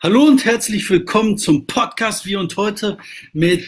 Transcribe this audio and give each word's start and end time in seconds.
Hallo 0.00 0.26
und 0.26 0.44
herzlich 0.44 0.88
willkommen 0.90 1.36
zum 1.38 1.66
Podcast 1.66 2.24
wie 2.24 2.36
und 2.36 2.56
heute 2.56 2.98
mit 3.32 3.66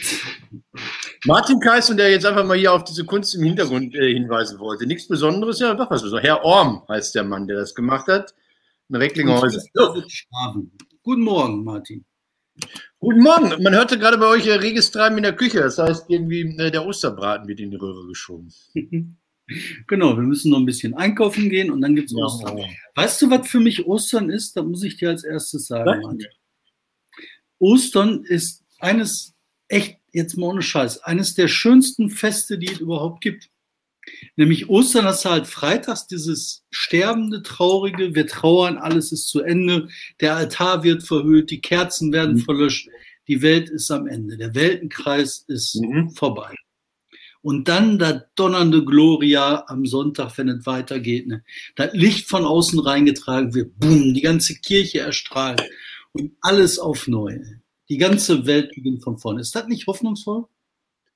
Martin 1.25 1.59
Kais 1.59 1.91
und 1.91 1.97
der 1.97 2.09
jetzt 2.13 2.25
einfach 2.25 2.47
mal 2.47 2.57
hier 2.57 2.73
auf 2.73 2.85
diese 2.85 3.05
Kunst 3.05 3.35
im 3.35 3.43
Hintergrund 3.43 3.97
äh, 3.97 4.13
hinweisen 4.13 4.61
wollte. 4.61 4.87
Nichts 4.87 5.09
Besonderes, 5.09 5.59
ja, 5.59 5.75
doch 5.75 5.91
was 5.91 6.03
Besonderes. 6.03 6.29
Herr 6.29 6.45
Orm 6.45 6.85
heißt 6.89 7.17
der 7.17 7.25
Mann, 7.25 7.49
der 7.49 7.57
das 7.57 7.75
gemacht 7.75 8.07
hat. 8.07 8.33
In 8.89 8.95
Recklinghäuser. 8.95 9.61
Guten 11.03 11.23
Morgen, 11.23 11.65
Martin. 11.65 12.05
Guten 13.01 13.23
Morgen. 13.25 13.61
Man 13.61 13.75
hörte 13.75 13.99
gerade 13.99 14.17
bei 14.17 14.27
euch 14.27 14.47
äh, 14.47 14.53
reges 14.53 14.93
Treiben 14.93 15.17
in 15.17 15.25
der 15.25 15.35
Küche. 15.35 15.59
Das 15.59 15.79
heißt, 15.79 16.05
irgendwie 16.07 16.43
äh, 16.59 16.71
der 16.71 16.87
Osterbraten 16.87 17.49
wird 17.49 17.59
in 17.59 17.73
die 17.73 17.77
Röhre 17.77 18.07
geschoben. 18.07 18.53
Genau, 19.87 20.17
wir 20.17 20.23
müssen 20.23 20.51
noch 20.51 20.59
ein 20.59 20.67
bisschen 20.67 20.95
einkaufen 20.95 21.49
gehen 21.49 21.71
und 21.71 21.81
dann 21.81 21.97
gibt 21.97 22.11
es 22.11 22.17
ja. 22.17 22.25
Ostern. 22.25 22.61
Weißt 22.95 23.23
du, 23.23 23.31
was 23.31 23.49
für 23.49 23.61
mich 23.61 23.87
Ostern 23.87 24.31
ist? 24.31 24.57
Da 24.57 24.63
muss 24.63 24.83
ich 24.83 24.97
dir 24.97 25.11
als 25.11 25.25
erstes 25.25 25.67
sagen. 25.67 26.19
Ostern 27.59 28.25
ist 28.25 28.65
eines, 28.79 29.35
echt, 29.69 29.99
jetzt 30.13 30.37
mal 30.37 30.47
ohne 30.47 30.63
Scheiß, 30.63 31.03
eines 31.03 31.35
der 31.35 31.49
schönsten 31.49 32.11
Feste, 32.11 32.59
die 32.59 32.69
es 32.69 32.81
überhaupt 32.81 33.21
gibt. 33.21 33.51
Nämlich 34.37 34.69
Ostern 34.69 35.05
hast 35.05 35.25
du 35.25 35.31
halt 35.31 35.47
freitags 35.47 36.07
dieses 36.07 36.65
sterbende, 36.71 37.43
traurige, 37.43 38.15
wir 38.15 38.27
trauern, 38.27 38.79
alles 38.79 39.13
ist 39.13 39.29
zu 39.29 39.43
Ende, 39.43 39.89
der 40.21 40.37
Altar 40.37 40.83
wird 40.83 41.03
verhüllt, 41.03 41.51
die 41.51 41.61
Kerzen 41.61 42.13
werden 42.13 42.37
mhm. 42.37 42.41
verlöscht, 42.41 42.89
die 43.29 43.43
Welt 43.43 43.69
ist 43.69 43.91
am 43.91 44.07
Ende, 44.07 44.37
der 44.37 44.55
Weltenkreis 44.55 45.45
ist 45.49 45.77
mhm. 45.77 46.11
vorbei. 46.11 46.55
Und 47.43 47.69
dann 47.69 47.99
das 47.99 48.23
donnernde 48.35 48.85
Gloria 48.85 49.65
am 49.67 49.87
Sonntag, 49.87 50.37
wenn 50.37 50.49
es 50.49 50.67
weitergeht. 50.67 51.27
Ne? 51.27 51.43
Das 51.75 51.93
Licht 51.95 52.29
von 52.29 52.45
außen 52.45 52.79
reingetragen 52.79 53.55
wird, 53.55 53.79
boom, 53.79 54.13
die 54.13 54.21
ganze 54.21 54.55
Kirche 54.57 55.01
erstrahlt 55.01 55.63
und 56.13 56.33
alles 56.43 56.79
auf 56.79 57.09
neu. 57.09 57.39
Die 57.89 57.97
ganze 57.97 58.47
Welt 58.47 58.73
beginnt 58.75 59.03
von 59.03 59.19
vorne. 59.19 59.41
Ist 59.41 59.55
das 59.55 59.67
nicht 59.67 59.87
hoffnungsvoll? 59.87 60.45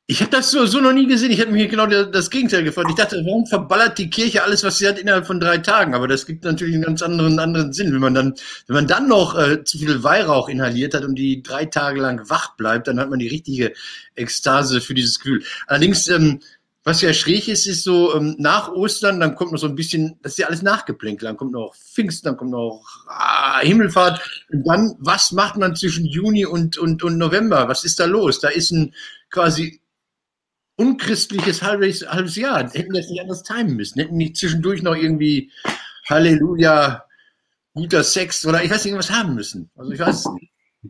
Ich 0.06 0.20
habe 0.20 0.30
das 0.30 0.50
so, 0.50 0.66
so 0.66 0.80
noch 0.80 0.92
nie 0.92 1.06
gesehen. 1.06 1.30
Ich 1.30 1.40
habe 1.40 1.50
mir 1.50 1.66
genau 1.66 1.86
das 1.86 2.28
Gegenteil 2.28 2.62
gefragt. 2.62 2.90
Ich 2.90 2.96
dachte, 2.96 3.22
warum 3.24 3.46
verballert 3.46 3.96
die 3.96 4.10
Kirche 4.10 4.42
alles, 4.42 4.62
was 4.62 4.76
sie 4.76 4.86
hat, 4.86 4.98
innerhalb 4.98 5.26
von 5.26 5.40
drei 5.40 5.56
Tagen? 5.56 5.94
Aber 5.94 6.06
das 6.06 6.26
gibt 6.26 6.44
natürlich 6.44 6.74
einen 6.74 6.84
ganz 6.84 7.00
anderen, 7.00 7.38
anderen 7.38 7.72
Sinn. 7.72 7.90
Wenn 7.90 8.00
man 8.00 8.12
dann, 8.12 8.34
wenn 8.66 8.74
man 8.74 8.86
dann 8.86 9.08
noch 9.08 9.38
äh, 9.38 9.64
zu 9.64 9.78
viel 9.78 10.02
Weihrauch 10.02 10.50
inhaliert 10.50 10.92
hat 10.92 11.04
und 11.04 11.14
die 11.14 11.42
drei 11.42 11.64
Tage 11.64 12.02
lang 12.02 12.28
wach 12.28 12.54
bleibt, 12.56 12.86
dann 12.86 13.00
hat 13.00 13.08
man 13.08 13.18
die 13.18 13.28
richtige 13.28 13.72
Ekstase 14.14 14.82
für 14.82 14.92
dieses 14.92 15.20
Gefühl. 15.20 15.42
Allerdings, 15.68 16.06
ähm, 16.08 16.40
was 16.86 17.00
ja 17.00 17.14
schräg 17.14 17.48
ist, 17.48 17.66
ist 17.66 17.82
so 17.82 18.14
ähm, 18.14 18.36
nach 18.38 18.70
Ostern, 18.70 19.20
dann 19.20 19.34
kommt 19.34 19.52
noch 19.52 19.58
so 19.58 19.68
ein 19.68 19.74
bisschen, 19.74 20.18
das 20.20 20.32
ist 20.32 20.38
ja 20.38 20.48
alles 20.48 20.60
nachgeplänkelt. 20.60 21.26
Dann 21.26 21.38
kommt 21.38 21.52
noch 21.52 21.74
Pfingsten, 21.74 22.26
dann 22.26 22.36
kommt 22.36 22.50
noch 22.50 22.84
ah, 23.08 23.60
Himmelfahrt. 23.60 24.20
Und 24.52 24.64
dann, 24.68 24.94
was 24.98 25.32
macht 25.32 25.56
man 25.56 25.74
zwischen 25.74 26.04
Juni 26.04 26.44
und, 26.44 26.76
und, 26.76 27.02
und 27.02 27.16
November? 27.16 27.68
Was 27.68 27.84
ist 27.84 27.98
da 28.00 28.04
los? 28.04 28.38
Da 28.40 28.48
ist 28.48 28.70
ein 28.70 28.94
quasi 29.30 29.80
unchristliches 30.76 31.62
halbes, 31.62 32.06
halbes 32.06 32.36
Jahr. 32.36 32.68
Hätten 32.70 32.94
das 32.94 33.08
nicht 33.08 33.20
anders 33.20 33.42
timen 33.42 33.76
müssen. 33.76 34.00
Hätten 34.00 34.16
nicht 34.16 34.36
zwischendurch 34.36 34.82
noch 34.82 34.96
irgendwie 34.96 35.50
Halleluja, 36.08 37.04
guter 37.74 38.02
Sex 38.02 38.44
oder 38.46 38.62
ich 38.62 38.70
weiß 38.70 38.84
nicht, 38.84 38.92
irgendwas 38.92 39.10
haben 39.10 39.34
müssen. 39.34 39.70
Also 39.76 39.92
ich 39.92 39.98
weiß. 40.00 40.28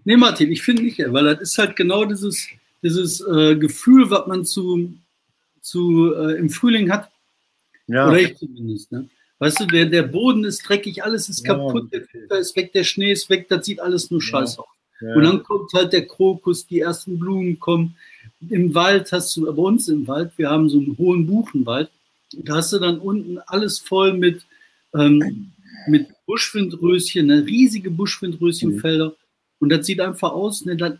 Nee, 0.04 0.16
Martin, 0.16 0.50
ich 0.50 0.62
finde 0.62 0.82
nicht, 0.82 0.98
weil 0.98 1.24
das 1.24 1.40
ist 1.40 1.58
halt 1.58 1.76
genau 1.76 2.04
dieses, 2.04 2.48
dieses 2.82 3.20
äh, 3.20 3.56
Gefühl, 3.56 4.10
was 4.10 4.26
man 4.26 4.44
zu, 4.44 4.92
zu 5.60 6.12
äh, 6.14 6.36
im 6.36 6.50
Frühling 6.50 6.90
hat. 6.90 7.10
Ja. 7.86 8.08
Oder 8.08 8.20
ich 8.20 8.36
zumindest. 8.36 8.90
Ne? 8.90 9.08
Weißt 9.38 9.60
du, 9.60 9.66
der, 9.66 9.86
der 9.86 10.02
Boden 10.02 10.44
ist 10.44 10.68
dreckig, 10.68 11.04
alles 11.04 11.28
ist 11.28 11.46
ja, 11.46 11.54
kaputt, 11.54 11.92
der 11.92 12.04
Filter 12.04 12.38
ist 12.38 12.56
weg, 12.56 12.72
der 12.72 12.84
Schnee 12.84 13.12
ist 13.12 13.28
weg, 13.30 13.46
das 13.48 13.66
sieht 13.66 13.80
alles 13.80 14.10
nur 14.10 14.22
scheiße 14.22 14.58
aus. 14.58 14.66
Ja. 15.00 15.14
Und 15.14 15.22
dann 15.24 15.42
kommt 15.42 15.72
halt 15.74 15.92
der 15.92 16.06
Krokus, 16.06 16.66
die 16.66 16.80
ersten 16.80 17.18
Blumen 17.18 17.58
kommen, 17.58 17.96
im 18.40 18.74
Wald 18.74 19.12
hast 19.12 19.36
du, 19.36 19.44
bei 19.44 19.62
uns 19.62 19.88
im 19.88 20.06
Wald, 20.06 20.32
wir 20.36 20.50
haben 20.50 20.68
so 20.68 20.78
einen 20.78 20.96
hohen 20.98 21.26
Buchenwald, 21.26 21.90
da 22.32 22.56
hast 22.56 22.72
du 22.72 22.78
dann 22.78 22.98
unten 22.98 23.38
alles 23.46 23.78
voll 23.78 24.12
mit, 24.14 24.44
ähm, 24.94 25.52
mit 25.86 26.08
Buschwindröschen, 26.26 27.26
ne, 27.26 27.44
riesige 27.46 27.90
Buschwindröschenfelder. 27.90 29.10
Mhm. 29.10 29.14
Und 29.60 29.68
das 29.70 29.86
sieht 29.86 30.00
einfach 30.00 30.32
aus, 30.32 30.64
ne, 30.64 30.76
das, 30.76 30.94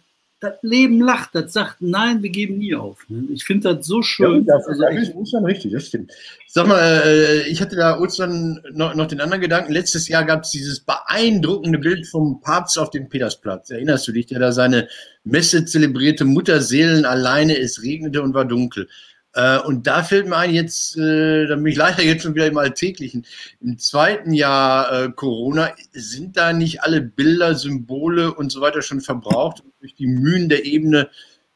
das 0.44 0.54
Leben 0.62 1.00
lacht, 1.00 1.30
das 1.34 1.52
sagt, 1.52 1.76
nein, 1.80 2.22
wir 2.22 2.30
geben 2.30 2.58
nie 2.58 2.74
auf. 2.74 3.04
Ne? 3.08 3.24
Ich 3.32 3.44
finde 3.44 3.74
das 3.74 3.86
so 3.86 4.02
schön. 4.02 4.44
Ja, 4.46 4.56
das, 4.56 4.66
also, 4.66 4.82
das 4.82 5.08
ist 5.08 5.14
Ostern 5.14 5.44
richtig, 5.44 5.72
das 5.72 5.86
stimmt. 5.86 6.12
Sag 6.46 6.68
mal, 6.68 7.02
äh, 7.04 7.48
ich 7.48 7.60
hatte 7.60 7.76
da 7.76 7.98
Ostern 7.98 8.60
noch, 8.72 8.94
noch 8.94 9.06
den 9.06 9.20
anderen 9.20 9.40
Gedanken. 9.40 9.72
Letztes 9.72 10.06
Jahr 10.08 10.24
gab 10.24 10.44
es 10.44 10.50
dieses 10.50 10.80
beeindruckende 10.80 11.78
Bild 11.78 12.06
vom 12.06 12.40
Papst 12.40 12.78
auf 12.78 12.90
dem 12.90 13.08
Petersplatz. 13.08 13.70
Erinnerst 13.70 14.06
du 14.06 14.12
dich, 14.12 14.26
der 14.26 14.38
da 14.38 14.52
seine 14.52 14.88
Messe 15.24 15.64
zelebrierte 15.64 16.24
Mutterseelen 16.24 17.04
alleine, 17.04 17.58
es 17.58 17.82
regnete 17.82 18.22
und 18.22 18.34
war 18.34 18.44
dunkel. 18.44 18.88
Äh, 19.34 19.58
und 19.60 19.86
da 19.86 20.04
fällt 20.04 20.28
mir 20.28 20.36
ein, 20.36 20.54
jetzt, 20.54 20.96
äh, 20.96 21.46
da 21.46 21.56
bin 21.56 21.66
ich 21.66 21.76
leider 21.76 22.02
jetzt 22.02 22.22
schon 22.22 22.34
wieder 22.34 22.46
im 22.46 22.56
Alltäglichen. 22.56 23.26
Im 23.60 23.78
zweiten 23.78 24.32
Jahr 24.32 24.92
äh, 24.92 25.10
Corona 25.10 25.74
sind 25.92 26.36
da 26.36 26.52
nicht 26.52 26.82
alle 26.82 27.00
Bilder, 27.00 27.56
Symbole 27.56 28.32
und 28.32 28.50
so 28.50 28.60
weiter 28.60 28.80
schon 28.80 29.00
verbraucht. 29.00 29.60
Und 29.60 29.72
durch 29.80 29.94
die 29.96 30.06
Mühen 30.06 30.48
der 30.48 30.64
Ebene 30.64 31.10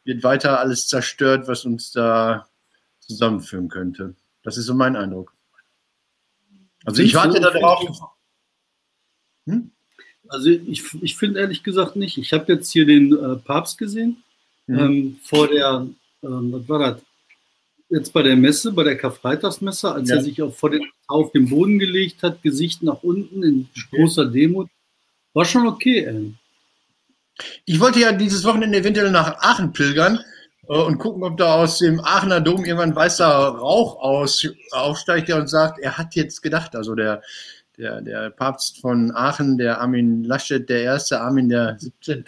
wird 0.04 0.24
weiter 0.24 0.58
alles 0.58 0.88
zerstört, 0.88 1.46
was 1.46 1.64
uns 1.64 1.92
da 1.92 2.48
zusammenführen 3.00 3.68
könnte. 3.68 4.14
Das 4.42 4.56
ist 4.56 4.66
so 4.66 4.74
mein 4.74 4.96
Eindruck. 4.96 5.32
Also 6.84 7.02
ich 7.02 7.14
warte 7.14 7.40
da 7.40 7.50
drauf. 7.50 8.12
Hm? 9.46 9.70
Also 10.28 10.50
ich, 10.50 10.82
ich 11.00 11.16
finde 11.16 11.40
ehrlich 11.40 11.62
gesagt 11.62 11.94
nicht. 11.94 12.18
Ich 12.18 12.32
habe 12.32 12.52
jetzt 12.52 12.72
hier 12.72 12.86
den 12.86 13.12
äh, 13.12 13.36
Papst 13.36 13.78
gesehen. 13.78 14.22
Mhm. 14.66 14.78
Ähm, 14.78 15.20
vor 15.22 15.48
der, 15.48 15.86
ähm, 16.22 16.52
was 16.52 16.68
war 16.68 16.78
das? 16.78 17.02
Jetzt 17.90 18.12
bei 18.12 18.22
der 18.22 18.36
Messe, 18.36 18.72
bei 18.72 18.84
der 18.84 18.98
Karfreitagsmesse, 18.98 19.92
als 19.92 20.10
ja. 20.10 20.16
er 20.16 20.22
sich 20.22 20.42
auch 20.42 20.54
vor 20.54 20.70
den, 20.70 20.84
auf 21.06 21.32
den 21.32 21.48
Boden 21.48 21.78
gelegt 21.78 22.22
hat, 22.22 22.42
Gesicht 22.42 22.82
nach 22.82 23.02
unten 23.02 23.42
in 23.42 23.68
großer 23.90 24.26
Demut. 24.26 24.68
War 25.32 25.44
schon 25.44 25.66
okay, 25.66 26.04
ey. 26.04 26.34
Ich 27.64 27.80
wollte 27.80 28.00
ja 28.00 28.12
dieses 28.12 28.44
Wochenende 28.44 28.78
eventuell 28.78 29.10
nach 29.10 29.38
Aachen 29.40 29.72
pilgern 29.72 30.20
äh, 30.68 30.76
und 30.76 30.98
gucken, 30.98 31.22
ob 31.22 31.38
da 31.38 31.54
aus 31.54 31.78
dem 31.78 32.00
Aachener 32.00 32.40
Dom 32.40 32.64
irgendwann 32.64 32.94
weißer 32.94 33.26
Rauch 33.26 34.00
aus, 34.00 34.46
aufsteigt, 34.72 35.28
der 35.28 35.36
und 35.36 35.48
sagt, 35.48 35.78
er 35.78 35.96
hat 35.96 36.14
jetzt 36.14 36.42
gedacht, 36.42 36.76
also 36.76 36.94
der, 36.94 37.22
der, 37.78 38.02
der 38.02 38.30
Papst 38.30 38.80
von 38.80 39.12
Aachen, 39.12 39.56
der 39.56 39.80
Armin 39.80 40.24
Laschet, 40.24 40.68
der 40.68 40.82
erste, 40.82 41.20
Armin 41.20 41.48
der 41.48 41.78
17., 41.78 42.24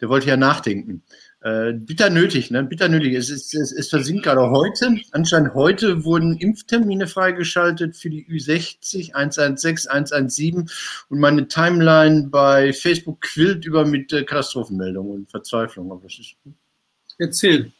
der 0.00 0.08
wollte 0.08 0.28
ja 0.28 0.36
nachdenken. 0.36 1.02
Äh, 1.44 1.74
bitter 1.74 2.08
nötig, 2.08 2.50
ne? 2.50 2.64
Bitter 2.64 2.88
nötig. 2.88 3.12
Es, 3.12 3.28
ist, 3.28 3.54
es, 3.54 3.70
es 3.70 3.90
versinkt 3.90 4.22
gerade 4.22 4.48
heute. 4.48 4.96
Anscheinend 5.12 5.52
heute 5.52 6.02
wurden 6.02 6.38
Impftermine 6.38 7.06
freigeschaltet 7.06 7.96
für 7.96 8.08
die 8.08 8.26
Ü60, 8.26 9.12
116, 9.12 9.90
117 9.90 10.70
und 11.10 11.20
meine 11.20 11.46
Timeline 11.46 12.28
bei 12.28 12.72
Facebook 12.72 13.20
quillt 13.20 13.66
über 13.66 13.84
mit 13.84 14.10
äh, 14.14 14.24
Katastrophenmeldungen 14.24 15.12
und 15.12 15.30
Verzweiflung. 15.30 15.92
Aber 15.92 16.00
das 16.04 16.18
ist, 16.18 16.34
Erzähl. 17.18 17.70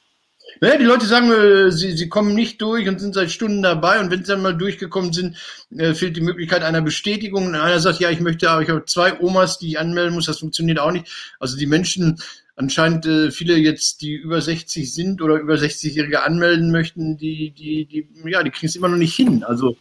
Naja, 0.60 0.76
die 0.76 0.84
Leute 0.84 1.06
sagen, 1.06 1.32
äh, 1.32 1.72
sie, 1.72 1.96
sie 1.96 2.10
kommen 2.10 2.34
nicht 2.34 2.60
durch 2.60 2.86
und 2.86 3.00
sind 3.00 3.14
seit 3.14 3.30
Stunden 3.30 3.62
dabei 3.62 3.98
und 3.98 4.10
wenn 4.10 4.24
sie 4.24 4.32
dann 4.32 4.42
mal 4.42 4.54
durchgekommen 4.56 5.14
sind, 5.14 5.38
äh, 5.76 5.94
fehlt 5.94 6.18
die 6.18 6.20
Möglichkeit 6.20 6.62
einer 6.62 6.82
Bestätigung. 6.82 7.46
Und 7.46 7.54
einer 7.54 7.80
sagt, 7.80 7.98
ja, 7.98 8.10
ich 8.10 8.20
möchte, 8.20 8.50
aber 8.50 8.60
ich 8.60 8.68
habe 8.68 8.84
zwei 8.84 9.18
Omas, 9.20 9.58
die 9.58 9.68
ich 9.68 9.78
anmelden 9.78 10.14
muss, 10.14 10.26
das 10.26 10.40
funktioniert 10.40 10.78
auch 10.78 10.92
nicht. 10.92 11.06
Also 11.40 11.56
die 11.56 11.66
Menschen, 11.66 12.20
anscheinend 12.56 13.06
äh, 13.06 13.30
viele 13.30 13.56
jetzt, 13.56 14.02
die 14.02 14.12
über 14.12 14.40
60 14.40 14.92
sind 14.92 15.22
oder 15.22 15.38
über 15.40 15.54
60-Jährige 15.54 16.22
anmelden 16.22 16.70
möchten, 16.70 17.16
die, 17.16 17.50
die, 17.50 17.86
die, 17.86 18.08
ja, 18.24 18.42
die 18.42 18.50
kriegen 18.50 18.66
es 18.66 18.76
immer 18.76 18.88
noch 18.88 18.96
nicht 18.96 19.14
hin. 19.14 19.42
Also 19.44 19.76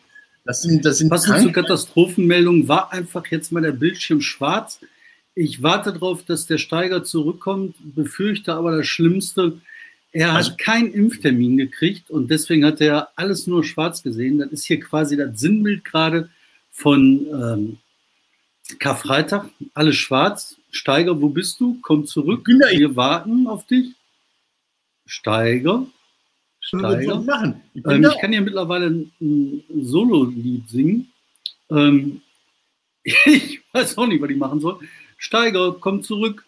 das 0.45 0.61
sind, 0.61 0.83
das 0.83 0.97
sind 0.97 1.09
Passend 1.09 1.41
zur 1.41 1.51
Katastrophenmeldung 1.51 2.67
war 2.67 2.91
einfach 2.91 3.25
jetzt 3.28 3.51
mal 3.51 3.62
der 3.62 3.72
Bildschirm 3.72 4.22
schwarz. 4.22 4.79
Ich 5.36 5.63
warte 5.63 5.94
darauf, 5.94 6.24
dass 6.24 6.45
der 6.45 6.57
Steiger 6.57 7.03
zurückkommt, 7.03 7.75
befürchte 7.95 8.53
aber 8.53 8.77
das 8.77 8.88
Schlimmste 8.88 9.59
er 10.13 10.33
also, 10.33 10.51
hat 10.51 10.59
keinen 10.59 10.94
Impftermin 10.94 11.57
gekriegt 11.57 12.12
und 12.12 12.30
deswegen 12.30 12.63
hat 12.65 12.80
er 12.81 13.09
alles 13.15 13.48
nur 13.48 13.63
schwarz 13.63 14.03
gesehen. 14.03 14.38
Das 14.38 14.51
ist 14.51 14.65
hier 14.65 14.80
quasi 14.80 15.18
das 15.18 15.39
Sinnbild 15.39 15.83
gerade 15.83 16.30
von 16.69 17.25
ähm, 17.25 17.77
Karfreitag. 18.77 19.50
Alles 19.74 19.95
schwarz. 19.95 20.56
Steiger, 20.74 21.22
wo 21.22 21.30
bist 21.30 21.60
du? 21.60 21.78
Komm 21.84 22.06
zurück. 22.06 22.48
Wir 22.48 22.96
warten 22.96 23.48
auf 23.48 23.66
dich. 23.68 23.94
Steiger. 25.06 25.86
Steiger. 26.60 27.56
Ich, 27.74 27.86
ähm, 27.86 28.04
ich, 28.04 28.20
kann 28.20 28.34
ja 28.34 28.42
mittlerweile 28.42 28.88
ein, 28.88 29.12
ein 29.22 29.64
Solo-Lied 29.86 30.68
singen. 30.68 31.12
Ähm, 31.70 32.22
ich 33.04 33.62
weiß 33.72 33.98
auch 34.00 34.08
nicht, 34.08 34.22
was 34.22 34.30
ich 34.31 34.38
machen 34.38 34.60
soll. 34.60 34.80
Steiger, 35.18 35.75
komm 35.80 36.02
zurück. 36.02 36.44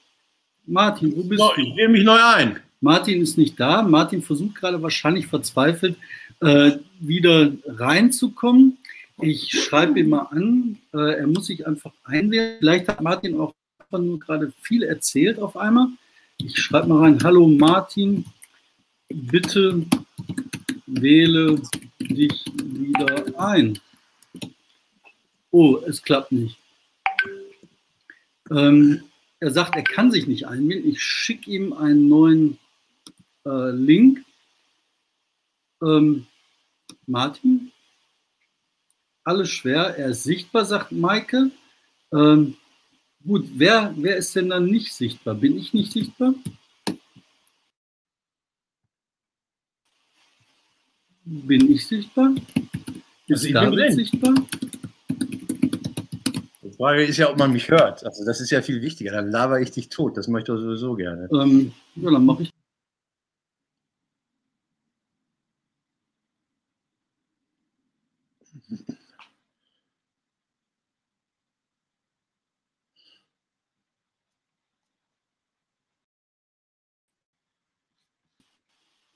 Martin, 0.66 1.16
wo 1.16 1.24
bist 1.24 1.42
so, 1.42 1.52
du? 1.56 1.62
Ich 1.62 1.76
nehme 1.76 1.94
mich 1.94 2.04
neu 2.04 2.20
ein. 2.20 2.60
Martin 2.82 3.22
ist 3.22 3.38
nicht 3.38 3.60
da. 3.60 3.84
Martin 3.84 4.24
versucht 4.24 4.56
gerade 4.56 4.82
wahrscheinlich 4.82 5.28
verzweifelt 5.28 5.98
äh, 6.42 6.72
wieder 7.00 7.52
reinzukommen. 7.68 8.80
Ich 9.22 9.52
schreibe 9.52 10.00
ihn 10.00 10.10
mal 10.10 10.28
an. 10.32 10.80
Äh, 10.94 11.20
er 11.20 11.28
muss 11.28 11.46
sich 11.46 11.68
einfach 11.68 11.94
einwählen. 12.04 12.58
Vielleicht 12.58 12.88
hat 12.88 13.02
Martin 13.02 13.40
auch 13.40 13.54
nur 13.92 14.20
gerade 14.20 14.54
viel 14.62 14.84
erzählt 14.84 15.40
auf 15.40 15.58
einmal. 15.58 15.88
Ich 16.38 16.58
schreibe 16.58 16.88
mal 16.88 17.04
rein, 17.04 17.20
hallo 17.24 17.48
Martin, 17.48 18.26
bitte 19.08 19.86
wähle 20.86 21.62
dich 22.00 22.46
wieder 22.56 23.40
ein. 23.40 23.80
Oh, 25.52 25.78
es 25.88 26.02
klappt 26.02 26.32
nicht. 26.32 26.58
Ähm, 28.52 29.04
er 29.40 29.52
sagt, 29.52 29.76
er 29.76 29.84
kann 29.84 30.12
sich 30.12 30.28
nicht 30.28 30.48
einwählen. 30.48 30.88
Ich 30.88 31.02
schicke 31.02 31.50
ihm 31.50 31.74
einen 31.74 32.08
neuen 32.08 32.58
äh, 33.46 33.72
Link. 33.72 34.24
Ähm, 35.82 36.28
Martin, 37.06 37.72
alles 39.24 39.50
schwer. 39.50 39.98
Er 39.98 40.10
ist 40.10 40.24
sichtbar, 40.24 40.66
sagt 40.66 40.92
Maike. 40.92 41.52
Ähm, 42.14 42.58
gut, 43.26 43.48
wer, 43.54 43.94
wer 43.98 44.18
ist 44.18 44.36
denn 44.36 44.50
dann 44.50 44.66
nicht 44.66 44.94
sichtbar? 44.94 45.36
Bin 45.36 45.58
ich 45.58 45.74
nicht 45.74 45.92
sichtbar? 45.92 46.34
Bin 51.26 51.72
ich 51.72 51.88
sichtbar? 51.88 52.36
Ist 53.28 53.46
also 53.46 53.54
David 53.54 53.94
sichtbar? 53.94 54.36
Die 56.62 56.72
Frage 56.78 57.04
ist 57.04 57.18
ja, 57.18 57.32
ob 57.32 57.38
man 57.40 57.52
mich 57.52 57.70
hört. 57.70 58.06
Also 58.06 58.24
das 58.26 58.42
ist 58.42 58.52
ja 58.52 58.62
viel 58.62 58.82
wichtiger. 58.82 59.12
Dann 59.12 59.32
laber 59.32 59.60
ich 59.60 59.72
dich 59.72 59.90
tot. 59.90 60.18
Das 60.18 60.28
möchte 60.28 60.54
ich 60.54 60.60
sowieso 60.60 60.96
gerne. 60.96 61.28
Ähm, 61.32 61.72
ja, 61.96 62.12
dann 62.12 62.26
mache 62.26 62.44
ich 62.44 62.55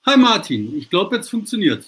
Hi 0.09 0.17
Martin, 0.17 0.75
ich 0.75 0.89
glaube, 0.89 1.17
jetzt 1.17 1.29
funktioniert 1.29 1.85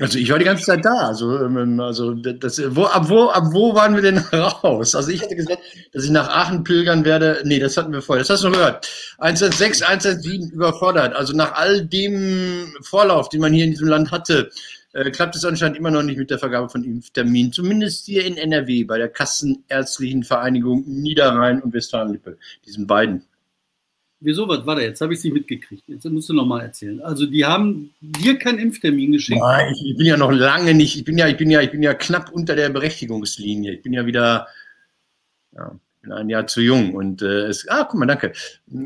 also 0.00 0.18
ich 0.18 0.30
war 0.30 0.38
die 0.38 0.44
ganze 0.44 0.64
Zeit 0.64 0.84
da. 0.84 1.08
Also, 1.08 1.38
ähm, 1.44 1.78
also 1.78 2.14
das, 2.14 2.60
wo, 2.74 2.84
ab, 2.84 3.08
wo, 3.08 3.28
ab 3.28 3.44
wo 3.52 3.74
waren 3.74 3.94
wir 3.94 4.02
denn 4.02 4.18
raus? 4.32 4.94
Also 4.94 5.10
ich 5.10 5.22
hatte 5.22 5.36
gesagt, 5.36 5.62
dass 5.92 6.04
ich 6.04 6.10
nach 6.10 6.28
Aachen 6.28 6.64
pilgern 6.64 7.04
werde. 7.04 7.40
Nee, 7.44 7.58
das 7.58 7.76
hatten 7.76 7.92
wir 7.92 8.02
vorher. 8.02 8.22
Das 8.22 8.30
hast 8.30 8.44
du 8.44 8.48
noch 8.48 8.56
gehört. 8.56 8.88
116, 9.18 9.86
117 9.86 10.50
überfordert. 10.50 11.14
Also 11.14 11.34
nach 11.34 11.52
all 11.54 11.86
dem 11.86 12.74
Vorlauf, 12.82 13.28
den 13.28 13.40
man 13.40 13.52
hier 13.52 13.64
in 13.64 13.70
diesem 13.70 13.88
Land 13.88 14.10
hatte, 14.10 14.50
äh, 14.94 15.10
klappt 15.10 15.36
es 15.36 15.44
anscheinend 15.44 15.76
immer 15.76 15.90
noch 15.90 16.02
nicht 16.02 16.18
mit 16.18 16.30
der 16.30 16.38
Vergabe 16.38 16.68
von 16.68 16.82
Impfterminen. 16.82 17.52
Zumindest 17.52 18.06
hier 18.06 18.24
in 18.24 18.36
NRW 18.36 18.84
bei 18.84 18.98
der 18.98 19.08
Kassenärztlichen 19.08 20.24
Vereinigung 20.24 20.84
Niederrhein 20.86 21.62
und 21.62 21.72
Westfalen-Lippe. 21.74 22.38
Diesen 22.66 22.86
beiden. 22.86 23.24
Wieso, 24.24 24.46
was 24.46 24.64
war 24.64 24.76
da 24.76 24.82
jetzt? 24.82 25.00
Habe 25.00 25.14
ich 25.14 25.20
sie 25.20 25.32
mitgekriegt. 25.32 25.82
Jetzt 25.88 26.04
musst 26.04 26.28
du 26.28 26.32
nochmal 26.32 26.62
erzählen. 26.62 27.00
Also 27.02 27.26
die 27.26 27.44
haben 27.44 27.92
dir 28.00 28.38
keinen 28.38 28.60
Impftermin 28.60 29.12
geschickt. 29.12 29.40
Nein, 29.40 29.74
ich, 29.84 29.96
bin 29.96 30.06
ja 30.06 30.16
noch 30.16 30.30
lange 30.30 30.74
nicht, 30.74 30.96
ich 30.96 31.04
bin 31.04 31.18
ja, 31.18 31.26
ich 31.26 31.36
bin 31.36 31.50
ja, 31.50 31.60
ich 31.60 31.72
bin 31.72 31.82
ja 31.82 31.92
knapp 31.92 32.30
unter 32.30 32.54
der 32.54 32.70
Berechtigungslinie. 32.70 33.72
Ich 33.72 33.82
bin 33.82 33.92
ja 33.92 34.06
wieder, 34.06 34.46
ja, 35.56 35.74
bin 36.02 36.12
ein 36.12 36.28
Jahr 36.28 36.46
zu 36.46 36.60
jung 36.60 36.94
und 36.94 37.22
äh, 37.22 37.46
es, 37.46 37.66
ah, 37.68 37.84
guck 37.84 37.98
mal, 37.98 38.06
danke. 38.06 38.32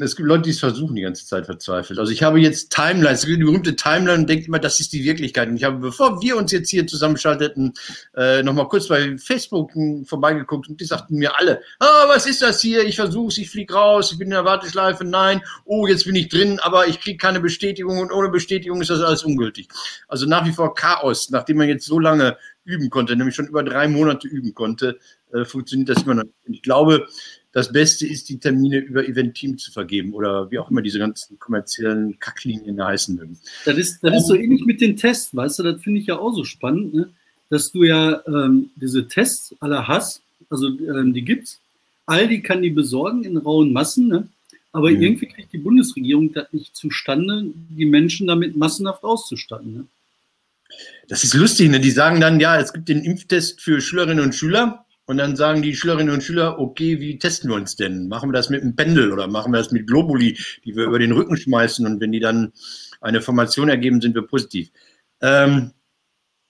Es 0.00 0.16
gibt 0.16 0.28
Leute, 0.28 0.42
die 0.42 0.50
es 0.50 0.60
versuchen, 0.60 0.94
die 0.94 1.02
ganze 1.02 1.26
Zeit 1.26 1.46
verzweifelt. 1.46 1.98
Also 1.98 2.12
ich 2.12 2.22
habe 2.22 2.38
jetzt 2.38 2.70
Timelines, 2.70 3.22
die 3.22 3.36
berühmte 3.36 3.74
Timeline 3.74 4.20
und 4.20 4.28
denke 4.28 4.46
immer, 4.46 4.58
das 4.58 4.80
ist 4.80 4.92
die 4.92 5.02
Wirklichkeit. 5.04 5.48
Und 5.48 5.56
ich 5.56 5.64
habe, 5.64 5.78
bevor 5.78 6.20
wir 6.20 6.36
uns 6.36 6.52
jetzt 6.52 6.68
hier 6.68 6.86
zusammenschalteten, 6.86 7.72
äh, 8.16 8.42
nochmal 8.42 8.68
kurz 8.68 8.88
bei 8.88 9.16
Facebook 9.16 9.72
vorbeigeguckt 10.04 10.68
und 10.68 10.80
die 10.80 10.84
sagten 10.84 11.16
mir 11.16 11.38
alle, 11.38 11.62
ah, 11.80 12.04
was 12.08 12.26
ist 12.26 12.42
das 12.42 12.60
hier? 12.60 12.84
Ich 12.84 12.96
versuche 12.96 13.40
ich 13.40 13.50
fliege 13.50 13.74
raus, 13.74 14.12
ich 14.12 14.18
bin 14.18 14.28
in 14.28 14.32
der 14.32 14.44
Warteschleife, 14.44 15.04
nein, 15.04 15.40
oh, 15.64 15.86
jetzt 15.86 16.04
bin 16.04 16.14
ich 16.14 16.28
drin, 16.28 16.60
aber 16.60 16.86
ich 16.86 17.00
kriege 17.00 17.16
keine 17.16 17.40
Bestätigung 17.40 17.98
und 17.98 18.12
ohne 18.12 18.28
Bestätigung 18.28 18.80
ist 18.82 18.90
das 18.90 19.00
alles 19.00 19.24
ungültig. 19.24 19.68
Also 20.06 20.26
nach 20.26 20.44
wie 20.46 20.52
vor 20.52 20.74
Chaos, 20.74 21.30
nachdem 21.30 21.56
man 21.56 21.68
jetzt 21.68 21.86
so 21.86 21.98
lange 21.98 22.36
üben 22.66 22.90
konnte, 22.90 23.16
nämlich 23.16 23.34
schon 23.34 23.46
über 23.46 23.62
drei 23.62 23.88
Monate 23.88 24.28
üben 24.28 24.54
konnte, 24.54 24.98
äh, 25.32 25.44
funktioniert 25.44 25.88
das 25.88 26.02
immer 26.02 26.16
noch. 26.16 26.24
Ich 26.44 26.62
glaube, 26.62 27.06
das 27.52 27.72
Beste 27.72 28.06
ist, 28.06 28.28
die 28.28 28.38
Termine 28.38 28.78
über 28.78 29.08
Event 29.08 29.34
Team 29.34 29.56
zu 29.56 29.72
vergeben 29.72 30.12
oder 30.12 30.50
wie 30.50 30.58
auch 30.58 30.70
immer 30.70 30.82
diese 30.82 30.98
ganzen 30.98 31.38
kommerziellen 31.38 32.18
Kacklinien 32.18 32.84
heißen 32.84 33.16
mögen. 33.16 33.38
Das 33.64 33.78
ist, 33.78 34.04
das 34.04 34.14
ist 34.14 34.26
so 34.26 34.34
ähnlich 34.34 34.66
mit 34.66 34.80
den 34.80 34.96
Tests, 34.96 35.34
weißt 35.34 35.60
du, 35.60 35.62
das 35.62 35.80
finde 35.80 36.00
ich 36.00 36.06
ja 36.06 36.18
auch 36.18 36.34
so 36.34 36.44
spannend, 36.44 36.92
ne? 36.92 37.08
dass 37.48 37.72
du 37.72 37.84
ja 37.84 38.20
ähm, 38.26 38.70
diese 38.76 39.08
Tests 39.08 39.54
aller 39.60 39.88
hast, 39.88 40.20
also 40.50 40.68
ähm, 40.68 41.14
die 41.14 41.22
gibt's. 41.22 41.60
Aldi 42.04 42.42
kann 42.42 42.62
die 42.62 42.70
besorgen 42.70 43.24
in 43.24 43.36
rauen 43.36 43.72
Massen, 43.72 44.08
ne? 44.08 44.28
aber 44.72 44.90
mhm. 44.90 45.00
irgendwie 45.00 45.26
kriegt 45.26 45.52
die 45.52 45.58
Bundesregierung 45.58 46.32
das 46.34 46.52
nicht 46.52 46.76
zustande, 46.76 47.46
die 47.70 47.86
Menschen 47.86 48.26
damit 48.26 48.56
massenhaft 48.56 49.02
auszustatten. 49.02 49.72
Ne? 49.72 49.86
Das 51.08 51.24
ist 51.24 51.34
lustig, 51.34 51.70
ne? 51.70 51.80
die 51.80 51.90
sagen 51.90 52.20
dann, 52.20 52.40
ja, 52.40 52.58
es 52.58 52.72
gibt 52.72 52.88
den 52.88 53.04
Impftest 53.04 53.60
für 53.60 53.80
Schülerinnen 53.80 54.24
und 54.24 54.34
Schüler 54.34 54.86
und 55.06 55.18
dann 55.18 55.36
sagen 55.36 55.62
die 55.62 55.76
Schülerinnen 55.76 56.12
und 56.12 56.22
Schüler, 56.22 56.58
okay, 56.58 57.00
wie 57.00 57.18
testen 57.18 57.50
wir 57.50 57.56
uns 57.56 57.76
denn? 57.76 58.08
Machen 58.08 58.30
wir 58.30 58.32
das 58.32 58.50
mit 58.50 58.62
einem 58.62 58.74
Pendel 58.74 59.12
oder 59.12 59.28
machen 59.28 59.52
wir 59.52 59.58
das 59.58 59.70
mit 59.70 59.86
Globuli, 59.86 60.36
die 60.64 60.74
wir 60.74 60.84
über 60.84 60.98
den 60.98 61.12
Rücken 61.12 61.36
schmeißen 61.36 61.86
und 61.86 62.00
wenn 62.00 62.12
die 62.12 62.20
dann 62.20 62.52
eine 63.00 63.20
Formation 63.20 63.68
ergeben, 63.68 64.00
sind 64.00 64.14
wir 64.14 64.22
positiv. 64.22 64.70
Ähm, 65.20 65.72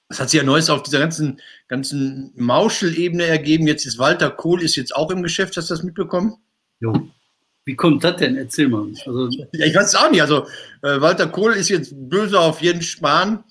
das 0.09 0.21
hat 0.21 0.31
sich 0.31 0.39
ja 0.39 0.47
Neues 0.47 0.71
auf 0.71 0.85
dieser 0.85 1.01
ganzen, 1.01 1.41
ganzen 1.69 2.33
Mauschelebene 2.37 3.25
ergeben. 3.25 3.67
Jetzt 3.67 3.87
ist 3.87 3.99
Walter 3.99 4.31
Kohl 4.31 4.63
ist 4.63 4.77
jetzt 4.77 4.95
auch 4.95 5.11
im 5.11 5.23
Geschäft. 5.23 5.57
Hast 5.57 5.69
du 5.69 5.75
das 5.75 5.83
mitbekommen? 5.83 6.37
Jo. 6.81 7.09
Wie 7.65 7.75
kommt 7.75 8.05
das 8.05 8.17
denn? 8.17 8.37
Erzähl 8.37 8.69
mal. 8.69 8.87
Also 9.05 9.29
ja, 9.31 9.67
ich 9.67 9.75
weiß 9.75 9.89
es 9.89 9.95
auch 9.97 10.11
nicht. 10.11 10.23
Also 10.23 10.47
äh, 10.83 11.01
Walter 11.01 11.27
Kohl 11.27 11.55
ist 11.55 11.69
jetzt 11.69 11.93
böse 12.09 12.39
auf 12.39 12.63
Jens 12.63 12.87
Spahn 12.87 13.43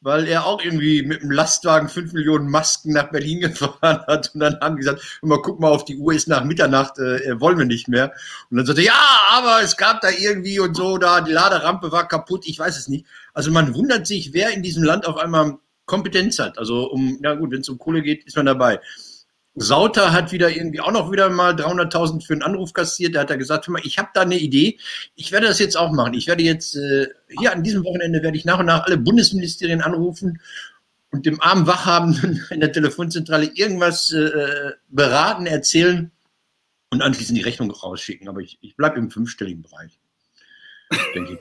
weil 0.00 0.28
er 0.28 0.46
auch 0.46 0.62
irgendwie 0.62 1.02
mit 1.02 1.22
einem 1.22 1.30
Lastwagen 1.30 1.88
fünf 1.88 2.12
Millionen 2.12 2.50
Masken 2.50 2.92
nach 2.92 3.10
Berlin 3.10 3.40
gefahren 3.42 4.04
hat. 4.06 4.30
Und 4.34 4.40
dann 4.40 4.58
haben 4.60 4.76
die 4.76 4.80
gesagt, 4.80 5.18
mal 5.22 5.40
guck 5.42 5.60
mal 5.60 5.70
auf 5.70 5.84
die 5.84 5.96
Uhr, 5.96 6.12
ist 6.12 6.28
nach 6.28 6.44
Mitternacht, 6.44 6.98
äh, 6.98 7.40
wollen 7.40 7.58
wir 7.58 7.64
nicht 7.64 7.88
mehr. 7.88 8.12
Und 8.50 8.58
dann 8.58 8.66
sagte 8.66 8.82
ja, 8.82 8.94
aber 9.30 9.62
es 9.62 9.76
gab 9.76 10.00
da 10.00 10.10
irgendwie 10.10 10.60
und 10.60 10.76
so, 10.76 10.98
da 10.98 11.20
die 11.20 11.32
Laderampe 11.32 11.92
war 11.92 12.08
kaputt, 12.08 12.46
ich 12.46 12.58
weiß 12.58 12.78
es 12.78 12.88
nicht. 12.88 13.06
Also 13.34 13.50
man 13.50 13.74
wundert 13.74 14.06
sich, 14.06 14.32
wer 14.32 14.50
in 14.50 14.62
diesem 14.62 14.82
Land 14.82 15.06
auf 15.06 15.16
einmal 15.16 15.58
Kompetenz 15.86 16.38
hat. 16.38 16.58
Also 16.58 16.90
um, 16.90 17.18
na 17.20 17.34
gut, 17.34 17.52
wenn 17.52 17.60
es 17.60 17.68
um 17.68 17.78
Kohle 17.78 18.02
geht, 18.02 18.24
ist 18.24 18.36
man 18.36 18.46
dabei. 18.46 18.80
Sauter 19.58 20.12
hat 20.12 20.32
wieder 20.32 20.54
irgendwie 20.54 20.80
auch 20.80 20.92
noch 20.92 21.10
wieder 21.10 21.30
mal 21.30 21.54
300.000 21.54 22.24
für 22.24 22.34
einen 22.34 22.42
Anruf 22.42 22.74
kassiert. 22.74 23.14
Da 23.14 23.20
hat 23.20 23.30
er 23.30 23.38
gesagt, 23.38 23.66
mal, 23.68 23.80
ich 23.84 23.98
habe 23.98 24.10
da 24.12 24.20
eine 24.20 24.38
Idee. 24.38 24.78
Ich 25.14 25.32
werde 25.32 25.46
das 25.46 25.58
jetzt 25.58 25.76
auch 25.76 25.92
machen. 25.92 26.12
Ich 26.12 26.26
werde 26.26 26.42
jetzt 26.42 26.76
äh, 26.76 27.08
hier 27.38 27.52
an 27.52 27.62
diesem 27.62 27.82
Wochenende 27.82 28.22
werde 28.22 28.36
ich 28.36 28.44
nach 28.44 28.58
und 28.58 28.66
nach 28.66 28.84
alle 28.84 28.98
Bundesministerien 28.98 29.80
anrufen 29.80 30.40
und 31.10 31.24
dem 31.24 31.40
armen 31.40 31.66
Wachhabenden 31.66 32.44
in 32.50 32.60
der 32.60 32.72
Telefonzentrale 32.72 33.50
irgendwas 33.54 34.12
äh, 34.12 34.72
beraten, 34.88 35.46
erzählen 35.46 36.10
und 36.90 37.00
anschließend 37.00 37.38
die 37.38 37.42
Rechnung 37.42 37.70
rausschicken. 37.70 38.28
Aber 38.28 38.40
ich, 38.40 38.58
ich 38.60 38.76
bleibe 38.76 38.98
im 38.98 39.10
fünfstelligen 39.10 39.62
Bereich, 39.62 39.98
denke 41.14 41.32
ich. 41.32 41.38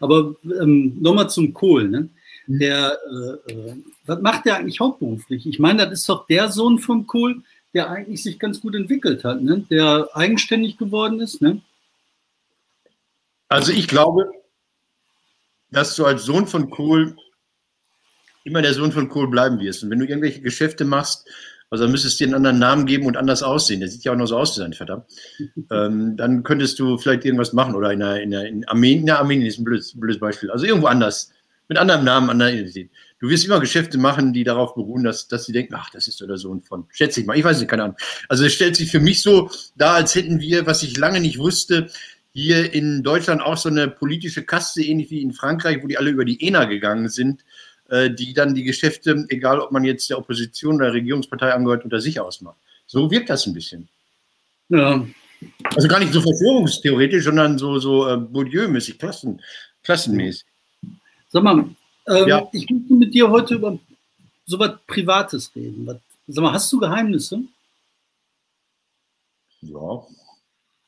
Aber 0.00 0.34
ähm, 0.44 0.96
nochmal 1.00 1.28
zum 1.28 1.52
Kohl. 1.52 1.88
Ne? 1.88 2.08
Mhm. 2.46 2.58
Der, 2.58 2.98
äh, 3.46 3.52
äh, 3.52 3.76
was 4.06 4.20
macht 4.20 4.46
der 4.46 4.56
eigentlich 4.56 4.80
hauptberuflich? 4.80 5.46
Ich 5.46 5.58
meine, 5.58 5.84
das 5.84 6.00
ist 6.00 6.08
doch 6.08 6.26
der 6.26 6.50
Sohn 6.50 6.78
von 6.78 7.06
Kohl, 7.06 7.42
der 7.72 7.90
eigentlich 7.90 8.22
sich 8.22 8.38
ganz 8.38 8.60
gut 8.60 8.74
entwickelt 8.74 9.24
hat, 9.24 9.42
ne? 9.42 9.64
der 9.70 10.08
eigenständig 10.14 10.78
geworden 10.78 11.20
ist. 11.20 11.42
Ne? 11.42 11.60
Also 13.48 13.72
ich 13.72 13.88
glaube, 13.88 14.30
dass 15.70 15.96
du 15.96 16.04
als 16.04 16.24
Sohn 16.24 16.46
von 16.46 16.70
Kohl 16.70 17.16
immer 18.44 18.62
der 18.62 18.74
Sohn 18.74 18.92
von 18.92 19.08
Kohl 19.08 19.28
bleiben 19.28 19.58
wirst. 19.58 19.82
Und 19.82 19.90
wenn 19.90 19.98
du 19.98 20.06
irgendwelche 20.06 20.40
Geschäfte 20.40 20.84
machst, 20.84 21.28
also 21.70 21.84
dann 21.84 21.90
müsstest 21.90 22.20
du 22.20 22.24
dir 22.24 22.28
einen 22.28 22.36
anderen 22.36 22.58
Namen 22.60 22.86
geben 22.86 23.06
und 23.06 23.16
anders 23.16 23.42
aussehen. 23.42 23.80
Der 23.80 23.88
sieht 23.88 24.04
ja 24.04 24.12
auch 24.12 24.16
noch 24.16 24.26
so 24.26 24.38
aus, 24.38 24.54
sein 24.54 24.74
Vater. 24.74 25.06
ähm, 25.72 26.16
dann 26.16 26.44
könntest 26.44 26.78
du 26.78 26.98
vielleicht 26.98 27.24
irgendwas 27.24 27.52
machen. 27.52 27.74
Oder 27.74 27.90
in, 27.92 28.02
einer, 28.02 28.20
in, 28.20 28.32
einer, 28.32 28.46
in 28.46 28.68
Armenien, 28.68 29.08
ja, 29.08 29.18
Armenien 29.18 29.48
ist 29.48 29.58
ein 29.58 29.64
blödes, 29.64 29.98
blödes 29.98 30.20
Beispiel. 30.20 30.52
Also 30.52 30.66
irgendwo 30.66 30.86
anders 30.86 31.32
mit 31.68 31.78
anderem 31.78 32.04
Namen, 32.04 32.30
anderer 32.30 32.50
Identität. 32.50 32.90
Du 33.20 33.28
wirst 33.30 33.46
immer 33.46 33.60
Geschäfte 33.60 33.96
machen, 33.96 34.32
die 34.32 34.44
darauf 34.44 34.74
beruhen, 34.74 35.04
dass, 35.04 35.28
dass 35.28 35.46
sie 35.46 35.52
denken, 35.52 35.74
ach, 35.74 35.90
das 35.90 36.08
ist 36.08 36.18
so 36.18 36.26
der 36.26 36.36
Sohn 36.36 36.60
von, 36.60 36.86
schätze 36.90 37.20
ich 37.20 37.26
mal, 37.26 37.38
ich 37.38 37.44
weiß 37.44 37.58
nicht, 37.58 37.70
keine 37.70 37.84
Ahnung. 37.84 37.96
Also 38.28 38.44
es 38.44 38.52
stellt 38.52 38.76
sich 38.76 38.90
für 38.90 39.00
mich 39.00 39.22
so 39.22 39.50
dar, 39.76 39.94
als 39.94 40.14
hätten 40.14 40.40
wir, 40.40 40.66
was 40.66 40.82
ich 40.82 40.96
lange 40.98 41.20
nicht 41.20 41.38
wusste, 41.38 41.88
hier 42.34 42.74
in 42.74 43.02
Deutschland 43.02 43.40
auch 43.40 43.56
so 43.56 43.68
eine 43.68 43.88
politische 43.88 44.44
Kaste, 44.44 44.82
ähnlich 44.82 45.10
wie 45.10 45.22
in 45.22 45.32
Frankreich, 45.32 45.82
wo 45.82 45.86
die 45.86 45.96
alle 45.96 46.10
über 46.10 46.24
die 46.24 46.46
ENA 46.46 46.64
gegangen 46.64 47.08
sind, 47.08 47.44
äh, 47.88 48.10
die 48.10 48.34
dann 48.34 48.54
die 48.54 48.64
Geschäfte, 48.64 49.24
egal 49.28 49.60
ob 49.60 49.70
man 49.70 49.84
jetzt 49.84 50.10
der 50.10 50.18
Opposition 50.18 50.76
oder 50.76 50.86
der 50.86 50.94
Regierungspartei 50.94 51.52
angehört, 51.52 51.84
unter 51.84 52.00
sich 52.00 52.18
ausmacht. 52.18 52.56
So 52.86 53.10
wirkt 53.10 53.30
das 53.30 53.46
ein 53.46 53.54
bisschen. 53.54 53.88
Ja. 54.68 55.06
Also 55.74 55.88
gar 55.88 56.00
nicht 56.00 56.12
so 56.12 56.20
verschwörungstheoretisch, 56.20 57.24
sondern 57.24 57.56
so, 57.58 57.78
so 57.78 58.08
äh, 58.08 58.16
Bourdieu-mäßig, 58.16 58.98
Klassen, 58.98 59.40
klassenmäßig. 59.82 60.44
Sag 61.34 61.42
mal, 61.42 61.68
ähm, 62.06 62.28
ja. 62.28 62.48
ich 62.52 62.70
möchte 62.70 62.94
mit 62.94 63.12
dir 63.12 63.28
heute 63.28 63.56
über 63.56 63.76
so 64.46 64.56
was 64.56 64.78
Privates 64.86 65.50
reden. 65.56 65.84
Was, 65.84 65.96
sag 66.28 66.42
mal, 66.42 66.52
hast 66.52 66.72
du 66.72 66.78
Geheimnisse? 66.78 67.40
Ja. 69.62 70.06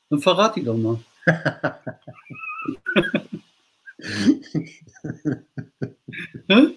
Dann 0.09 0.21
verrat 0.21 0.55
die 0.55 0.63
doch 0.63 0.77
mal. 0.77 0.99
Nö. 6.47 6.71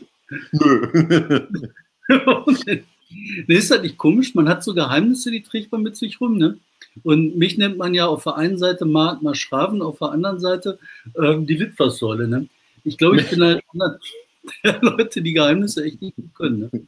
ist 3.46 3.70
das 3.70 3.82
nicht 3.82 3.98
komisch? 3.98 4.34
Man 4.34 4.48
hat 4.48 4.64
so 4.64 4.74
Geheimnisse, 4.74 5.30
die 5.30 5.44
trägt 5.44 5.70
man 5.70 5.84
mit 5.84 5.96
sich 5.96 6.20
rum, 6.20 6.38
ne? 6.38 6.58
Und 7.04 7.36
mich 7.36 7.56
nennt 7.56 7.78
man 7.78 7.94
ja 7.94 8.08
auf 8.08 8.24
der 8.24 8.34
einen 8.34 8.58
Seite 8.58 8.84
Martmar 8.84 9.36
Schraven, 9.36 9.80
auf 9.80 10.00
der 10.00 10.10
anderen 10.10 10.40
Seite 10.40 10.80
ähm, 11.16 11.46
die 11.46 11.54
Litfaßsäule, 11.54 12.26
ne? 12.26 12.48
Ich 12.84 12.98
glaube, 12.98 13.20
ich 13.20 13.30
bin 13.30 13.42
halt 13.42 13.62
einer 13.74 13.98
der 14.64 14.80
Leute, 14.82 15.22
die 15.22 15.32
Geheimnisse 15.32 15.84
echt 15.84 16.00
nicht 16.00 16.16
gut 16.16 16.34
können, 16.34 16.70
ne? 16.72 16.86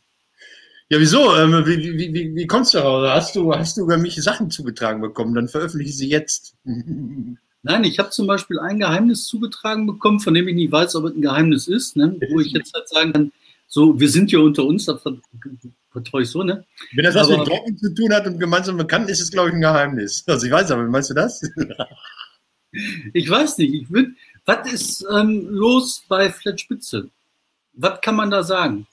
Ja, 0.88 1.00
wieso? 1.00 1.34
Ähm, 1.36 1.64
wie, 1.64 1.78
wie, 1.78 2.12
wie, 2.12 2.34
wie 2.34 2.46
kommst 2.46 2.74
du 2.74 2.78
daraus? 2.78 3.08
Hast 3.08 3.34
du, 3.34 3.54
hast 3.54 3.78
du 3.78 3.82
über 3.82 3.96
mich 3.96 4.14
Sachen 4.16 4.50
zugetragen 4.50 5.00
bekommen? 5.00 5.34
Dann 5.34 5.48
veröffentliche 5.48 5.94
sie 5.94 6.10
jetzt. 6.10 6.54
Nein, 7.64 7.84
ich 7.84 7.98
habe 7.98 8.10
zum 8.10 8.26
Beispiel 8.26 8.58
ein 8.58 8.78
Geheimnis 8.78 9.24
zugetragen 9.24 9.86
bekommen, 9.86 10.20
von 10.20 10.34
dem 10.34 10.48
ich 10.48 10.54
nicht 10.54 10.72
weiß, 10.72 10.96
ob 10.96 11.06
es 11.06 11.14
ein 11.14 11.22
Geheimnis 11.22 11.68
ist, 11.68 11.96
ne? 11.96 12.18
wo 12.30 12.40
ich 12.40 12.52
jetzt 12.52 12.74
halt 12.74 12.88
sagen 12.88 13.12
kann, 13.12 13.32
so, 13.68 13.98
wir 13.98 14.10
sind 14.10 14.30
ja 14.32 14.40
unter 14.40 14.64
uns, 14.64 14.84
das 14.84 15.00
vertraue 15.92 16.22
ich 16.22 16.28
so, 16.28 16.42
ne? 16.42 16.66
Wenn 16.94 17.04
das 17.04 17.14
was 17.14 17.30
aber, 17.30 17.38
mit 17.38 17.48
Drogen 17.48 17.78
zu 17.78 17.94
tun 17.94 18.12
hat 18.12 18.26
und 18.26 18.38
gemeinsam 18.38 18.76
bekannt 18.76 19.08
ist, 19.08 19.20
ist 19.20 19.26
es, 19.26 19.30
glaube 19.30 19.48
ich, 19.48 19.54
ein 19.54 19.62
Geheimnis. 19.62 20.24
Also 20.26 20.44
ich 20.44 20.52
weiß 20.52 20.72
aber, 20.72 20.82
meinst 20.88 21.08
du 21.08 21.14
das? 21.14 21.40
ich 23.14 23.30
weiß 23.30 23.56
nicht. 23.58 23.72
Ich 23.72 23.90
würd, 23.90 24.10
was 24.44 24.72
ist 24.72 25.06
ähm, 25.10 25.46
los 25.48 26.04
bei 26.08 26.30
Flatspitze? 26.30 27.10
Was 27.74 28.00
kann 28.00 28.16
man 28.16 28.30
da 28.30 28.42
sagen? 28.42 28.86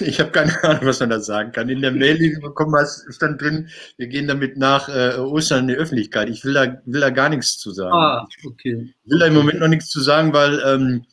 Ich 0.00 0.20
habe 0.20 0.30
keine 0.30 0.52
Ahnung, 0.64 0.86
was 0.86 1.00
man 1.00 1.10
da 1.10 1.20
sagen 1.20 1.52
kann. 1.52 1.68
In 1.68 1.82
der 1.82 1.92
Mail, 1.92 2.18
die 2.18 2.34
du 2.34 2.40
bekommen 2.40 2.74
hast, 2.76 3.06
stand 3.14 3.40
drin, 3.40 3.68
wir 3.96 4.06
gehen 4.08 4.26
damit 4.26 4.56
nach 4.56 4.88
äh, 4.88 5.16
Ostern 5.18 5.60
in 5.60 5.68
die 5.68 5.74
Öffentlichkeit. 5.74 6.28
Ich 6.28 6.44
will 6.44 6.54
da, 6.54 6.80
will 6.84 7.00
da 7.00 7.10
gar 7.10 7.28
nichts 7.28 7.58
zu 7.58 7.70
sagen. 7.72 7.94
Ah, 7.94 8.28
okay. 8.46 8.94
Ich 9.04 9.10
will 9.10 9.18
da 9.18 9.26
im 9.26 9.34
Moment 9.34 9.60
noch 9.60 9.68
nichts 9.68 9.88
zu 9.88 10.00
sagen, 10.00 10.32
weil 10.32 10.62
ähm, 10.66 11.06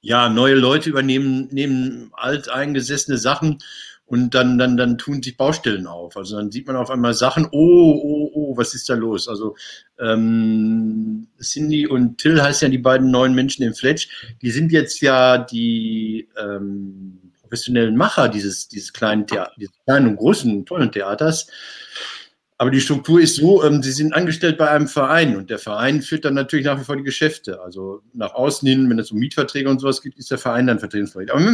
ja, 0.00 0.28
neue 0.28 0.54
Leute 0.54 0.90
übernehmen 0.90 1.48
nehmen 1.50 2.10
alteingesessene 2.12 3.18
Sachen 3.18 3.58
und 4.06 4.34
dann, 4.34 4.56
dann, 4.56 4.76
dann 4.76 4.98
tun 4.98 5.22
sich 5.22 5.36
Baustellen 5.36 5.86
auf. 5.86 6.16
Also 6.16 6.36
dann 6.36 6.50
sieht 6.50 6.66
man 6.66 6.76
auf 6.76 6.90
einmal 6.90 7.12
Sachen, 7.12 7.46
oh, 7.50 8.00
oh, 8.02 8.30
oh, 8.32 8.56
was 8.56 8.74
ist 8.74 8.88
da 8.88 8.94
los? 8.94 9.28
Also 9.28 9.56
ähm, 9.98 11.26
Cindy 11.40 11.86
und 11.86 12.18
Till 12.18 12.40
heißt 12.40 12.62
ja 12.62 12.68
die 12.68 12.78
beiden 12.78 13.10
neuen 13.10 13.34
Menschen 13.34 13.64
im 13.64 13.74
Fletch, 13.74 14.36
die 14.42 14.50
sind 14.50 14.70
jetzt 14.70 15.00
ja 15.00 15.38
die 15.38 16.28
ähm, 16.40 17.32
professionellen 17.40 17.96
Macher 17.96 18.28
dieses, 18.28 18.68
dieses 18.68 18.92
kleinen 18.92 19.26
Theater, 19.26 19.52
dieses 19.58 19.74
kleinen 19.84 20.08
und 20.08 20.16
großen, 20.16 20.64
tollen 20.66 20.92
Theaters. 20.92 21.48
Aber 22.58 22.70
die 22.70 22.80
Struktur 22.80 23.20
ist 23.20 23.36
so, 23.36 23.62
ähm, 23.64 23.82
sie 23.82 23.92
sind 23.92 24.14
angestellt 24.14 24.56
bei 24.56 24.70
einem 24.70 24.88
Verein 24.88 25.36
und 25.36 25.50
der 25.50 25.58
Verein 25.58 26.00
führt 26.00 26.24
dann 26.24 26.34
natürlich 26.34 26.64
nach 26.64 26.80
wie 26.80 26.84
vor 26.84 26.96
die 26.96 27.02
Geschäfte. 27.02 27.60
Also 27.60 28.02
nach 28.14 28.34
außen 28.34 28.66
hin, 28.66 28.88
wenn 28.88 28.98
es 28.98 29.10
um 29.10 29.18
Mietverträge 29.18 29.68
und 29.68 29.80
sowas 29.80 30.00
geht, 30.00 30.16
ist 30.16 30.30
der 30.30 30.38
Verein 30.38 30.68
dann 30.68 30.78
vertretungsberechtigt. 30.78 31.36
Aber 31.36 31.44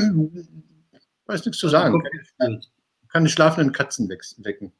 man 1.26 1.34
weiß 1.34 1.44
nichts 1.46 1.58
zu 1.58 1.68
sagen. 1.68 2.02
Kann, 2.38 2.60
kann 3.08 3.24
die 3.24 3.30
schlafenden 3.30 3.72
Katzen 3.72 4.08
wecken. 4.08 4.72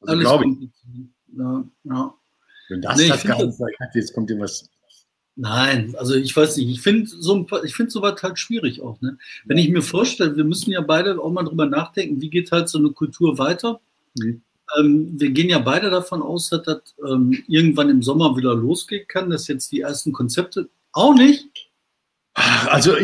Also 0.00 0.18
glaube 0.18 0.44
ich. 0.46 0.68
Ja, 1.36 1.64
ja. 1.84 2.14
Wenn 2.68 2.82
das 2.82 2.98
nee, 2.98 3.08
das 3.08 3.24
Ganze 3.24 3.66
hat, 3.80 3.94
jetzt 3.94 4.14
kommt 4.14 4.30
dir 4.30 4.38
was. 4.38 4.68
Nein, 5.36 5.94
also 5.96 6.14
ich 6.14 6.36
weiß 6.36 6.56
nicht, 6.56 6.68
ich 6.68 6.80
finde 6.82 7.08
so 7.08 7.46
ich 7.64 7.74
finde 7.74 7.90
sowas 7.90 8.22
halt 8.22 8.38
schwierig 8.38 8.82
auch. 8.82 9.00
Ne? 9.00 9.16
Wenn 9.44 9.58
ich 9.58 9.70
mir 9.70 9.82
vorstelle, 9.82 10.36
wir 10.36 10.44
müssen 10.44 10.70
ja 10.70 10.80
beide 10.80 11.18
auch 11.20 11.30
mal 11.30 11.44
drüber 11.44 11.66
nachdenken, 11.66 12.20
wie 12.20 12.30
geht 12.30 12.52
halt 12.52 12.68
so 12.68 12.78
eine 12.78 12.90
Kultur 12.90 13.38
weiter. 13.38 13.80
Mhm 14.14 14.42
ähm, 14.78 15.18
wir 15.18 15.30
gehen 15.30 15.48
ja 15.48 15.58
beide 15.58 15.90
davon 15.90 16.22
aus, 16.22 16.48
dass 16.50 16.62
das 16.62 16.82
ähm, 17.06 17.42
irgendwann 17.48 17.90
im 17.90 18.02
Sommer 18.02 18.36
wieder 18.36 18.54
losgehen 18.54 19.06
kann, 19.08 19.30
dass 19.30 19.48
jetzt 19.48 19.72
die 19.72 19.80
ersten 19.80 20.12
Konzepte 20.12 20.68
auch 20.92 21.14
nicht. 21.14 21.69
Also 22.68 22.94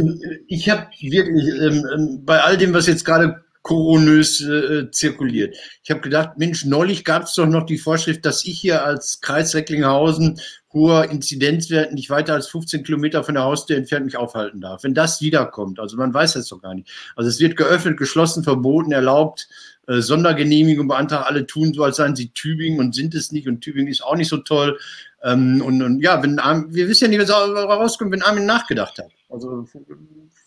ich 0.47 0.69
habe 0.71 0.87
wirklich 1.00 1.49
ähm, 1.61 1.87
ähm, 1.95 2.25
bei 2.25 2.40
all 2.40 2.57
dem, 2.57 2.73
was 2.73 2.87
jetzt 2.87 3.05
gerade 3.05 3.45
koronös 3.66 4.40
äh, 4.43 4.93
zirkuliert. 4.93 5.57
Ich 5.83 5.90
habe 5.90 6.00
gedacht, 6.00 6.38
Mensch, 6.38 6.64
neulich 6.64 7.05
gab 7.05 7.25
es 7.25 7.35
doch 7.35 7.47
noch 7.47 7.66
die 7.66 7.78
Vorschrift, 7.78 8.25
dass 8.25 8.45
ich 8.45 8.61
hier 8.61 8.85
als 8.85 9.21
Kreis 9.21 9.57
Recklinghausen 9.57 10.40
hoher 10.73 11.11
Inzidenzwert 11.11 11.93
nicht 11.93 12.09
weiter 12.09 12.35
als 12.35 12.47
15 12.47 12.85
Kilometer 12.85 13.25
von 13.25 13.35
der 13.35 13.43
Haustür 13.43 13.76
entfernt 13.76 14.07
mich 14.07 14.16
aufhalten 14.16 14.61
darf. 14.61 14.85
Wenn 14.85 14.95
das 14.95 15.21
wiederkommt, 15.21 15.81
also 15.81 15.97
man 15.97 16.14
weiß 16.14 16.35
das 16.35 16.47
doch 16.47 16.62
gar 16.62 16.75
nicht. 16.75 16.88
Also 17.16 17.28
es 17.28 17.40
wird 17.40 17.57
geöffnet, 17.57 17.97
geschlossen, 17.97 18.45
verboten, 18.45 18.93
erlaubt, 18.93 19.49
äh, 19.88 20.00
Sondergenehmigung 20.00 20.87
beantragt, 20.87 21.26
alle 21.26 21.47
tun 21.47 21.75
so, 21.75 21.83
als 21.83 21.97
seien 21.97 22.14
sie 22.14 22.28
Tübingen 22.28 22.78
und 22.78 22.95
sind 22.95 23.16
es 23.16 23.33
nicht 23.33 23.49
und 23.49 23.62
Tübingen 23.62 23.90
ist 23.90 24.05
auch 24.05 24.14
nicht 24.14 24.28
so 24.28 24.37
toll. 24.37 24.78
Ähm, 25.25 25.61
und, 25.61 25.83
und, 25.83 26.00
ja, 26.00 26.23
wenn 26.23 26.37
wir 26.37 26.88
wissen 26.88 27.11
ja 27.11 27.19
nicht, 27.19 27.28
was 27.28 27.31
rauskommt, 27.31 28.12
wenn 28.12 28.23
Armin 28.23 28.47
nachgedacht 28.47 28.99
hat. 28.99 29.15
Also 29.28 29.66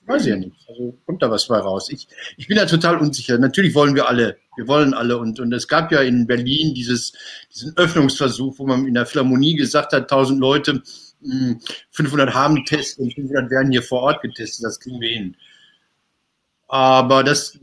weiß 0.06 0.22
ich 0.24 0.30
ja 0.30 0.38
nicht. 0.38 0.56
Also 0.68 0.98
kommt 1.06 1.22
da 1.22 1.30
was 1.30 1.48
bei 1.48 1.58
raus. 1.58 1.90
Ich, 1.92 2.08
ich 2.38 2.48
bin 2.48 2.58
da 2.58 2.66
total 2.66 2.98
unsicher. 2.98 3.38
Natürlich 3.38 3.76
wollen 3.76 3.94
wir 3.94 4.08
alle, 4.08 4.38
wir 4.56 4.68
wollen 4.68 4.94
alle. 4.94 5.18
Und, 5.18 5.40
und 5.40 5.54
es 5.54 5.68
gab 5.68 5.92
ja 5.92 6.02
in 6.02 6.26
Berlin 6.28 6.74
dieses, 6.74 7.14
diesen 7.54 7.76
Öffnungsversuch, 7.76 8.58
wo 8.58 8.66
man 8.66 8.88
in 8.88 8.94
der 8.94 9.06
Philharmonie 9.06 9.56
gesagt 9.56 9.92
hat, 9.92 10.04
1000 10.04 10.40
Leute, 10.40 10.82
500 11.92 12.30
hm, 12.30 12.36
haben 12.36 12.66
Test 12.66 13.00
und 13.00 13.14
500 13.14 13.52
werden 13.52 13.72
hier 13.72 13.84
vor 13.84 14.02
Ort 14.02 14.22
getestet. 14.22 14.66
Das 14.66 14.80
kriegen 14.80 15.02
wir 15.02 15.10
hin. 15.10 15.36
Aber 16.70 17.24
das, 17.24 17.60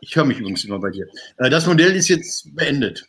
ich 0.00 0.14
höre 0.14 0.24
mich 0.24 0.38
übrigens 0.38 0.64
immer 0.64 0.78
bei 0.78 0.90
dir. 0.90 1.08
Äh, 1.38 1.50
das 1.50 1.66
Modell 1.66 1.96
ist 1.96 2.08
jetzt 2.08 2.54
beendet. 2.54 3.04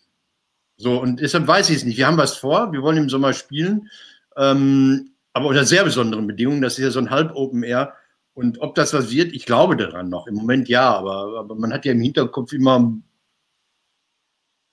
So, 0.77 0.99
und 0.99 1.19
deshalb 1.19 1.47
weiß 1.47 1.69
ich 1.69 1.77
es 1.77 1.85
nicht. 1.85 1.97
Wir 1.97 2.07
haben 2.07 2.17
was 2.17 2.35
vor, 2.35 2.73
wir 2.73 2.81
wollen 2.81 2.97
im 2.97 3.09
Sommer 3.09 3.33
spielen, 3.33 3.89
ähm, 4.37 5.12
aber 5.33 5.47
unter 5.47 5.65
sehr 5.65 5.83
besonderen 5.83 6.27
Bedingungen. 6.27 6.61
Das 6.61 6.77
ist 6.77 6.83
ja 6.83 6.91
so 6.91 6.99
ein 6.99 7.09
Halb-Open 7.09 7.63
Air. 7.63 7.93
Und 8.35 8.61
ob 8.61 8.75
das 8.75 8.93
was 8.93 9.11
wird, 9.11 9.33
ich 9.33 9.45
glaube 9.45 9.75
daran 9.75 10.09
noch. 10.09 10.27
Im 10.27 10.35
Moment 10.35 10.69
ja, 10.69 10.91
aber, 10.95 11.39
aber 11.39 11.55
man 11.55 11.73
hat 11.73 11.85
ja 11.85 11.91
im 11.91 12.01
Hinterkopf 12.01 12.53
immer, 12.53 12.93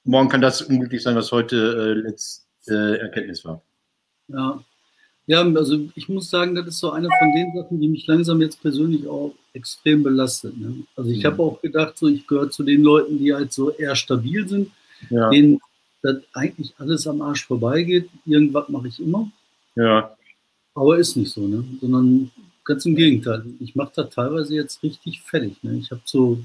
morgen 0.05 0.29
kann 0.29 0.41
das 0.41 0.63
unglücklich 0.63 1.03
sein, 1.03 1.17
was 1.17 1.33
heute 1.33 1.57
äh, 1.57 2.01
letzte 2.01 2.45
äh, 2.69 3.01
Erkenntnis 3.01 3.45
war. 3.45 3.63
Ja. 4.29 4.63
Ja, 5.27 5.43
also 5.43 5.89
ich 5.95 6.09
muss 6.09 6.29
sagen, 6.29 6.57
das 6.57 6.67
ist 6.67 6.81
so 6.81 6.91
eine 6.91 7.07
von 7.07 7.33
den 7.33 7.55
Sachen, 7.55 7.81
die 7.81 7.87
mich 7.87 8.07
langsam 8.09 8.41
jetzt 8.41 8.61
persönlich 8.61 9.07
auch 9.07 9.33
extrem 9.53 10.03
belastet. 10.03 10.59
Ne? 10.59 10.83
Also 10.97 11.11
ich 11.11 11.23
ja. 11.23 11.31
habe 11.31 11.43
auch 11.43 11.61
gedacht, 11.61 11.97
so 11.99 12.09
ich 12.09 12.27
gehöre 12.27 12.51
zu 12.51 12.65
den 12.65 12.83
Leuten, 12.83 13.19
die 13.19 13.33
halt 13.33 13.53
so 13.53 13.71
eher 13.71 13.95
stabil 13.95 14.49
sind, 14.49 14.73
ja. 15.09 15.31
denen 15.31 15.61
das 16.03 16.17
eigentlich 16.33 16.75
alles 16.79 17.07
am 17.07 17.23
Arsch 17.23 17.47
vorbeigeht. 17.47 18.09
Irgendwas 18.25 18.69
mache 18.71 18.89
ich 18.89 18.99
immer. 18.99 19.31
Ja. 19.77 20.17
Aber 20.75 20.99
ist 20.99 21.17
nicht 21.17 21.33
so, 21.33 21.47
ne? 21.47 21.65
Sondern 21.81 22.31
ganz 22.65 22.87
im 22.87 22.95
Gegenteil. 22.95 23.45
Ich 23.59 23.75
mache 23.75 23.93
da 23.97 24.05
teilweise 24.05 24.55
jetzt 24.55 24.83
richtig 24.83 25.23
fertig. 25.23 25.63
Ne? 25.63 25.79
Ich 25.79 25.91
habe 25.91 26.03
so 26.05 26.43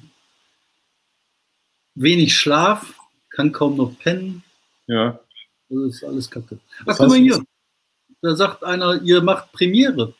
wenig 1.93 2.35
Schlaf, 2.35 2.95
kann 3.29 3.51
kaum 3.51 3.77
noch 3.77 3.97
pennen. 3.99 4.43
Ja. 4.87 5.19
Das 5.69 5.95
ist 5.95 6.03
alles 6.03 6.29
kacke. 6.29 6.59
Ach, 6.85 6.97
guck 6.97 7.09
mal 7.09 7.17
hier. 7.17 7.43
Da 8.21 8.35
sagt 8.35 8.63
einer, 8.63 9.01
ihr 9.01 9.21
macht 9.21 9.51
Premiere. 9.51 10.13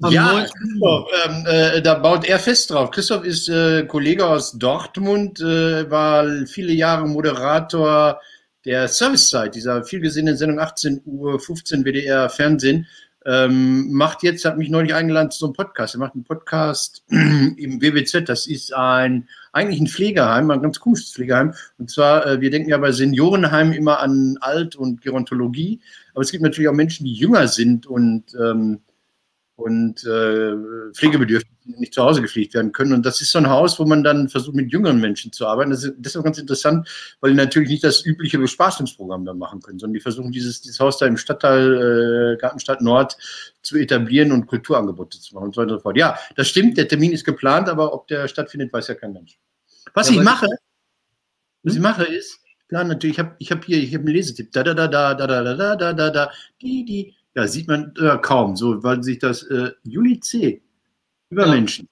Am 0.00 0.12
ja, 0.12 0.46
Christoph, 0.46 1.08
ähm, 1.24 1.44
äh, 1.46 1.82
da 1.82 1.94
baut 1.94 2.24
er 2.24 2.38
fest 2.38 2.70
drauf. 2.70 2.90
Christoph 2.92 3.24
ist 3.24 3.48
äh, 3.48 3.84
Kollege 3.84 4.26
aus 4.26 4.52
Dortmund, 4.52 5.40
äh, 5.40 5.90
war 5.90 6.24
viele 6.46 6.72
Jahre 6.72 7.08
Moderator 7.08 8.20
der 8.68 8.86
Servicezeit, 8.86 9.54
dieser 9.54 9.82
vielgesehenen 9.82 10.36
Sendung 10.36 10.60
18 10.60 11.00
Uhr 11.06 11.40
15 11.40 11.86
WDR 11.86 12.28
Fernsehen. 12.28 12.86
Ähm, 13.24 13.90
macht 13.92 14.22
jetzt, 14.22 14.44
hat 14.44 14.58
mich 14.58 14.68
neulich 14.68 14.92
eingeladen 14.92 15.30
zu 15.30 15.38
so 15.38 15.46
einem 15.46 15.54
Podcast. 15.54 15.94
Er 15.94 16.00
macht 16.00 16.12
einen 16.12 16.24
Podcast 16.24 17.02
im 17.08 17.80
WBZ. 17.80 18.28
Das 18.28 18.46
ist 18.46 18.74
ein 18.74 19.26
eigentlich 19.54 19.80
ein 19.80 19.86
Pflegeheim, 19.86 20.50
ein 20.50 20.60
ganz 20.60 20.80
komisches 20.80 21.14
Pflegeheim. 21.14 21.54
Und 21.78 21.90
zwar, 21.90 22.26
äh, 22.26 22.40
wir 22.42 22.50
denken 22.50 22.68
ja 22.68 22.76
bei 22.76 22.92
Seniorenheimen 22.92 23.72
immer 23.72 24.00
an 24.00 24.36
Alt- 24.42 24.76
und 24.76 25.00
Gerontologie. 25.00 25.80
Aber 26.12 26.20
es 26.20 26.30
gibt 26.30 26.42
natürlich 26.44 26.68
auch 26.68 26.74
Menschen, 26.74 27.06
die 27.06 27.14
jünger 27.14 27.48
sind 27.48 27.86
und, 27.86 28.34
ähm, 28.34 28.80
und 29.58 30.04
äh, 30.04 30.54
pflegebedürftig 30.94 31.50
nicht 31.64 31.92
zu 31.92 32.04
Hause 32.04 32.22
gepflegt 32.22 32.54
werden 32.54 32.70
können. 32.70 32.92
Und 32.92 33.04
das 33.04 33.20
ist 33.20 33.32
so 33.32 33.38
ein 33.38 33.50
Haus, 33.50 33.76
wo 33.80 33.84
man 33.84 34.04
dann 34.04 34.28
versucht, 34.28 34.54
mit 34.54 34.70
jüngeren 34.70 35.00
Menschen 35.00 35.32
zu 35.32 35.48
arbeiten. 35.48 35.70
Das 35.70 35.82
ist 35.82 35.94
deshalb 35.98 36.24
ganz 36.24 36.38
interessant, 36.38 36.88
weil 37.20 37.32
die 37.32 37.36
natürlich 37.36 37.68
nicht 37.68 37.82
das 37.82 38.06
übliche 38.06 38.38
Bespaßungsprogramm 38.38 39.24
da 39.24 39.34
machen 39.34 39.60
können, 39.60 39.80
sondern 39.80 39.94
die 39.94 40.00
versuchen, 40.00 40.30
dieses, 40.30 40.60
dieses 40.60 40.78
Haus 40.78 40.98
da 40.98 41.06
im 41.06 41.16
Stadtteil 41.16 42.36
äh, 42.36 42.40
Gartenstadt 42.40 42.80
Nord 42.80 43.16
zu 43.62 43.76
etablieren 43.76 44.30
und 44.30 44.46
Kulturangebote 44.46 45.18
zu 45.20 45.34
machen 45.34 45.46
und 45.46 45.54
so 45.56 45.60
weiter 45.60 45.72
und 45.72 45.78
so 45.78 45.82
fort. 45.82 45.96
Ja, 45.96 46.16
das 46.36 46.48
stimmt, 46.48 46.78
der 46.78 46.86
Termin 46.86 47.10
ist 47.10 47.24
geplant, 47.24 47.68
aber 47.68 47.92
ob 47.92 48.06
der 48.06 48.28
stattfindet, 48.28 48.72
weiß 48.72 48.86
ja 48.86 48.94
kein 48.94 49.12
Mensch. 49.12 49.40
Was 49.92 50.08
ja, 50.08 50.14
ich 50.14 50.22
mache, 50.22 50.46
was 51.64 51.72
ich 51.72 51.78
hm? 51.78 51.82
mache 51.82 52.04
ist, 52.04 52.38
Klar, 52.68 52.84
natürlich, 52.84 53.16
ich 53.16 53.18
habe 53.18 53.34
ich 53.38 53.50
hab 53.50 53.64
hier, 53.64 53.78
ich 53.78 53.94
habe 53.94 54.04
einen 54.04 54.14
Lesetipp. 54.14 54.52
Da, 54.52 54.62
da, 54.62 54.74
da, 54.74 54.86
da, 54.86 55.14
da, 55.14 55.26
da, 55.26 55.42
da, 55.42 55.76
da, 55.76 55.92
da, 55.94 56.10
da, 56.10 56.30
die, 56.60 56.84
die. 56.84 57.14
Ja, 57.38 57.46
sieht 57.46 57.68
man 57.68 57.94
äh, 58.00 58.18
kaum, 58.20 58.56
so, 58.56 58.82
weil 58.82 59.04
sich 59.04 59.20
das 59.20 59.44
äh, 59.44 59.70
Juli 59.84 60.18
C. 60.18 60.60
Über 61.30 61.46
ja. 61.46 61.52
Menschen. 61.52 61.86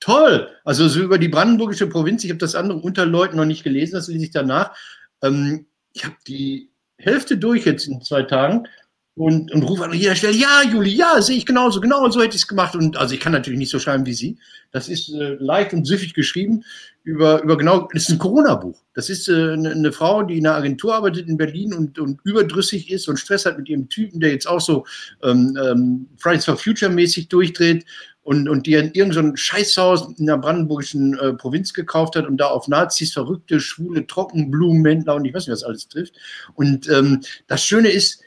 Toll! 0.00 0.48
Also 0.64 0.88
so 0.88 1.00
über 1.00 1.18
die 1.18 1.28
brandenburgische 1.28 1.86
Provinz, 1.86 2.24
ich 2.24 2.30
habe 2.30 2.38
das 2.38 2.54
andere 2.54 2.78
unter 2.78 3.04
Leuten 3.04 3.36
noch 3.36 3.44
nicht 3.44 3.62
gelesen, 3.62 3.92
das 3.92 4.08
lese 4.08 4.24
ich 4.24 4.30
danach. 4.30 4.74
Ähm, 5.22 5.66
ich 5.92 6.06
habe 6.06 6.16
die 6.26 6.70
Hälfte 6.96 7.36
durch 7.36 7.66
jetzt 7.66 7.86
in 7.86 8.00
zwei 8.00 8.22
Tagen 8.22 8.68
und, 9.16 9.52
und 9.52 9.64
rufe 9.64 9.84
an 9.84 9.92
jeder 9.92 10.16
Stelle, 10.16 10.32
ja, 10.32 10.62
Juli, 10.62 10.94
ja, 10.94 11.20
sehe 11.20 11.36
ich 11.36 11.44
genauso, 11.44 11.82
genau 11.82 12.08
so 12.08 12.22
hätte 12.22 12.36
ich 12.36 12.42
es 12.42 12.48
gemacht. 12.48 12.74
Und 12.74 12.96
also 12.96 13.14
ich 13.14 13.20
kann 13.20 13.32
natürlich 13.32 13.58
nicht 13.58 13.70
so 13.70 13.78
schreiben 13.78 14.06
wie 14.06 14.14
Sie. 14.14 14.38
Das 14.70 14.88
ist 14.88 15.10
äh, 15.10 15.36
leicht 15.38 15.74
und 15.74 15.86
süffig 15.86 16.14
geschrieben 16.14 16.64
über, 17.06 17.40
über 17.44 17.56
genau, 17.56 17.88
das 17.92 18.02
ist 18.02 18.10
ein 18.10 18.18
Corona-Buch. 18.18 18.82
Das 18.92 19.08
ist 19.08 19.28
äh, 19.28 19.52
eine, 19.52 19.70
eine, 19.70 19.92
Frau, 19.92 20.24
die 20.24 20.38
in 20.38 20.46
einer 20.46 20.56
Agentur 20.56 20.92
arbeitet 20.92 21.28
in 21.28 21.36
Berlin 21.36 21.72
und, 21.72 22.00
und 22.00 22.20
überdrüssig 22.24 22.90
ist 22.90 23.06
und 23.06 23.16
Stress 23.16 23.46
hat 23.46 23.56
mit 23.56 23.68
ihrem 23.68 23.88
Typen, 23.88 24.18
der 24.18 24.32
jetzt 24.32 24.48
auch 24.48 24.60
so 24.60 24.84
ähm, 25.22 25.56
ähm, 25.62 26.08
Fridays 26.18 26.44
for 26.44 26.56
Future 26.56 26.90
mäßig 26.90 27.28
durchdreht 27.28 27.86
und, 28.22 28.48
und 28.48 28.66
die 28.66 28.74
in 28.74 28.90
irgendein 28.92 29.30
so 29.30 29.36
Scheißhaus 29.36 30.18
in 30.18 30.26
der 30.26 30.38
brandenburgischen 30.38 31.16
äh, 31.20 31.32
Provinz 31.34 31.72
gekauft 31.72 32.16
hat 32.16 32.26
und 32.26 32.38
da 32.38 32.46
auf 32.46 32.66
Nazis, 32.66 33.12
verrückte, 33.12 33.60
schwule 33.60 34.04
Trockenblumenhändler 34.04 35.14
und 35.14 35.26
ich 35.26 35.32
weiß 35.32 35.46
nicht, 35.46 35.52
was 35.52 35.62
alles 35.62 35.86
trifft. 35.86 36.14
Und 36.54 36.88
ähm, 36.88 37.20
das 37.46 37.64
Schöne 37.64 37.88
ist, 37.88 38.20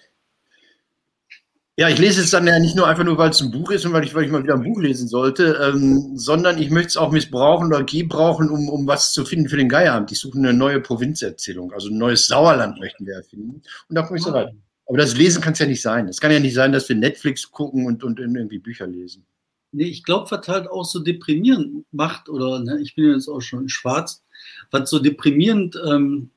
ja, 1.80 1.88
ich 1.88 1.98
lese 1.98 2.20
es 2.20 2.32
dann 2.32 2.46
ja 2.46 2.60
nicht 2.60 2.76
nur 2.76 2.90
einfach 2.90 3.06
nur, 3.06 3.18
weil 3.18 3.30
es 3.30 3.40
ein 3.40 3.52
Buch 3.52 3.72
ist 3.72 3.86
und 3.86 3.94
weil 3.94 4.04
ich, 4.04 4.14
weil 4.14 4.26
ich 4.26 4.32
mal 4.32 4.44
wieder 4.44 4.56
ein 4.56 4.64
Buch 4.64 4.82
lesen 4.82 5.08
sollte, 5.08 5.58
ähm, 5.64 6.18
sondern 6.18 6.62
ich 6.62 6.72
möchte 6.72 6.90
es 6.90 6.98
auch 6.98 7.10
missbrauchen 7.10 7.68
oder 7.68 7.86
gebrauchen, 7.86 8.50
um, 8.50 8.68
um 8.68 8.86
was 8.86 9.14
zu 9.14 9.24
finden 9.24 9.48
für 9.48 9.56
den 9.56 9.70
Geierabend. 9.70 10.12
Ich 10.12 10.20
suche 10.20 10.38
eine 10.38 10.52
neue 10.52 10.82
Provinzerzählung, 10.82 11.72
also 11.72 11.88
ein 11.88 11.98
neues 11.98 12.28
Sauerland 12.28 12.78
möchten 12.82 13.06
wir 13.06 13.14
erfinden. 13.14 13.62
Und 13.88 13.96
da 13.96 14.02
komme 14.02 14.18
ich 14.18 14.26
so 14.26 14.32
rein. 14.32 14.62
Aber 14.88 14.98
das 14.98 15.16
Lesen 15.16 15.42
kann 15.42 15.54
es 15.54 15.60
ja 15.60 15.68
nicht 15.68 15.82
sein. 15.82 16.10
Es 16.10 16.20
kann 16.20 16.34
ja 16.34 16.42
nicht 16.42 16.54
sein, 16.54 16.74
dass 16.74 16.90
wir 16.90 16.98
Netflix 16.98 17.50
gucken 17.50 17.86
und, 17.86 18.04
und 18.04 18.20
irgendwie 18.20 18.60
Bücher 18.60 18.86
lesen. 18.86 19.26
Nee, 19.72 19.86
ich 19.86 20.04
glaube, 20.04 20.30
was 20.32 20.50
halt 20.50 20.70
auch 20.70 20.84
so 20.84 21.00
deprimierend 21.00 21.86
macht, 21.94 22.28
oder 22.28 22.60
ne, 22.60 22.78
ich 22.82 22.96
bin 22.96 23.10
jetzt 23.14 23.30
auch 23.30 23.40
schon 23.40 23.70
schwarz, 23.70 24.22
was 24.70 24.90
so 24.90 25.00
deprimierend 25.00 25.80
ähm, 25.90 26.32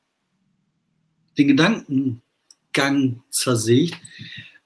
den 1.37 1.49
Gedankengang 1.49 3.23
zersägt, 3.29 3.99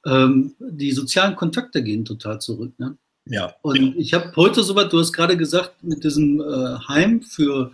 ähm, 0.08 0.56
die 0.60 0.92
sozialen 0.92 1.36
Kontakte 1.36 1.84
gehen 1.84 2.06
total 2.06 2.40
zurück. 2.40 2.74
Ne? 2.80 2.98
Ja. 3.26 3.54
Und 3.62 3.98
ich 3.98 4.14
habe 4.14 4.32
heute 4.36 4.64
so 4.64 4.76
was, 4.76 4.90
du 4.90 5.00
hast 5.00 5.14
gerade 5.14 5.36
gesagt, 5.36 5.84
mit 5.84 6.04
diesem 6.04 6.40
äh, 6.40 6.78
Heim 6.88 7.22
für 7.22 7.74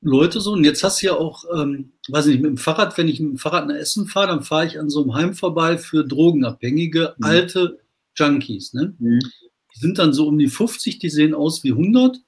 Leute 0.00 0.40
so, 0.40 0.52
und 0.52 0.64
jetzt 0.64 0.82
hast 0.82 1.02
du 1.02 1.06
ja 1.06 1.14
auch, 1.14 1.44
ähm, 1.54 1.92
weiß 2.08 2.26
nicht, 2.26 2.40
mit 2.40 2.50
dem 2.50 2.56
Fahrrad, 2.58 2.96
wenn 2.98 3.08
ich 3.08 3.20
mit 3.20 3.30
dem 3.30 3.38
Fahrrad 3.38 3.68
nach 3.68 3.74
Essen 3.74 4.06
fahre, 4.06 4.28
dann 4.28 4.42
fahre 4.42 4.66
ich 4.66 4.78
an 4.78 4.90
so 4.90 5.02
einem 5.02 5.14
Heim 5.14 5.34
vorbei 5.34 5.78
für 5.78 6.04
Drogenabhängige, 6.04 7.14
mhm. 7.18 7.24
alte 7.24 7.78
Junkies. 8.16 8.72
Ne? 8.72 8.94
Mhm. 8.98 9.20
Die 9.74 9.80
sind 9.80 9.98
dann 9.98 10.12
so 10.12 10.26
um 10.26 10.38
die 10.38 10.48
50, 10.48 10.98
die 10.98 11.10
sehen 11.10 11.34
aus 11.34 11.64
wie 11.64 11.72
100, 11.72 12.18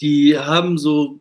die 0.00 0.38
haben 0.38 0.78
so, 0.78 1.20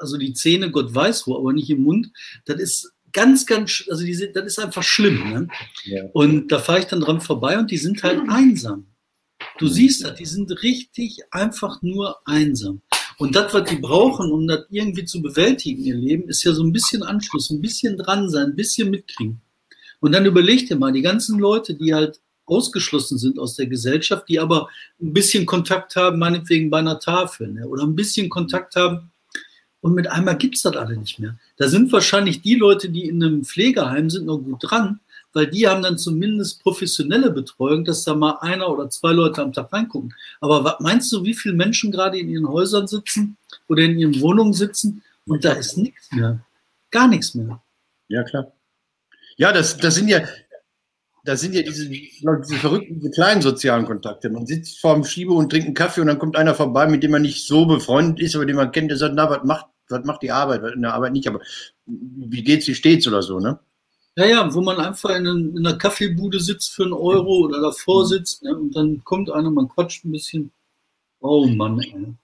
also 0.00 0.16
die 0.16 0.32
Zähne, 0.32 0.70
Gott 0.70 0.94
weiß 0.94 1.26
wo, 1.26 1.36
aber 1.36 1.52
nicht 1.52 1.70
im 1.70 1.82
Mund. 1.82 2.10
Das 2.44 2.60
ist 2.60 2.92
ganz, 3.12 3.46
ganz, 3.46 3.84
also 3.90 4.04
die, 4.04 4.32
das 4.32 4.44
ist 4.44 4.58
einfach 4.58 4.82
schlimm. 4.82 5.30
Ne? 5.30 5.48
Ja. 5.84 6.04
Und 6.12 6.52
da 6.52 6.58
fahre 6.58 6.80
ich 6.80 6.86
dann 6.86 7.00
dran 7.00 7.20
vorbei 7.20 7.58
und 7.58 7.70
die 7.70 7.78
sind 7.78 8.02
halt 8.02 8.20
einsam. 8.28 8.86
Du 9.58 9.66
mhm. 9.66 9.70
siehst 9.70 10.04
das, 10.04 10.14
die 10.14 10.26
sind 10.26 10.50
richtig 10.62 11.20
einfach 11.30 11.82
nur 11.82 12.16
einsam. 12.26 12.82
Und 13.18 13.34
das, 13.34 13.52
was 13.52 13.68
die 13.68 13.76
brauchen, 13.76 14.30
um 14.30 14.46
das 14.46 14.66
irgendwie 14.70 15.04
zu 15.04 15.20
bewältigen, 15.20 15.82
ihr 15.82 15.96
Leben, 15.96 16.28
ist 16.28 16.44
ja 16.44 16.52
so 16.52 16.62
ein 16.62 16.72
bisschen 16.72 17.02
Anschluss, 17.02 17.50
ein 17.50 17.60
bisschen 17.60 17.96
dran 17.96 18.30
sein, 18.30 18.50
ein 18.50 18.56
bisschen 18.56 18.90
mitkriegen. 18.90 19.40
Und 20.00 20.12
dann 20.12 20.24
überleg 20.24 20.68
dir 20.68 20.76
mal, 20.76 20.92
die 20.92 21.02
ganzen 21.02 21.38
Leute, 21.40 21.74
die 21.74 21.92
halt 21.92 22.20
ausgeschlossen 22.46 23.18
sind 23.18 23.38
aus 23.38 23.56
der 23.56 23.66
Gesellschaft, 23.66 24.28
die 24.28 24.38
aber 24.38 24.68
ein 25.00 25.12
bisschen 25.12 25.46
Kontakt 25.46 25.96
haben, 25.96 26.18
meinetwegen 26.18 26.70
bei 26.70 26.78
einer 26.78 27.00
Tafel, 27.00 27.52
ne? 27.52 27.66
oder 27.66 27.82
ein 27.82 27.96
bisschen 27.96 28.28
Kontakt 28.28 28.76
haben 28.76 29.10
und 29.80 29.94
mit 29.94 30.10
einmal 30.10 30.36
gibt 30.36 30.56
es 30.56 30.62
das 30.62 30.76
alle 30.76 30.96
nicht 30.96 31.18
mehr. 31.18 31.36
Da 31.56 31.68
sind 31.68 31.92
wahrscheinlich 31.92 32.42
die 32.42 32.56
Leute, 32.56 32.88
die 32.88 33.08
in 33.08 33.22
einem 33.22 33.44
Pflegeheim 33.44 34.10
sind, 34.10 34.26
noch 34.26 34.38
gut 34.38 34.58
dran, 34.60 35.00
weil 35.32 35.46
die 35.46 35.68
haben 35.68 35.82
dann 35.82 35.98
zumindest 35.98 36.62
professionelle 36.62 37.30
Betreuung, 37.30 37.84
dass 37.84 38.04
da 38.04 38.14
mal 38.14 38.38
einer 38.40 38.68
oder 38.68 38.90
zwei 38.90 39.12
Leute 39.12 39.42
am 39.42 39.52
Tag 39.52 39.72
reingucken. 39.72 40.14
Aber 40.40 40.64
was 40.64 40.80
meinst 40.80 41.12
du, 41.12 41.22
wie 41.24 41.34
viele 41.34 41.54
Menschen 41.54 41.92
gerade 41.92 42.18
in 42.18 42.28
ihren 42.28 42.48
Häusern 42.48 42.88
sitzen 42.88 43.36
oder 43.68 43.82
in 43.82 43.98
ihren 43.98 44.20
Wohnungen 44.20 44.52
sitzen 44.52 45.02
und 45.26 45.44
da 45.44 45.52
ist 45.52 45.76
nichts 45.76 46.10
mehr? 46.12 46.40
Gar 46.90 47.08
nichts 47.08 47.34
mehr. 47.34 47.60
Ja, 48.08 48.24
klar. 48.24 48.50
Ja, 49.36 49.52
das, 49.52 49.76
das 49.76 49.94
sind 49.94 50.08
ja, 50.08 50.22
das 51.24 51.40
sind 51.40 51.54
ja 51.54 51.62
diese, 51.62 51.88
diese 51.88 52.56
verrückten, 52.56 53.00
diese 53.00 53.10
kleinen 53.10 53.42
sozialen 53.42 53.84
Kontakte. 53.84 54.30
Man 54.30 54.46
sitzt 54.46 54.80
vor 54.80 54.94
dem 54.94 55.04
Schiebe 55.04 55.32
und 55.32 55.50
trinkt 55.50 55.66
einen 55.66 55.74
Kaffee 55.74 56.00
und 56.00 56.06
dann 56.06 56.18
kommt 56.18 56.36
einer 56.36 56.54
vorbei, 56.54 56.86
mit 56.86 57.02
dem 57.02 57.10
man 57.10 57.22
nicht 57.22 57.46
so 57.46 57.66
befreundet 57.66 58.20
ist, 58.20 58.34
aber 58.34 58.46
den 58.46 58.56
man 58.56 58.72
kennt, 58.72 58.90
der 58.90 58.98
sagt, 58.98 59.14
na, 59.14 59.28
was 59.28 59.44
macht, 59.44 59.66
was 59.88 60.04
macht 60.04 60.22
die 60.22 60.30
Arbeit? 60.30 60.62
In 60.74 60.82
der 60.82 60.94
Arbeit 60.94 61.12
nicht, 61.12 61.28
aber 61.28 61.40
wie 61.86 62.42
geht's, 62.42 62.66
wie 62.68 62.74
steht's 62.74 63.06
oder 63.06 63.22
so, 63.22 63.40
ne? 63.40 63.58
Ja, 64.16 64.26
ja, 64.26 64.54
wo 64.54 64.60
man 64.60 64.80
einfach 64.80 65.10
in, 65.10 65.26
in 65.26 65.64
einer 65.64 65.78
Kaffeebude 65.78 66.40
sitzt 66.40 66.72
für 66.72 66.82
einen 66.82 66.92
Euro 66.92 67.44
oder 67.44 67.60
davor 67.60 68.02
mhm. 68.02 68.08
sitzt 68.08 68.42
ne, 68.42 68.56
und 68.56 68.74
dann 68.74 69.04
kommt 69.04 69.30
einer, 69.30 69.50
man 69.50 69.68
quatscht 69.68 70.04
ein 70.04 70.10
bisschen. 70.10 70.50
Oh 71.20 71.46
Mann, 71.46 71.80
ey. 71.80 72.14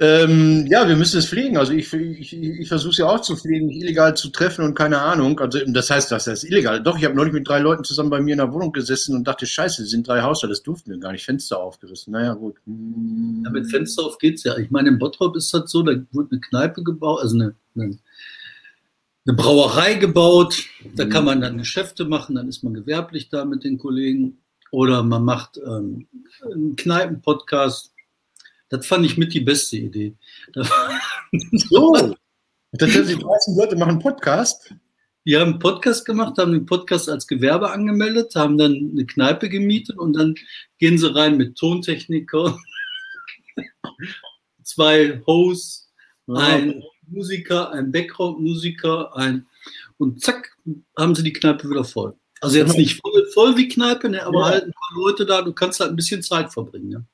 Ähm, 0.00 0.66
ja, 0.66 0.88
wir 0.88 0.96
müssen 0.96 1.18
es 1.18 1.28
pflegen. 1.28 1.56
Also 1.56 1.72
ich, 1.72 1.92
ich, 1.92 2.32
ich 2.32 2.68
versuche 2.68 2.90
es 2.90 2.98
ja 2.98 3.06
auch 3.06 3.20
zu 3.20 3.36
pflegen, 3.36 3.70
illegal 3.70 4.16
zu 4.16 4.28
treffen 4.30 4.64
und 4.64 4.74
keine 4.74 5.00
Ahnung. 5.00 5.38
Also 5.38 5.60
das 5.68 5.88
heißt, 5.88 6.10
das 6.10 6.26
ist 6.26 6.42
illegal. 6.42 6.82
Doch, 6.82 6.98
ich 6.98 7.04
habe 7.04 7.14
neulich 7.14 7.32
mit 7.32 7.46
drei 7.46 7.60
Leuten 7.60 7.84
zusammen 7.84 8.10
bei 8.10 8.20
mir 8.20 8.32
in 8.32 8.38
der 8.38 8.52
Wohnung 8.52 8.72
gesessen 8.72 9.14
und 9.14 9.28
dachte, 9.28 9.46
scheiße, 9.46 9.84
es 9.84 9.90
sind 9.90 10.08
drei 10.08 10.22
Haushalte, 10.22 10.52
das 10.52 10.64
durften 10.64 10.90
wir 10.90 10.98
gar 10.98 11.12
nicht. 11.12 11.24
Fenster 11.24 11.60
aufgerissen. 11.60 12.12
Naja, 12.12 12.34
gut. 12.34 12.56
Ja, 12.66 13.50
mit 13.50 13.70
Fenster 13.70 14.02
auf 14.02 14.18
geht's 14.18 14.42
ja. 14.42 14.58
Ich 14.58 14.72
meine, 14.72 14.88
in 14.88 14.98
Bottrop 14.98 15.36
ist 15.36 15.54
das 15.54 15.70
so, 15.70 15.82
da 15.82 15.92
wurde 16.10 16.32
eine 16.32 16.40
Kneipe 16.40 16.82
gebaut, 16.82 17.20
also 17.22 17.36
eine, 17.36 17.54
eine, 17.76 17.96
eine 19.26 19.36
Brauerei 19.36 19.94
gebaut. 19.94 20.64
Da 20.96 21.04
kann 21.04 21.24
man 21.24 21.40
dann 21.40 21.58
Geschäfte 21.58 22.04
machen, 22.04 22.34
dann 22.34 22.48
ist 22.48 22.64
man 22.64 22.74
gewerblich 22.74 23.28
da 23.28 23.44
mit 23.44 23.62
den 23.62 23.78
Kollegen. 23.78 24.38
Oder 24.72 25.04
man 25.04 25.24
macht 25.24 25.56
ähm, 25.64 26.08
einen 26.52 26.74
Kneipen-Podcast 26.74 27.93
das 28.76 28.86
fand 28.86 29.06
ich 29.06 29.16
mit 29.16 29.32
die 29.34 29.40
beste 29.40 29.76
Idee. 29.76 30.14
so, 31.52 32.14
die 32.72 32.78
30 32.78 33.18
Leute 33.56 33.76
machen 33.76 33.98
Podcast. 33.98 34.74
Die 35.26 35.36
haben 35.36 35.52
einen 35.52 35.58
Podcast 35.58 36.04
gemacht, 36.04 36.36
haben 36.36 36.52
den 36.52 36.66
Podcast 36.66 37.08
als 37.08 37.26
Gewerbe 37.26 37.70
angemeldet, 37.70 38.34
haben 38.34 38.58
dann 38.58 38.90
eine 38.92 39.06
Kneipe 39.06 39.48
gemietet 39.48 39.96
und 39.96 40.12
dann 40.12 40.34
gehen 40.78 40.98
sie 40.98 41.14
rein 41.14 41.38
mit 41.38 41.56
Tontechniker, 41.56 42.58
zwei 44.62 45.22
Hosts, 45.26 45.90
ein 46.28 46.82
Musiker, 47.06 47.70
ein 47.72 47.90
Background-Musiker, 47.90 49.16
ein 49.16 49.46
und 49.96 50.20
zack, 50.20 50.56
haben 50.98 51.14
sie 51.14 51.22
die 51.22 51.32
Kneipe 51.32 51.70
wieder 51.70 51.84
voll. 51.84 52.14
Also 52.42 52.58
jetzt 52.58 52.76
nicht 52.76 53.00
voll, 53.00 53.26
voll 53.32 53.56
wie 53.56 53.68
Kneipe, 53.68 54.10
ne, 54.10 54.26
aber 54.26 54.40
ja. 54.40 54.46
halt 54.46 54.64
ein 54.64 54.72
paar 54.72 54.98
Leute 54.98 55.24
da, 55.24 55.40
du 55.40 55.54
kannst 55.54 55.80
halt 55.80 55.90
ein 55.90 55.96
bisschen 55.96 56.22
Zeit 56.22 56.52
verbringen. 56.52 56.88
Ne? 56.90 57.06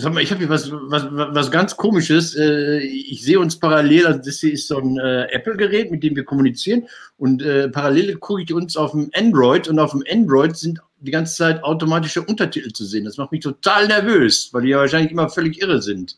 Sag 0.00 0.14
mal, 0.14 0.22
ich 0.22 0.30
habe 0.30 0.38
hier 0.38 0.48
was, 0.48 0.70
was, 0.70 1.08
was 1.10 1.50
ganz 1.50 1.76
Komisches. 1.76 2.36
Äh, 2.36 2.78
ich 2.78 3.24
sehe 3.24 3.40
uns 3.40 3.58
parallel, 3.58 4.06
also 4.06 4.20
das 4.24 4.38
hier 4.38 4.52
ist 4.52 4.68
so 4.68 4.78
ein 4.78 4.96
äh, 4.96 5.24
Apple-Gerät, 5.32 5.90
mit 5.90 6.04
dem 6.04 6.14
wir 6.14 6.22
kommunizieren. 6.22 6.86
Und 7.16 7.42
äh, 7.42 7.68
parallel 7.68 8.16
gucke 8.16 8.42
ich 8.42 8.54
uns 8.54 8.76
auf 8.76 8.92
dem 8.92 9.10
Android 9.12 9.66
und 9.66 9.80
auf 9.80 9.90
dem 9.90 10.04
Android 10.08 10.56
sind 10.56 10.78
die 11.00 11.10
ganze 11.10 11.34
Zeit 11.34 11.64
automatische 11.64 12.22
Untertitel 12.22 12.72
zu 12.72 12.84
sehen. 12.84 13.06
Das 13.06 13.16
macht 13.16 13.32
mich 13.32 13.40
total 13.40 13.88
nervös, 13.88 14.50
weil 14.52 14.62
die 14.62 14.68
ja 14.68 14.78
wahrscheinlich 14.78 15.10
immer 15.10 15.28
völlig 15.28 15.60
irre 15.60 15.82
sind. 15.82 16.16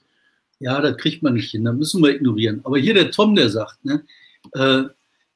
Ja, 0.59 0.83
das 0.83 0.99
kriegt 0.99 1.23
man 1.23 1.33
nicht 1.33 1.51
hin, 1.51 1.65
da 1.65 1.73
müssen 1.73 2.03
wir 2.03 2.15
ignorieren. 2.15 2.61
Aber 2.65 2.77
hier 2.77 2.93
der 2.93 3.11
Tom, 3.11 3.35
der 3.35 3.49
sagt, 3.49 3.83
ne, 3.83 4.05
äh, 4.53 4.83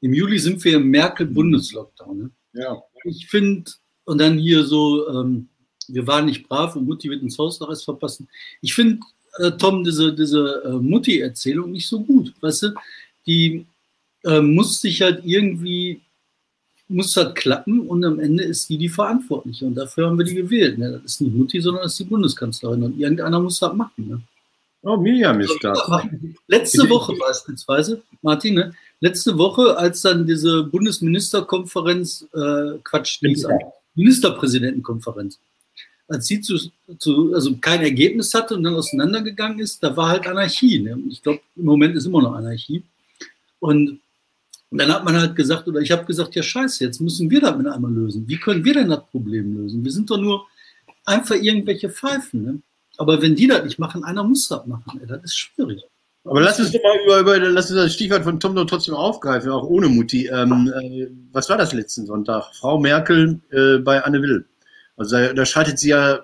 im 0.03 0.13
Juli 0.13 0.39
sind 0.39 0.63
wir 0.65 0.77
im 0.77 0.91
Merkel-Bundeslockdown. 0.91 2.19
Ne? 2.19 2.31
Ja. 2.53 2.83
Ich 3.05 3.27
finde, 3.27 3.71
und 4.05 4.21
dann 4.21 4.37
hier 4.37 4.65
so, 4.65 5.09
ähm, 5.09 5.49
wir 5.89 6.07
waren 6.07 6.27
nicht 6.27 6.49
brav 6.49 6.77
und 6.77 6.87
Mutti 6.87 7.11
wird 7.11 7.23
ins 7.23 7.39
Haus 7.39 7.61
noch 7.61 7.69
erst 7.69 7.85
verpassen. 7.85 8.29
Ich 8.61 8.75
finde, 8.75 9.01
äh, 9.39 9.53
Tom, 9.53 9.85
diese, 9.85 10.13
diese 10.15 10.63
äh, 10.65 10.73
Mutti-Erzählung 10.73 11.73
nicht 11.73 11.89
so 11.89 12.01
gut. 12.01 12.33
Weißt 12.41 12.63
du, 12.65 12.75
die 13.27 13.67
äh, 14.25 14.41
muss 14.41 14.81
sich 14.81 15.03
halt 15.03 15.23
irgendwie, 15.25 16.01
muss 16.89 17.17
halt 17.17 17.35
klappen 17.35 17.81
und 17.81 18.05
am 18.05 18.21
Ende 18.21 18.45
ist 18.45 18.69
die 18.69 18.79
die 18.79 18.89
Verantwortliche 18.89 19.67
und 19.67 19.75
dafür 19.75 20.07
haben 20.07 20.19
wir 20.19 20.25
die 20.25 20.35
gewählt. 20.35 20.79
Ne? 20.79 20.93
Das 20.93 21.05
ist 21.05 21.21
nicht 21.21 21.35
Mutti, 21.35 21.61
sondern 21.61 21.83
das 21.83 21.93
ist 21.93 22.01
die 22.01 22.05
Bundeskanzlerin 22.05 22.83
und 22.83 22.99
irgendeiner 22.99 23.41
muss 23.41 23.59
das 23.59 23.75
machen. 23.75 24.09
Ne? 24.09 24.21
Oh, 24.83 24.99
Miriam 24.99 25.41
ist 25.41 25.59
da. 25.63 25.73
Letzte 26.47 26.89
Woche 26.91 27.15
beispielsweise, 27.17 28.03
Martin, 28.21 28.55
ne? 28.55 28.75
letzte 29.01 29.37
Woche, 29.39 29.77
als 29.79 30.03
dann 30.03 30.27
diese 30.27 30.65
Bundesministerkonferenz, 30.65 32.27
äh, 32.35 32.79
Quatsch, 32.85 33.23
Ministerpräsidentenkonferenz, 33.95 35.39
als 36.09 36.27
sie 36.27 36.41
zu, 36.41 36.59
zu, 36.99 37.33
also 37.35 37.57
kein 37.57 37.81
Ergebnis 37.81 38.35
hatte 38.35 38.55
und 38.55 38.63
dann 38.63 38.75
auseinandergegangen 38.75 39.59
ist, 39.59 39.83
da 39.83 39.97
war 39.97 40.09
halt 40.09 40.27
Anarchie. 40.27 40.81
Ne? 40.81 40.99
Ich 41.09 41.23
glaube, 41.23 41.41
im 41.57 41.65
Moment 41.65 41.97
ist 41.97 42.07
immer 42.07 42.23
noch 42.23 42.35
Anarchie. 42.35 42.83
Und 43.59 44.01
dann 44.71 44.93
hat 44.93 45.05
man 45.05 45.17
halt 45.17 45.37
gesagt, 45.37 45.69
oder 45.69 45.81
ich 45.81 45.91
habe 45.93 46.05
gesagt, 46.05 46.35
ja 46.35 46.43
scheiße, 46.43 46.85
jetzt 46.85 47.01
müssen 47.01 47.31
wir 47.31 47.41
das 47.41 47.57
mit 47.57 47.67
einmal 47.67 47.93
lösen. 47.93 48.29
Wie 48.29 48.39
können 48.39 48.65
wir 48.65 48.75
denn 48.75 48.89
das 48.89 49.07
Problem 49.07 49.57
lösen? 49.57 49.85
Wir 49.85 49.93
sind 49.93 50.11
doch 50.11 50.19
nur 50.19 50.47
einfach 51.05 51.37
irgendwelche 51.37 51.89
Pfeifen. 51.89 52.45
Ne? 52.45 52.63
Aber 52.97 53.23
wenn 53.23 53.35
die 53.35 53.47
das 53.47 53.65
nicht 53.65 53.79
machen, 53.79 54.05
einer 54.05 54.25
muss 54.25 54.49
das 54.49 54.67
machen. 54.67 55.01
Ey, 55.01 55.07
das 55.07 55.25
ist 55.25 55.37
schwierig. 55.37 55.83
Aber 56.25 56.41
lass 56.41 56.59
uns 56.59 56.73
mal 56.73 56.99
über, 57.05 57.21
über 57.21 57.39
lass 57.39 57.71
uns 57.71 57.79
das 57.79 57.93
Stichwort 57.95 58.25
von 58.25 58.41
Tom 58.41 58.55
doch 58.55 58.65
trotzdem 58.65 58.95
aufgreifen, 58.95 59.51
auch 59.51 59.65
ohne 59.65 59.89
Mutti. 59.89 60.27
Ähm, 60.27 60.73
äh, 60.75 61.07
was 61.33 61.51
war 61.51 61.59
das 61.59 61.75
letzten 61.75 62.07
Sonntag? 62.07 62.55
Frau 62.55 62.79
Merkel 62.79 63.41
äh, 63.51 63.79
bei 63.79 64.03
Anne 64.03 64.23
Will. 64.23 64.47
Also 64.97 65.17
da, 65.17 65.33
da 65.33 65.45
schaltet 65.45 65.79
sie 65.79 65.91
ja, 65.91 66.21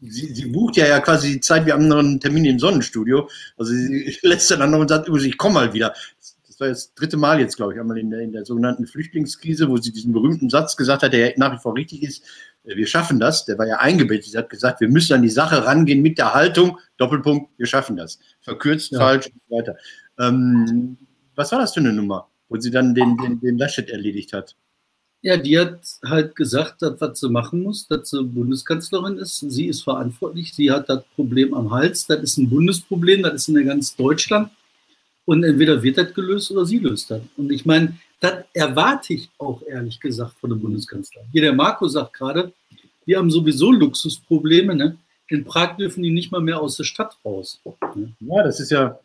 sie, 0.00 0.34
sie, 0.34 0.46
bucht 0.46 0.76
ja, 0.76 0.86
ja 0.86 1.00
quasi 1.00 1.32
die 1.32 1.40
Zeit, 1.40 1.66
wir 1.66 1.72
haben 1.72 1.88
noch 1.88 1.98
einen 1.98 2.20
Termin 2.20 2.44
im 2.44 2.58
Sonnenstudio. 2.58 3.28
Also 3.56 3.72
sie 3.72 4.16
lässt 4.22 4.50
dann 4.50 4.70
noch 4.70 4.80
und 4.80 4.88
sagt, 4.88 5.08
ich 5.08 5.38
komme 5.38 5.54
mal 5.54 5.72
wieder. 5.72 5.94
Das 6.46 6.60
war 6.60 6.68
das 6.68 6.94
dritte 6.94 7.18
Mal 7.18 7.38
jetzt, 7.38 7.56
glaube 7.56 7.74
ich, 7.74 7.80
einmal 7.80 7.98
in 7.98 8.10
der, 8.10 8.20
in 8.20 8.32
der 8.32 8.46
sogenannten 8.46 8.86
Flüchtlingskrise, 8.86 9.68
wo 9.68 9.76
sie 9.76 9.92
diesen 9.92 10.12
berühmten 10.12 10.48
Satz 10.48 10.76
gesagt 10.76 11.02
hat, 11.02 11.12
der 11.12 11.34
nach 11.36 11.52
wie 11.52 11.58
vor 11.58 11.76
richtig 11.76 12.02
ist, 12.02 12.24
äh, 12.64 12.76
wir 12.76 12.86
schaffen 12.86 13.20
das. 13.20 13.44
Der 13.44 13.58
war 13.58 13.66
ja 13.66 13.76
eingebettet. 13.76 14.30
Sie 14.32 14.38
hat 14.38 14.50
gesagt, 14.50 14.80
wir 14.80 14.88
müssen 14.88 15.14
an 15.14 15.22
die 15.22 15.28
Sache 15.28 15.64
rangehen 15.64 16.02
mit 16.02 16.18
der 16.18 16.34
Haltung, 16.34 16.78
Doppelpunkt, 16.96 17.50
wir 17.58 17.66
schaffen 17.66 17.96
das. 17.96 18.18
Verkürzt, 18.40 18.92
ja. 18.92 18.98
falsch 18.98 19.26
und 19.26 19.40
so 19.48 19.56
weiter. 19.56 19.76
Ähm, 20.18 20.96
was 21.34 21.52
war 21.52 21.58
das 21.58 21.74
für 21.74 21.80
eine 21.80 21.92
Nummer, 21.92 22.28
wo 22.48 22.58
sie 22.58 22.70
dann 22.70 22.94
den, 22.94 23.16
den, 23.18 23.40
den 23.40 23.58
Laschet 23.58 23.90
erledigt 23.90 24.32
hat? 24.32 24.56
Ja, 25.26 25.36
die 25.36 25.58
hat 25.58 25.80
halt 26.04 26.36
gesagt, 26.36 26.82
dass, 26.82 27.00
was 27.00 27.18
sie 27.18 27.28
machen 27.28 27.64
muss, 27.64 27.88
dass 27.88 28.10
sie 28.10 28.22
Bundeskanzlerin 28.22 29.18
ist. 29.18 29.40
Sie 29.40 29.66
ist 29.66 29.82
verantwortlich. 29.82 30.54
Sie 30.54 30.70
hat 30.70 30.88
das 30.88 31.02
Problem 31.16 31.52
am 31.52 31.72
Hals. 31.72 32.06
Das 32.06 32.20
ist 32.20 32.38
ein 32.38 32.48
Bundesproblem. 32.48 33.24
Das 33.24 33.34
ist 33.34 33.48
in 33.48 33.66
ganz 33.66 33.96
Deutschland. 33.96 34.52
Und 35.24 35.42
entweder 35.42 35.82
wird 35.82 35.98
das 35.98 36.14
gelöst 36.14 36.52
oder 36.52 36.64
sie 36.64 36.78
löst 36.78 37.10
das. 37.10 37.22
Und 37.36 37.50
ich 37.50 37.66
meine, 37.66 37.98
das 38.20 38.44
erwarte 38.52 39.14
ich 39.14 39.28
auch 39.38 39.62
ehrlich 39.66 39.98
gesagt 39.98 40.34
von 40.40 40.50
der 40.50 40.58
Bundeskanzlerin. 40.58 41.28
Hier 41.32 41.42
der 41.42 41.54
Marco 41.54 41.88
sagt 41.88 42.12
gerade, 42.12 42.52
wir 43.04 43.18
haben 43.18 43.28
sowieso 43.28 43.72
Luxusprobleme. 43.72 44.76
Ne? 44.76 44.96
In 45.26 45.44
Prag 45.44 45.76
dürfen 45.76 46.04
die 46.04 46.12
nicht 46.12 46.30
mal 46.30 46.40
mehr 46.40 46.60
aus 46.60 46.76
der 46.76 46.84
Stadt 46.84 47.16
raus. 47.24 47.60
Ne? 47.96 48.12
Ja, 48.20 48.44
das 48.44 48.60
ist 48.60 48.70
ja. 48.70 48.96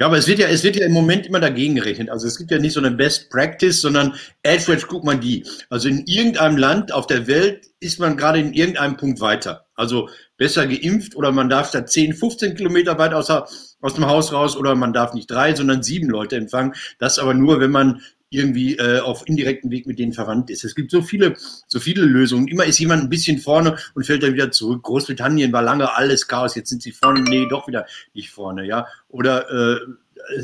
Ja, 0.00 0.06
aber 0.06 0.16
es 0.16 0.26
wird 0.26 0.38
ja, 0.38 0.48
es 0.48 0.64
wird 0.64 0.76
ja 0.76 0.86
im 0.86 0.92
Moment 0.92 1.26
immer 1.26 1.40
dagegen 1.40 1.74
gerechnet. 1.74 2.08
Also 2.08 2.26
es 2.26 2.38
gibt 2.38 2.50
ja 2.50 2.58
nicht 2.58 2.72
so 2.72 2.80
eine 2.80 2.90
Best 2.90 3.28
Practice, 3.28 3.82
sondern 3.82 4.14
Average, 4.46 4.86
guck 4.88 5.04
mal 5.04 5.18
die. 5.18 5.44
Also 5.68 5.90
in 5.90 6.06
irgendeinem 6.06 6.56
Land 6.56 6.90
auf 6.90 7.06
der 7.06 7.26
Welt 7.26 7.66
ist 7.80 8.00
man 8.00 8.16
gerade 8.16 8.38
in 8.38 8.54
irgendeinem 8.54 8.96
Punkt 8.96 9.20
weiter. 9.20 9.66
Also 9.74 10.08
besser 10.38 10.66
geimpft 10.66 11.16
oder 11.16 11.32
man 11.32 11.50
darf 11.50 11.70
da 11.70 11.84
10, 11.84 12.14
15 12.14 12.54
Kilometer 12.54 12.96
weit 12.98 13.12
außer 13.12 13.46
aus 13.82 13.94
dem 13.94 14.06
Haus 14.06 14.32
raus 14.32 14.56
oder 14.56 14.74
man 14.74 14.94
darf 14.94 15.12
nicht 15.12 15.30
drei, 15.30 15.54
sondern 15.54 15.82
sieben 15.82 16.08
Leute 16.08 16.36
empfangen. 16.36 16.74
Das 16.98 17.18
aber 17.18 17.34
nur, 17.34 17.60
wenn 17.60 17.70
man 17.70 18.00
irgendwie 18.30 18.76
äh, 18.76 19.00
auf 19.00 19.26
indirekten 19.26 19.70
Weg 19.70 19.86
mit 19.86 19.98
denen 19.98 20.12
verwandt 20.12 20.50
ist. 20.50 20.64
Es 20.64 20.74
gibt 20.74 20.90
so 20.90 21.02
viele, 21.02 21.36
so 21.66 21.80
viele 21.80 22.04
Lösungen. 22.04 22.48
Immer 22.48 22.64
ist 22.64 22.78
jemand 22.78 23.02
ein 23.02 23.08
bisschen 23.08 23.38
vorne 23.38 23.76
und 23.94 24.06
fällt 24.06 24.22
dann 24.22 24.34
wieder 24.34 24.52
zurück. 24.52 24.84
Großbritannien 24.84 25.52
war 25.52 25.62
lange 25.62 25.94
alles 25.94 26.28
Chaos, 26.28 26.54
jetzt 26.54 26.70
sind 26.70 26.82
sie 26.82 26.92
vorne, 26.92 27.22
nee, 27.22 27.46
doch 27.48 27.66
wieder 27.66 27.86
nicht 28.14 28.30
vorne, 28.30 28.64
ja. 28.64 28.86
Oder 29.08 29.50
äh, 29.50 29.80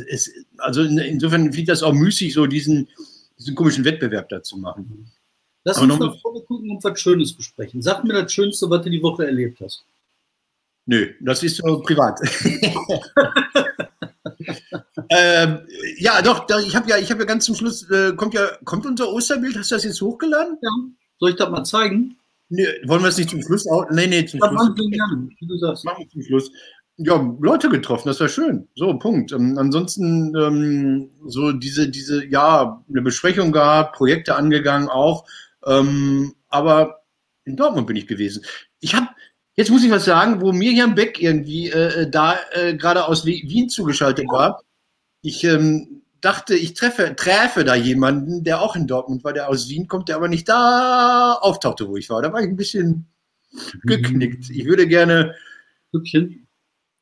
es, 0.09 0.33
also 0.59 0.83
insofern 0.83 1.45
finde 1.45 1.59
ich 1.59 1.67
das 1.67 1.85
auch 1.85 1.93
müßig, 1.93 2.35
so 2.35 2.47
diesen, 2.47 2.89
diesen 3.39 3.55
komischen 3.55 3.85
Wettbewerb 3.85 4.29
da 4.29 4.43
zu 4.43 4.59
machen. 4.59 5.13
Lass 5.63 5.79
uns 5.79 5.99
noch 5.99 6.21
vorne 6.21 6.41
gucken 6.43 6.71
und 6.71 6.83
was 6.83 7.01
Schönes 7.01 7.33
besprechen. 7.33 7.83
Sag 7.83 8.05
mir 8.05 8.13
das 8.13 8.33
Schönste, 8.33 8.69
was 8.69 8.83
du 8.83 8.91
die 8.91 9.03
Woche 9.03 9.27
erlebt 9.27 9.61
hast. 9.61 9.85
Nö, 10.87 11.13
das 11.21 11.43
ist 11.43 11.57
so 11.57 11.81
privat. 11.81 12.21
ähm, 15.11 15.61
ja, 15.99 16.23
doch, 16.23 16.47
ich 16.67 16.75
habe 16.77 16.89
ja, 16.89 16.99
ich 16.99 17.11
habe 17.11 17.21
ja 17.21 17.27
ganz 17.27 17.45
zum 17.45 17.55
Schluss, 17.55 17.89
äh, 17.91 18.13
kommt 18.15 18.35
ja, 18.35 18.49
kommt 18.65 18.87
unser 18.87 19.13
Osterbild, 19.13 19.57
hast 19.57 19.71
du 19.71 19.77
das 19.77 19.85
jetzt 19.85 20.01
hochgeladen? 20.01 20.59
Ja. 20.61 20.71
Soll 21.19 21.31
ich 21.31 21.37
das 21.37 21.51
mal 21.51 21.65
zeigen? 21.65 22.17
Nee, 22.49 22.67
wollen 22.85 23.03
wir 23.03 23.09
es 23.09 23.19
nicht 23.19 23.31
zum 23.31 23.43
Schluss? 23.43 23.67
Auch? 23.69 23.91
Nee, 23.91 24.07
nee, 24.07 24.25
zum 24.25 24.41
das 24.41 24.51
Schluss. 24.51 24.63
Machen 24.63 24.77
wir 24.77 24.91
gerne, 24.91 25.29
wie 25.39 25.47
du 25.47 25.59
sagst. 25.59 25.85
Machen 25.85 26.05
wir 26.05 26.09
zum 26.09 26.23
Schluss. 26.23 26.51
Ja, 26.99 27.37
Leute 27.41 27.69
getroffen, 27.69 28.09
das 28.09 28.21
war 28.21 28.29
schön. 28.29 28.69
So, 28.75 28.99
Punkt. 28.99 29.33
Ähm, 29.33 29.59
ansonsten 29.59 30.35
ähm, 30.37 31.11
so 31.27 31.53
diese, 31.53 31.89
diese, 31.89 32.25
ja, 32.27 32.83
eine 32.89 33.03
Besprechung 33.03 33.53
gehabt, 33.53 33.97
Projekte 33.97 34.37
angegangen 34.37 34.89
auch. 34.89 35.27
Ähm, 35.67 36.35
aber 36.49 37.03
in 37.45 37.57
Dortmund 37.57 37.87
bin 37.87 37.97
ich 37.97 38.07
gewesen. 38.07 38.45
Ich 38.81 38.95
habe 38.95 39.09
Jetzt 39.57 39.71
muss 39.71 39.83
ich 39.83 39.91
was 39.91 40.05
sagen, 40.05 40.43
wo 40.43 40.53
Miriam 40.53 40.95
Beck 40.95 41.21
irgendwie 41.21 41.71
äh, 41.71 42.03
äh 42.03 42.11
da 42.11 42.37
äh, 42.53 42.75
gerade 42.77 43.07
aus 43.07 43.25
Wien 43.25 43.71
zugeschaltet 43.71 44.27
war. 44.29 44.63
Ich 45.27 45.43
ähm, 45.43 46.03
dachte, 46.21 46.55
ich 46.55 46.75
treffe, 46.75 47.17
treffe 47.17 47.65
da 47.65 47.75
jemanden, 47.75 48.45
der 48.45 48.61
auch 48.61 48.77
in 48.77 48.87
Dortmund 48.87 49.25
war, 49.25 49.33
der 49.33 49.49
aus 49.49 49.69
Wien 49.69 49.89
kommt, 49.89 50.09
der 50.09 50.17
aber 50.17 50.29
nicht 50.29 50.49
da 50.49 51.33
auftauchte, 51.41 51.89
wo 51.89 51.97
ich 51.97 52.09
war. 52.11 52.23
Da 52.23 52.33
war 52.33 52.41
ich 52.41 52.49
ein 52.49 52.57
bisschen 52.57 53.07
geknickt. 53.83 54.49
Ich 54.51 54.65
würde 54.67 54.87
gerne 54.87 55.35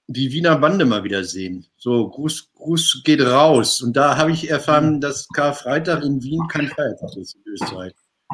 die 0.06 0.32
Wiener 0.32 0.56
Bande 0.56 0.86
mal 0.86 1.04
wieder 1.04 1.22
sehen. 1.22 1.66
So, 1.76 2.08
Gruß, 2.08 2.50
Gruß 2.54 3.02
geht 3.04 3.20
raus. 3.20 3.82
Und 3.82 3.94
da 3.94 4.16
habe 4.16 4.32
ich 4.32 4.48
erfahren, 4.50 5.02
dass 5.02 5.28
Karfreitag 5.28 6.02
in 6.02 6.22
Wien 6.22 6.40
kein 6.48 6.68
Feiertag 6.68 7.14
ist 7.16 7.34
in 7.34 7.52
Österreich. 7.52 7.92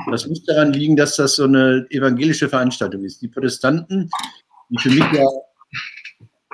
Das 0.08 0.28
muss 0.28 0.44
daran 0.44 0.72
liegen, 0.72 0.94
dass 0.94 1.16
das 1.16 1.34
so 1.34 1.44
eine 1.44 1.84
evangelische 1.90 2.48
Veranstaltung 2.48 3.02
ist. 3.04 3.20
Die 3.22 3.28
Protestanten, 3.28 4.08
die 4.68 4.78
für 4.78 4.90
mich 4.90 5.04
ja 5.12 5.26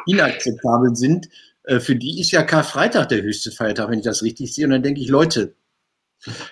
inakzeptabel 0.07 0.96
sind, 0.96 1.29
für 1.81 1.96
die 1.96 2.20
ist 2.20 2.31
ja 2.31 2.42
Karfreitag 2.42 3.09
der 3.09 3.22
höchste 3.22 3.50
Feiertag, 3.50 3.90
wenn 3.90 3.98
ich 3.98 4.05
das 4.05 4.22
richtig 4.22 4.55
sehe. 4.55 4.64
Und 4.64 4.70
dann 4.70 4.83
denke 4.83 5.00
ich, 5.00 5.09
Leute, 5.09 5.57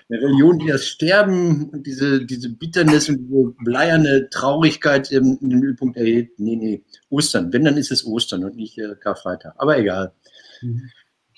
eine 0.09 0.21
Religion, 0.21 0.59
die 0.59 0.67
das 0.67 0.87
Sterben 0.87 1.69
und 1.69 1.85
diese, 1.85 2.25
diese 2.25 2.49
Bitternis 2.49 3.09
und 3.09 3.17
diese 3.17 3.53
bleierne 3.63 4.29
Traurigkeit 4.29 5.11
in, 5.11 5.37
den 5.41 5.59
Mittelpunkt 5.59 5.97
erhebt, 5.97 6.39
nee, 6.39 6.55
nee, 6.55 6.83
Ostern. 7.09 7.51
Wenn, 7.51 7.65
dann 7.65 7.77
ist 7.77 7.91
es 7.91 8.05
Ostern 8.05 8.43
und 8.43 8.55
nicht 8.55 8.77
äh, 8.77 8.95
Karfreitag. 8.99 9.53
Aber 9.57 9.77
egal. 9.77 10.13
Mhm. 10.61 10.89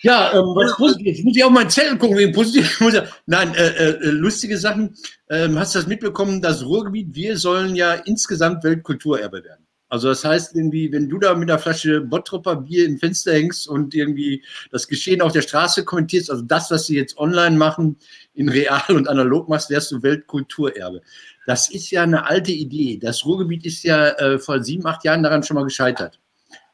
Ja, 0.01 0.31
ähm, 0.33 0.53
was 0.53 0.75
positiv. 0.75 1.23
Muss 1.23 1.35
ich 1.35 1.43
auch 1.43 1.49
mal 1.49 1.69
Zettel 1.69 1.97
gucken, 1.97 2.17
wegen 2.17 2.31
positiv. 2.31 2.79
Nein, 3.25 3.55
äh, 3.55 3.69
äh, 3.69 4.09
lustige 4.11 4.57
Sachen. 4.57 4.95
Ähm, 5.29 5.57
hast 5.57 5.73
du 5.73 5.79
das 5.79 5.87
mitbekommen? 5.87 6.41
Das 6.41 6.63
Ruhrgebiet, 6.63 7.15
wir 7.15 7.37
sollen 7.37 7.75
ja 7.75 7.93
insgesamt 7.93 8.63
Weltkulturerbe 8.63 9.43
werden. 9.43 9.66
Also 9.89 10.09
das 10.09 10.25
heißt 10.25 10.55
irgendwie, 10.55 10.91
wenn 10.91 11.07
du 11.07 11.17
da 11.17 11.33
mit 11.33 11.49
einer 11.49 11.59
Flasche 11.59 12.01
Bottropper 12.01 12.57
Bier 12.57 12.85
im 12.85 12.97
Fenster 12.97 13.33
hängst 13.33 13.67
und 13.67 13.95
irgendwie 13.95 14.43
das 14.71 14.87
Geschehen 14.87 15.21
auf 15.21 15.31
der 15.31 15.41
Straße 15.41 15.85
kommentierst, 15.85 16.29
also 16.29 16.43
das, 16.43 16.69
was 16.71 16.87
sie 16.87 16.97
jetzt 16.97 17.17
online 17.17 17.55
machen, 17.55 17.97
in 18.33 18.49
real 18.49 18.83
und 18.89 19.07
analog 19.07 19.47
machst, 19.47 19.69
wärst 19.69 19.91
du 19.91 20.03
Weltkulturerbe. 20.03 21.01
Das 21.45 21.69
ist 21.69 21.89
ja 21.91 22.03
eine 22.03 22.25
alte 22.25 22.51
Idee. 22.51 22.97
Das 22.97 23.25
Ruhrgebiet 23.25 23.65
ist 23.65 23.83
ja 23.83 24.09
äh, 24.09 24.39
vor 24.39 24.61
sieben, 24.61 24.85
acht 24.85 25.05
Jahren 25.05 25.23
daran 25.23 25.43
schon 25.43 25.55
mal 25.55 25.63
gescheitert. 25.63 26.19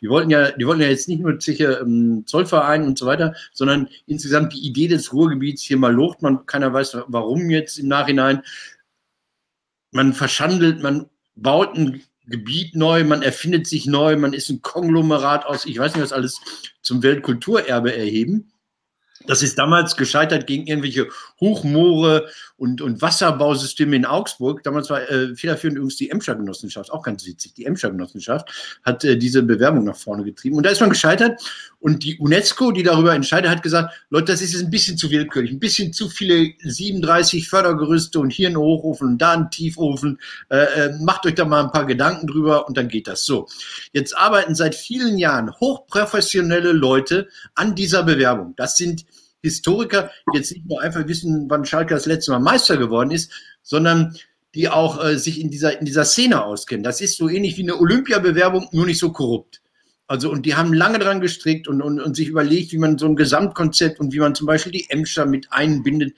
Die 0.02 0.10
wollten 0.10 0.32
ja, 0.32 0.52
die 0.52 0.65
wollten 0.65 0.82
ja 0.82 0.89
jetzt 0.89 1.08
nicht 1.08 1.21
nur 1.21 1.39
sicher 1.39 1.82
ähm, 1.82 2.23
Zollverein 2.26 2.84
und 2.84 2.97
so 2.97 3.06
weiter, 3.06 3.36
sondern 3.54 3.88
insgesamt 4.08 4.54
die 4.54 4.65
Idee 4.67 4.88
des 4.88 5.13
Ruhrgebiets 5.13 5.62
hier 5.62 5.78
mal 5.78 5.93
locht. 5.93 6.21
Man, 6.21 6.45
keiner 6.45 6.73
weiß, 6.73 6.97
warum 7.08 7.49
jetzt 7.49 7.78
im 7.78 7.88
Nachhinein. 7.88 8.41
Man 9.91 10.13
verschandelt, 10.13 10.82
man 10.82 11.06
baut 11.36 11.78
ein 11.78 12.02
Gebiet 12.27 12.75
neu, 12.75 13.03
man 13.03 13.21
erfindet 13.21 13.67
sich 13.67 13.86
neu, 13.86 14.15
man 14.15 14.33
ist 14.33 14.49
ein 14.49 14.62
Konglomerat 14.62 15.45
aus, 15.45 15.65
ich 15.65 15.77
weiß 15.77 15.95
nicht 15.95 16.03
was 16.03 16.13
alles, 16.13 16.39
zum 16.81 17.03
Weltkulturerbe 17.03 17.95
erheben. 17.95 18.51
Das 19.25 19.41
ist 19.41 19.57
damals 19.57 19.95
gescheitert 19.95 20.47
gegen 20.47 20.67
irgendwelche 20.67 21.07
Hochmoore 21.39 22.29
und, 22.63 22.80
und 22.80 23.02
Wasserbausysteme 23.02 23.93
in 23.93 24.06
Augsburg. 24.06 24.63
Damals 24.63 24.89
war 24.89 25.02
äh, 25.12 25.36
federführend 25.36 25.76
übrigens 25.76 25.97
die 25.97 26.10
Emscher 26.10 26.34
Genossenschaft, 26.34 26.93
auch 26.93 27.04
ganz 27.04 27.26
witzig. 27.26 27.54
Die 27.56 27.65
Emscher 27.65 27.91
Genossenschaft 27.91 28.80
hat 28.84 29.04
äh, 29.04 29.17
diese 29.17 29.43
Bewerbung 29.43 29.84
nach 29.84 29.97
vorne 29.97 30.23
getrieben. 30.23 30.56
Und 30.56 30.65
da 30.65 30.69
ist 30.69 30.80
man 30.80 30.89
gescheitert. 30.89 31.41
Und 31.82 32.06
die 32.06 32.17
UNESCO, 32.19 32.71
die 32.71 32.84
darüber 32.84 33.13
entscheidet, 33.13 33.52
hat 33.52 33.63
gesagt, 33.63 33.93
Leute, 34.10 34.32
das 34.32 34.41
ist 34.41 34.54
jetzt 34.54 34.63
ein 34.63 34.69
bisschen 34.69 34.97
zu 34.97 35.12
willkürlich, 35.12 35.52
ein 35.52 35.60
bisschen 35.60 35.91
zu 35.91 36.08
viele 36.08 36.54
37 36.63 37.49
Fördergerüste 37.49 38.17
und 38.21 38.32
hier 38.32 38.47
ein 38.47 38.56
Hochofen 38.56 39.10
und 39.10 39.17
da 39.17 39.34
ein 39.34 39.52
Tiefofen. 39.52 40.17
Äh, 40.47 40.63
äh, 40.63 40.97
macht 41.02 41.26
euch 41.26 41.36
da 41.36 41.43
mal 41.43 41.65
ein 41.65 41.71
paar 41.73 41.86
Gedanken 41.86 42.28
drüber 42.28 42.65
und 42.65 42.78
dann 42.78 42.88
geht 42.88 43.08
das 43.08 43.26
so. 43.26 43.49
Jetzt 43.91 44.17
arbeiten 44.17 44.56
seit 44.56 44.76
vielen 44.76 45.17
Jahren 45.17 45.52
hochprofessionelle 45.60 46.71
Leute 46.71 47.28
an 47.56 47.76
dieser 47.76 48.04
Bewerbung. 48.04 48.54
Das 48.56 48.78
sind 48.78 49.04
Historiker, 49.43 50.10
jetzt 50.34 50.51
nicht 50.51 50.67
nur 50.67 50.82
einfach 50.82 51.08
wissen, 51.08 51.45
wann 51.49 51.65
Schalke 51.65 51.93
das 51.93 52.06
letzte 52.06 52.32
Mal 52.32 52.39
Meister 52.39 52.77
geworden 52.77 53.12
ist, 53.12 53.32
sondern 53.62 54.15
die 54.56 54.69
auch 54.69 55.03
äh, 55.03 55.17
sich 55.17 55.41
in 55.41 55.49
dieser, 55.49 55.79
in 55.79 55.86
dieser 55.86 56.06
Szene 56.06 56.43
auskennen. 56.43 56.84
Das 56.84 57.01
ist 57.01 57.17
so 57.17 57.27
ähnlich 57.27 57.58
wie 57.58 57.63
eine 57.63 57.79
Olympiabewerbung, 57.79 58.69
nur 58.71 58.86
nicht 58.86 58.99
so 58.99 59.12
korrupt. 59.12 59.62
Also, 60.08 60.29
und 60.32 60.45
die 60.45 60.56
haben 60.56 60.73
lange 60.73 60.99
dran 60.99 61.21
gestrickt 61.21 61.67
und, 61.67 61.82
und, 61.82 61.99
und 61.99 62.15
sich 62.15 62.27
überlegt, 62.27 62.71
wie 62.71 62.77
man 62.77 62.97
so 62.97 63.08
ein 63.08 63.15
Gesamtkonzept 63.15 63.99
und 63.99 64.13
wie 64.13 64.19
man 64.19 64.36
zum 64.36 64.47
Beispiel 64.47 64.71
die 64.71 64.89
Emscher 64.89 65.25
mit 65.25 65.51
einbindet, 65.51 66.15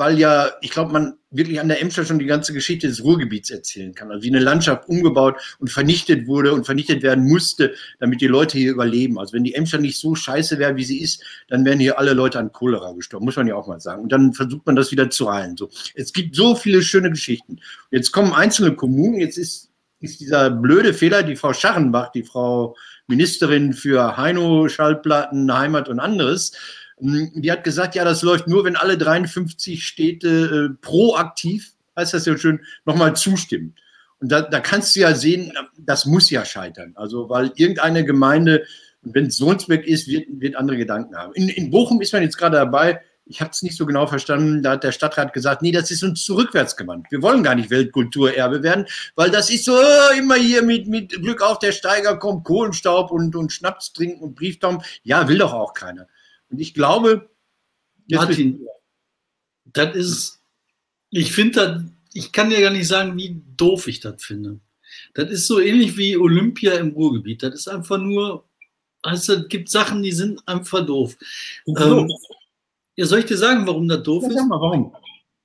weil 0.00 0.18
ja, 0.18 0.50
ich 0.62 0.70
glaube, 0.70 0.94
man 0.94 1.18
wirklich 1.30 1.60
an 1.60 1.68
der 1.68 1.82
Emscher 1.82 2.06
schon 2.06 2.18
die 2.18 2.24
ganze 2.24 2.54
Geschichte 2.54 2.88
des 2.88 3.04
Ruhrgebiets 3.04 3.50
erzählen 3.50 3.94
kann. 3.94 4.10
Also 4.10 4.22
wie 4.22 4.30
eine 4.30 4.40
Landschaft 4.40 4.88
umgebaut 4.88 5.36
und 5.58 5.68
vernichtet 5.68 6.26
wurde 6.26 6.54
und 6.54 6.64
vernichtet 6.64 7.02
werden 7.02 7.28
musste, 7.28 7.74
damit 7.98 8.22
die 8.22 8.26
Leute 8.26 8.56
hier 8.56 8.72
überleben. 8.72 9.18
Also 9.18 9.34
wenn 9.34 9.44
die 9.44 9.54
Emscher 9.54 9.76
nicht 9.76 9.98
so 9.98 10.14
scheiße 10.14 10.58
wäre, 10.58 10.74
wie 10.76 10.84
sie 10.84 11.02
ist, 11.02 11.22
dann 11.48 11.66
wären 11.66 11.78
hier 11.78 11.98
alle 11.98 12.14
Leute 12.14 12.38
an 12.38 12.50
Cholera 12.50 12.92
gestorben, 12.92 13.26
muss 13.26 13.36
man 13.36 13.46
ja 13.46 13.56
auch 13.56 13.68
mal 13.68 13.78
sagen. 13.78 14.02
Und 14.02 14.10
dann 14.10 14.32
versucht 14.32 14.64
man 14.64 14.74
das 14.74 14.90
wieder 14.90 15.10
zu 15.10 15.30
heilen. 15.30 15.58
So, 15.58 15.68
es 15.94 16.14
gibt 16.14 16.34
so 16.34 16.56
viele 16.56 16.80
schöne 16.80 17.10
Geschichten. 17.10 17.60
Jetzt 17.90 18.10
kommen 18.10 18.32
einzelne 18.32 18.74
Kommunen, 18.74 19.20
jetzt 19.20 19.36
ist 19.36 19.68
ist 20.02 20.18
dieser 20.18 20.50
blöde 20.50 20.94
Fehler, 20.94 21.22
die 21.22 21.36
Frau 21.36 21.52
Scharrenbach, 21.52 22.10
die 22.12 22.22
Frau 22.22 22.74
Ministerin 23.06 23.74
für 23.74 24.16
Heino-Schallplatten, 24.16 25.52
Heimat 25.52 25.90
und 25.90 26.00
anderes, 26.00 26.52
die 27.00 27.50
hat 27.50 27.64
gesagt, 27.64 27.94
ja, 27.94 28.04
das 28.04 28.22
läuft 28.22 28.46
nur, 28.46 28.64
wenn 28.64 28.76
alle 28.76 28.98
53 28.98 29.84
Städte 29.84 30.70
äh, 30.72 30.76
proaktiv, 30.80 31.72
heißt 31.96 32.14
das 32.14 32.26
ja 32.26 32.36
schön, 32.36 32.60
nochmal 32.84 33.16
zustimmen. 33.16 33.74
Und 34.20 34.30
da, 34.30 34.42
da 34.42 34.60
kannst 34.60 34.94
du 34.94 35.00
ja 35.00 35.14
sehen, 35.14 35.52
das 35.78 36.06
muss 36.06 36.30
ja 36.30 36.44
scheitern. 36.44 36.92
Also, 36.94 37.28
weil 37.30 37.52
irgendeine 37.56 38.04
Gemeinde, 38.04 38.64
wenn 39.02 39.26
es 39.26 39.38
Sonsbeck 39.38 39.86
ist, 39.86 40.08
wird, 40.08 40.26
wird 40.28 40.56
andere 40.56 40.76
Gedanken 40.76 41.16
haben. 41.16 41.32
In, 41.34 41.48
in 41.48 41.70
Bochum 41.70 42.00
ist 42.00 42.12
man 42.12 42.22
jetzt 42.22 42.36
gerade 42.36 42.56
dabei, 42.56 43.00
ich 43.30 43.40
habe 43.40 43.52
es 43.52 43.62
nicht 43.62 43.76
so 43.76 43.86
genau 43.86 44.06
verstanden, 44.08 44.62
da 44.62 44.72
hat 44.72 44.82
der 44.82 44.90
Stadtrat 44.90 45.32
gesagt, 45.32 45.62
nee, 45.62 45.70
das 45.70 45.90
ist 45.92 46.02
uns 46.02 46.24
zurückwärts 46.24 46.76
gewandt. 46.76 47.06
Wir 47.10 47.22
wollen 47.22 47.44
gar 47.44 47.54
nicht 47.54 47.70
Weltkulturerbe 47.70 48.62
werden, 48.62 48.86
weil 49.14 49.30
das 49.30 49.50
ist 49.50 49.64
so 49.64 49.78
äh, 49.78 50.18
immer 50.18 50.34
hier 50.34 50.62
mit, 50.62 50.88
mit 50.88 51.10
Glück 51.22 51.40
auf 51.40 51.60
der 51.60 51.70
Steiger 51.70 52.18
kommt 52.18 52.44
Kohlenstaub 52.44 53.12
und, 53.12 53.36
und 53.36 53.52
Schnaps 53.52 53.92
trinken 53.92 54.20
und 54.20 54.34
Brieftaum. 54.34 54.82
Ja, 55.04 55.28
will 55.28 55.38
doch 55.38 55.52
auch 55.52 55.74
keiner. 55.74 56.08
Und 56.50 56.60
ich 56.60 56.74
glaube, 56.74 57.30
Martin, 58.10 58.66
das 59.64 59.94
ist, 59.94 60.42
ich 61.10 61.32
finde 61.32 61.90
ich 62.12 62.32
kann 62.32 62.50
dir 62.50 62.60
gar 62.60 62.70
nicht 62.70 62.88
sagen, 62.88 63.16
wie 63.16 63.40
doof 63.56 63.86
ich 63.86 64.00
das 64.00 64.22
finde. 64.22 64.60
Das 65.14 65.30
ist 65.30 65.46
so 65.46 65.60
ähnlich 65.60 65.96
wie 65.96 66.16
Olympia 66.16 66.74
im 66.74 66.90
Ruhrgebiet. 66.90 67.42
Das 67.42 67.54
ist 67.54 67.68
einfach 67.68 67.98
nur, 67.98 68.44
also 69.02 69.34
es 69.34 69.48
gibt 69.48 69.70
Sachen, 69.70 70.02
die 70.02 70.12
sind 70.12 70.46
einfach 70.46 70.84
doof. 70.84 71.16
Ähm, 71.66 72.10
ja, 72.96 73.06
soll 73.06 73.20
ich 73.20 73.26
dir 73.26 73.36
sagen, 73.36 73.66
warum 73.66 73.88
das 73.88 74.02
doof 74.02 74.24
ja, 74.24 74.28
ist? 74.30 74.34
Sag 74.36 74.48
mal, 74.48 74.60
warum? 74.60 74.94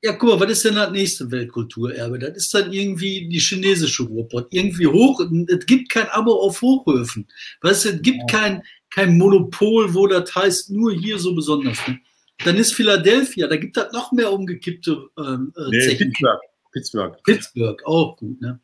Ja, 0.01 0.13
guck 0.13 0.29
mal, 0.29 0.39
was 0.39 0.51
ist 0.51 0.65
denn 0.65 0.75
das 0.75 0.91
nächste 0.91 1.31
Weltkulturerbe? 1.31 2.19
Das 2.19 2.35
ist 2.35 2.53
dann 2.53 2.71
irgendwie 2.71 3.27
die 3.27 3.39
chinesische 3.39 4.03
Ruhrpott. 4.03 4.47
Irgendwie 4.51 4.87
hoch, 4.87 5.21
es 5.47 5.65
gibt 5.65 5.89
kein 5.89 6.07
Abo 6.09 6.33
auf 6.33 6.61
Hochhöfen. 6.61 7.27
Weißt 7.61 7.85
du, 7.85 7.89
es 7.89 8.01
gibt 8.01 8.31
ja. 8.31 8.39
kein, 8.39 8.63
kein 8.95 9.17
Monopol, 9.17 9.93
wo 9.93 10.07
das 10.07 10.33
heißt, 10.33 10.71
nur 10.71 10.93
hier 10.93 11.19
so 11.19 11.35
besonders. 11.35 11.85
Ne? 11.85 11.99
Dann 12.45 12.55
ist 12.55 12.73
Philadelphia, 12.73 13.45
da 13.47 13.57
gibt 13.57 13.75
es 13.75 13.91
noch 13.91 14.13
mehr 14.13 14.31
umgekippte 14.31 15.09
ähm, 15.17 15.53
äh, 15.57 15.69
nee, 15.69 15.95
Pittsburgh. 15.95 16.39
Pittsburgh. 16.71 17.23
Pittsburgh, 17.23 17.81
auch 17.85 18.17
gut, 18.17 18.39
ne? 18.41 18.59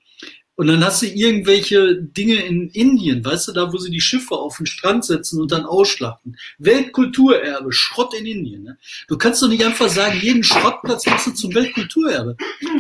Und 0.56 0.68
dann 0.68 0.84
hast 0.86 1.02
du 1.02 1.08
irgendwelche 1.08 1.96
Dinge 1.96 2.36
in 2.36 2.70
Indien, 2.70 3.26
weißt 3.26 3.48
du, 3.48 3.52
da 3.52 3.74
wo 3.74 3.78
sie 3.78 3.90
die 3.90 4.02
Schiffe 4.02 4.36
auf 4.36 4.58
den 4.58 4.68
Strand 4.68 5.06
setzen 5.06 5.42
und 5.42 5.52
dann 5.52 5.66
ausschlachten. 5.66 6.38
Weltkulturerbe, 6.60 7.72
Schrott 7.72 8.14
in 8.14 8.28
Indien. 8.28 8.64
Ne? 8.64 8.78
Du 9.08 9.18
kannst 9.18 9.42
doch 9.42 9.48
nicht 9.48 9.66
einfach 9.66 9.90
sagen, 9.90 10.20
jeden 10.22 10.44
Schrottplatz 10.44 11.08
machst 11.08 11.26
du 11.26 11.32
zum 11.32 11.56
Weltkulturerbe. 11.56 12.36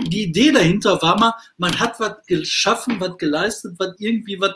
Die 0.07 0.23
Idee 0.25 0.51
dahinter 0.51 1.01
war 1.01 1.17
mal, 1.17 1.33
man 1.57 1.79
hat 1.79 1.99
was 1.99 2.23
geschaffen, 2.27 2.99
was 2.99 3.17
geleistet, 3.17 3.73
was 3.79 3.95
irgendwie 3.97 4.39
was 4.39 4.53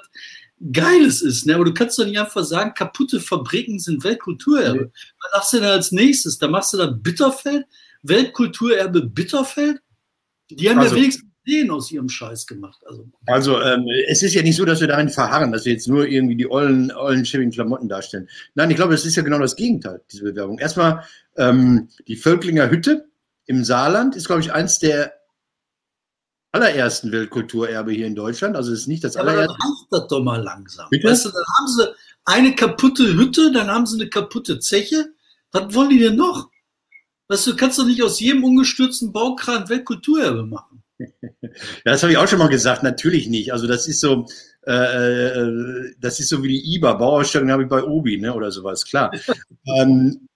Geiles 0.72 1.22
ist. 1.22 1.46
Ne? 1.46 1.56
Aber 1.56 1.66
du 1.66 1.74
kannst 1.74 2.00
doch 2.00 2.06
nicht 2.06 2.20
einfach 2.20 2.44
sagen, 2.44 2.74
kaputte 2.74 3.20
Fabriken 3.20 3.80
sind 3.80 4.04
Weltkulturerbe. 4.04 4.86
Nee. 4.86 4.92
Was 5.20 5.32
machst 5.34 5.54
du 5.54 5.58
denn 5.58 5.70
als 5.70 5.92
nächstes? 5.92 6.38
Da 6.38 6.48
machst 6.48 6.74
du 6.74 6.78
dann 6.78 7.02
Bitterfeld, 7.02 7.66
Weltkulturerbe 8.04 9.02
Bitterfeld. 9.02 9.80
Die 10.50 10.70
haben 10.70 10.80
also, 10.80 10.96
ja 10.96 11.02
wenigstens 11.02 11.26
Ideen 11.46 11.70
aus 11.70 11.92
ihrem 11.92 12.10
Scheiß 12.10 12.48
gemacht. 12.48 12.82
Also, 12.88 13.08
also 13.28 13.62
ähm, 13.62 13.86
es 14.08 14.24
ist 14.24 14.34
ja 14.34 14.42
nicht 14.42 14.56
so, 14.56 14.66
dass 14.66 14.82
wir 14.82 14.88
darin 14.88 15.10
verharren, 15.10 15.52
dass 15.52 15.66
wir 15.66 15.74
jetzt 15.74 15.88
nur 15.88 16.08
irgendwie 16.08 16.36
die 16.36 16.50
ollen, 16.50 16.92
ollen 16.92 17.26
schäbigen 17.26 17.52
Klamotten 17.52 17.88
darstellen. 17.88 18.28
Nein, 18.56 18.72
ich 18.72 18.76
glaube, 18.76 18.96
es 18.96 19.06
ist 19.06 19.16
ja 19.16 19.24
genau 19.24 19.40
das 19.40 19.56
Gegenteil, 19.56 20.02
diese 20.12 20.24
Bewerbung. 20.24 20.58
Erstmal, 20.58 21.04
ähm, 21.38 21.90
die 22.08 22.16
Völklinger 22.16 22.70
Hütte 22.70 23.06
im 23.46 23.64
Saarland 23.64 24.16
ist, 24.16 24.26
glaube 24.26 24.42
ich, 24.42 24.52
eins 24.52 24.80
der 24.80 25.14
allerersten 26.56 27.12
Weltkulturerbe 27.12 27.92
hier 27.92 28.08
in 28.08 28.16
Deutschland. 28.16 28.56
Also 28.56 28.72
es 28.72 28.82
ist 28.82 28.88
nicht 28.88 29.04
das 29.04 29.18
allererste. 29.18 29.54
Aber 29.54 29.58
dann 29.60 29.70
macht 29.70 29.88
das 29.92 30.08
doch 30.08 30.24
mal 30.24 30.42
langsam. 30.42 30.88
Bitte? 30.90 31.10
Weißt 31.10 31.26
du, 31.26 31.30
dann 31.30 31.44
haben 31.60 31.68
sie 31.68 31.96
eine 32.24 32.56
kaputte 32.56 33.16
Hütte, 33.16 33.52
dann 33.52 33.68
haben 33.68 33.86
sie 33.86 34.00
eine 34.00 34.10
kaputte 34.10 34.60
Zeche. 34.60 35.10
Was 35.52 35.74
wollen 35.76 35.90
die 35.90 36.00
denn 36.00 36.16
noch? 36.16 36.50
Weißt 37.28 37.46
du, 37.46 37.52
du 37.52 37.58
kannst 37.58 37.78
doch 37.78 37.86
nicht 37.86 38.02
aus 38.02 38.20
jedem 38.20 38.44
ungestürzten 38.44 39.12
Baukran 39.12 39.70
Weltkulturerbe 39.70 40.46
machen. 40.46 40.82
Ja, 41.86 41.92
das 41.92 42.04
habe 42.04 42.12
ich 42.12 42.18
auch 42.18 42.28
schon 42.28 42.40
mal 42.40 42.50
gesagt, 42.50 42.84
natürlich 42.84 43.28
nicht. 43.28 43.54
Also 43.54 43.68
das 43.68 43.88
ist 43.88 44.02
so, 44.02 44.26
äh, 44.66 44.74
äh 44.74 45.94
das 46.00 46.20
ist 46.20 46.30
so 46.30 46.44
wie 46.44 46.50
die 46.50 46.76
IBA, 46.76 46.94
Bauausstellung 46.94 47.52
habe 47.52 47.64
ich 47.64 47.70
bei 47.70 47.84
Obi, 47.84 48.18
ne, 48.18 48.34
oder 48.34 48.52
sowas, 48.52 48.84
klar. 48.86 49.12
ähm, 49.78 50.28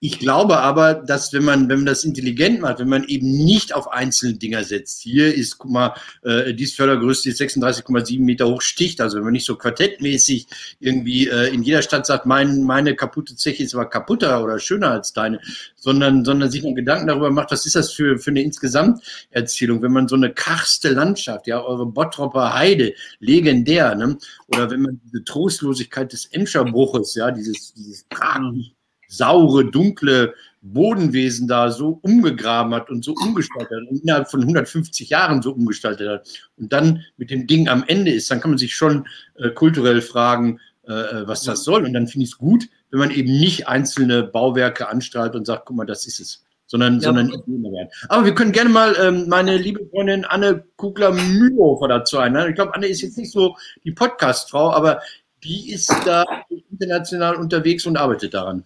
ich 0.00 0.20
glaube 0.20 0.58
aber, 0.58 0.94
dass 0.94 1.32
wenn 1.32 1.44
man, 1.44 1.68
wenn 1.68 1.78
man 1.78 1.86
das 1.86 2.04
intelligent 2.04 2.60
macht, 2.60 2.78
wenn 2.78 2.88
man 2.88 3.02
eben 3.04 3.32
nicht 3.32 3.74
auf 3.74 3.90
einzelne 3.90 4.34
Dinger 4.34 4.62
setzt, 4.62 5.02
hier 5.02 5.34
ist, 5.34 5.58
guck 5.58 5.72
mal, 5.72 5.94
äh, 6.22 6.54
dies 6.54 6.74
Fördergröße 6.76 7.28
ist 7.30 7.40
36,7 7.40 8.20
Meter 8.20 8.46
hoch 8.46 8.62
sticht, 8.62 9.00
also 9.00 9.16
wenn 9.16 9.24
man 9.24 9.32
nicht 9.32 9.44
so 9.44 9.56
quartettmäßig 9.56 10.46
irgendwie 10.78 11.26
äh, 11.26 11.52
in 11.52 11.64
jeder 11.64 11.82
Stadt 11.82 12.06
sagt, 12.06 12.26
mein, 12.26 12.62
meine 12.62 12.94
kaputte 12.94 13.34
Zeche 13.34 13.64
ist 13.64 13.74
aber 13.74 13.86
kaputter 13.86 14.44
oder 14.44 14.60
schöner 14.60 14.92
als 14.92 15.12
deine, 15.12 15.40
sondern, 15.74 16.24
sondern 16.24 16.48
sich 16.48 16.62
mal 16.62 16.74
Gedanken 16.74 17.08
darüber 17.08 17.30
macht, 17.30 17.50
was 17.50 17.66
ist 17.66 17.74
das 17.74 17.92
für, 17.92 18.18
für 18.18 18.30
eine 18.30 18.42
Insgesamterzählung, 18.42 19.82
wenn 19.82 19.92
man 19.92 20.06
so 20.06 20.14
eine 20.14 20.32
karste 20.32 20.90
Landschaft, 20.90 21.48
ja, 21.48 21.60
eure 21.60 21.86
Bottropper 21.86 22.54
Heide, 22.54 22.94
legendär, 23.18 23.96
ne? 23.96 24.16
oder 24.46 24.70
wenn 24.70 24.82
man 24.82 25.00
diese 25.04 25.24
Trostlosigkeit 25.24 26.12
des 26.12 26.26
Emscherbruches, 26.26 27.16
ja, 27.16 27.32
dieses, 27.32 27.74
dieses 27.74 28.06
tragisch 28.08 28.77
saure, 29.08 29.70
dunkle 29.70 30.34
Bodenwesen 30.60 31.48
da 31.48 31.70
so 31.70 31.98
umgegraben 32.02 32.74
hat 32.74 32.90
und 32.90 33.04
so 33.04 33.14
umgestaltet 33.14 33.70
hat 33.70 33.88
und 33.90 34.02
innerhalb 34.02 34.30
von 34.30 34.40
150 34.40 35.08
Jahren 35.08 35.42
so 35.42 35.52
umgestaltet 35.52 36.08
hat 36.08 36.28
und 36.56 36.72
dann 36.72 37.04
mit 37.16 37.30
dem 37.30 37.46
Ding 37.46 37.68
am 37.68 37.84
Ende 37.86 38.12
ist, 38.12 38.30
dann 38.30 38.40
kann 38.40 38.50
man 38.50 38.58
sich 38.58 38.74
schon 38.74 39.06
äh, 39.36 39.50
kulturell 39.50 40.02
fragen, 40.02 40.60
äh, 40.86 40.92
äh 40.92 41.28
was 41.28 41.42
das 41.42 41.64
soll. 41.64 41.84
Und 41.84 41.92
dann 41.92 42.06
finde 42.06 42.24
ich 42.24 42.32
es 42.32 42.38
gut, 42.38 42.68
wenn 42.90 43.00
man 43.00 43.10
eben 43.10 43.30
nicht 43.38 43.68
einzelne 43.68 44.24
Bauwerke 44.24 44.88
anstrahlt 44.88 45.34
und 45.34 45.46
sagt, 45.46 45.66
guck 45.66 45.76
mal, 45.76 45.86
das 45.86 46.06
ist 46.06 46.20
es. 46.20 46.44
Sondern, 46.66 46.96
ja. 46.96 47.00
sondern 47.00 47.30
werden. 47.30 47.88
Aber 48.10 48.26
wir 48.26 48.34
können 48.34 48.52
gerne 48.52 48.68
mal 48.68 48.94
ähm, 49.00 49.26
meine 49.26 49.56
liebe 49.56 49.86
Freundin 49.86 50.26
Anne 50.26 50.64
Kugler-Mühlhofer 50.76 51.88
dazu 51.88 52.18
einladen. 52.18 52.50
Ich 52.50 52.56
glaube, 52.56 52.74
Anne 52.74 52.88
ist 52.88 53.00
jetzt 53.00 53.16
nicht 53.16 53.32
so 53.32 53.56
die 53.84 53.92
Podcast-Frau, 53.92 54.70
aber 54.72 55.00
die 55.44 55.72
ist 55.72 55.90
da 56.04 56.26
international 56.70 57.36
unterwegs 57.36 57.86
und 57.86 57.96
arbeitet 57.96 58.34
daran. 58.34 58.64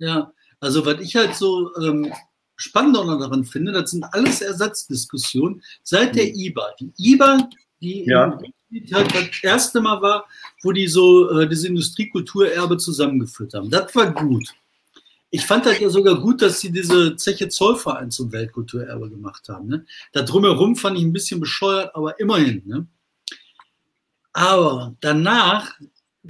Ja, 0.00 0.32
also 0.60 0.84
was 0.84 1.00
ich 1.00 1.14
halt 1.14 1.34
so 1.34 1.74
ähm, 1.76 2.12
spannend 2.56 2.96
daran 2.96 3.44
finde, 3.44 3.72
das 3.72 3.90
sind 3.90 4.04
alles 4.04 4.40
Ersatzdiskussionen 4.40 5.62
seit 5.82 6.16
der 6.16 6.26
hm. 6.26 6.34
IBA. 6.34 6.74
Die 6.80 6.92
IBA, 6.98 7.48
die 7.80 8.04
ja. 8.06 8.38
halt 8.92 9.14
das 9.14 9.42
erste 9.42 9.80
Mal 9.80 10.00
war, 10.02 10.26
wo 10.62 10.72
die 10.72 10.86
so 10.86 11.38
äh, 11.38 11.48
diese 11.48 11.68
Industriekulturerbe 11.68 12.78
zusammengeführt 12.78 13.54
haben. 13.54 13.70
Das 13.70 13.94
war 13.94 14.12
gut. 14.12 14.54
Ich 15.30 15.46
fand 15.46 15.64
das 15.64 15.78
ja 15.78 15.88
sogar 15.90 16.18
gut, 16.20 16.42
dass 16.42 16.60
sie 16.60 16.72
diese 16.72 17.14
Zeche 17.16 17.48
Zollverein 17.48 18.10
zum 18.10 18.32
Weltkulturerbe 18.32 19.10
gemacht 19.10 19.48
haben. 19.48 19.68
Ne? 19.68 19.86
Da 20.12 20.22
drumherum 20.22 20.76
fand 20.76 20.98
ich 20.98 21.04
ein 21.04 21.12
bisschen 21.12 21.40
bescheuert, 21.40 21.94
aber 21.94 22.18
immerhin. 22.18 22.62
Ne? 22.66 22.86
Aber 24.32 24.96
danach 25.00 25.78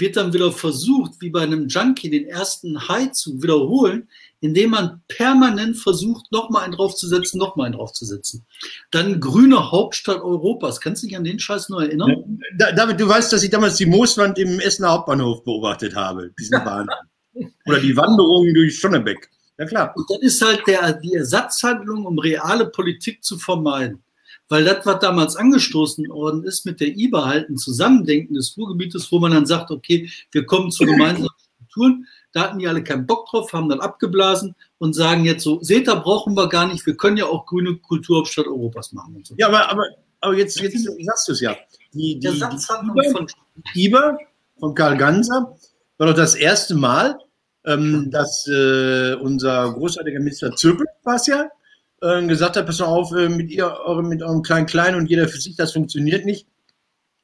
wird 0.00 0.16
dann 0.16 0.32
wieder 0.32 0.50
versucht, 0.50 1.20
wie 1.20 1.30
bei 1.30 1.42
einem 1.42 1.68
Junkie, 1.68 2.10
den 2.10 2.26
ersten 2.26 2.88
High 2.88 3.12
zu 3.12 3.42
wiederholen, 3.42 4.08
indem 4.40 4.70
man 4.70 5.02
permanent 5.08 5.76
versucht, 5.76 6.32
nochmal 6.32 6.64
einen 6.64 6.72
draufzusetzen, 6.72 7.38
nochmal 7.38 7.66
einen 7.66 7.76
draufzusetzen. 7.76 8.46
Dann 8.90 9.20
grüne 9.20 9.70
Hauptstadt 9.70 10.20
Europas. 10.22 10.80
Kannst 10.80 11.02
du 11.02 11.06
dich 11.06 11.16
an 11.16 11.24
den 11.24 11.38
Scheiß 11.38 11.68
noch 11.68 11.80
erinnern? 11.80 12.40
Ja, 12.58 12.72
David, 12.72 12.98
du 12.98 13.06
weißt, 13.06 13.32
dass 13.32 13.42
ich 13.42 13.50
damals 13.50 13.76
die 13.76 13.86
Mooswand 13.86 14.38
im 14.38 14.58
Essener 14.60 14.90
Hauptbahnhof 14.90 15.44
beobachtet 15.44 15.94
habe, 15.94 16.32
diesen 16.38 16.58
Bahn. 16.64 16.88
Oder 17.66 17.80
die 17.80 17.96
Wanderungen 17.96 18.54
durch 18.54 18.78
Schonnebeck. 18.78 19.28
Ja, 19.58 19.66
klar. 19.66 19.92
Und 19.94 20.08
das 20.08 20.18
ist 20.22 20.42
halt 20.42 20.66
der, 20.66 20.94
die 20.94 21.14
Ersatzhandlung, 21.14 22.06
um 22.06 22.18
reale 22.18 22.66
Politik 22.66 23.22
zu 23.22 23.38
vermeiden. 23.38 24.02
Weil 24.50 24.64
das, 24.64 24.84
was 24.84 24.98
damals 24.98 25.36
angestoßen 25.36 26.08
worden 26.08 26.42
ist 26.44 26.66
mit 26.66 26.80
der 26.80 26.88
IBA 26.88 27.24
halt 27.24 27.48
ein 27.48 27.56
Zusammendenken 27.56 28.34
des 28.34 28.56
Ruhrgebietes, 28.58 29.10
wo 29.12 29.20
man 29.20 29.32
dann 29.32 29.46
sagt, 29.46 29.70
okay, 29.70 30.10
wir 30.32 30.44
kommen 30.44 30.72
zu 30.72 30.84
gemeinsamen 30.84 31.30
Strukturen. 31.54 32.06
Da 32.32 32.42
hatten 32.42 32.58
die 32.58 32.66
alle 32.66 32.82
keinen 32.82 33.06
Bock 33.06 33.30
drauf, 33.30 33.52
haben 33.52 33.68
dann 33.68 33.80
abgeblasen 33.80 34.56
und 34.78 34.94
sagen 34.94 35.24
jetzt 35.24 35.44
so, 35.44 35.62
SETA 35.62 35.94
brauchen 35.94 36.34
wir 36.34 36.48
gar 36.48 36.66
nicht, 36.66 36.84
wir 36.84 36.96
können 36.96 37.16
ja 37.16 37.26
auch 37.26 37.46
grüne 37.46 37.76
Kulturhauptstadt 37.76 38.48
Europas 38.48 38.92
machen. 38.92 39.22
So. 39.24 39.34
Ja, 39.38 39.46
aber, 39.46 39.70
aber, 39.70 39.84
aber 40.20 40.34
jetzt, 40.34 40.60
jetzt 40.60 40.84
sagst 40.84 41.28
du 41.28 41.32
es 41.32 41.40
ja. 41.40 41.56
Die, 41.94 42.18
die, 42.18 42.30
die 42.30 42.36
IBA, 42.38 42.58
von, 43.12 43.26
IBA 43.74 44.18
von 44.58 44.74
Karl 44.74 44.96
Ganser 44.96 45.56
war 45.98 46.08
doch 46.08 46.14
das 46.14 46.34
erste 46.34 46.74
Mal, 46.74 47.18
ähm, 47.64 48.10
dass 48.10 48.48
äh, 48.48 49.14
unser 49.14 49.72
großartiger 49.72 50.18
Minister 50.18 50.54
Zirkel 50.56 50.86
war 51.04 51.16
es 51.16 51.26
ja, 51.26 51.48
äh, 52.00 52.26
gesagt 52.26 52.56
hat, 52.56 52.66
pass 52.66 52.78
mal 52.78 52.86
auf, 52.86 53.12
äh, 53.12 53.28
mit, 53.28 53.50
ihr, 53.50 53.66
eure, 53.66 54.02
mit 54.02 54.22
eurem 54.22 54.42
Klein-Klein 54.42 54.94
und 54.94 55.08
jeder 55.08 55.28
für 55.28 55.40
sich, 55.40 55.56
das 55.56 55.72
funktioniert 55.72 56.24
nicht. 56.24 56.46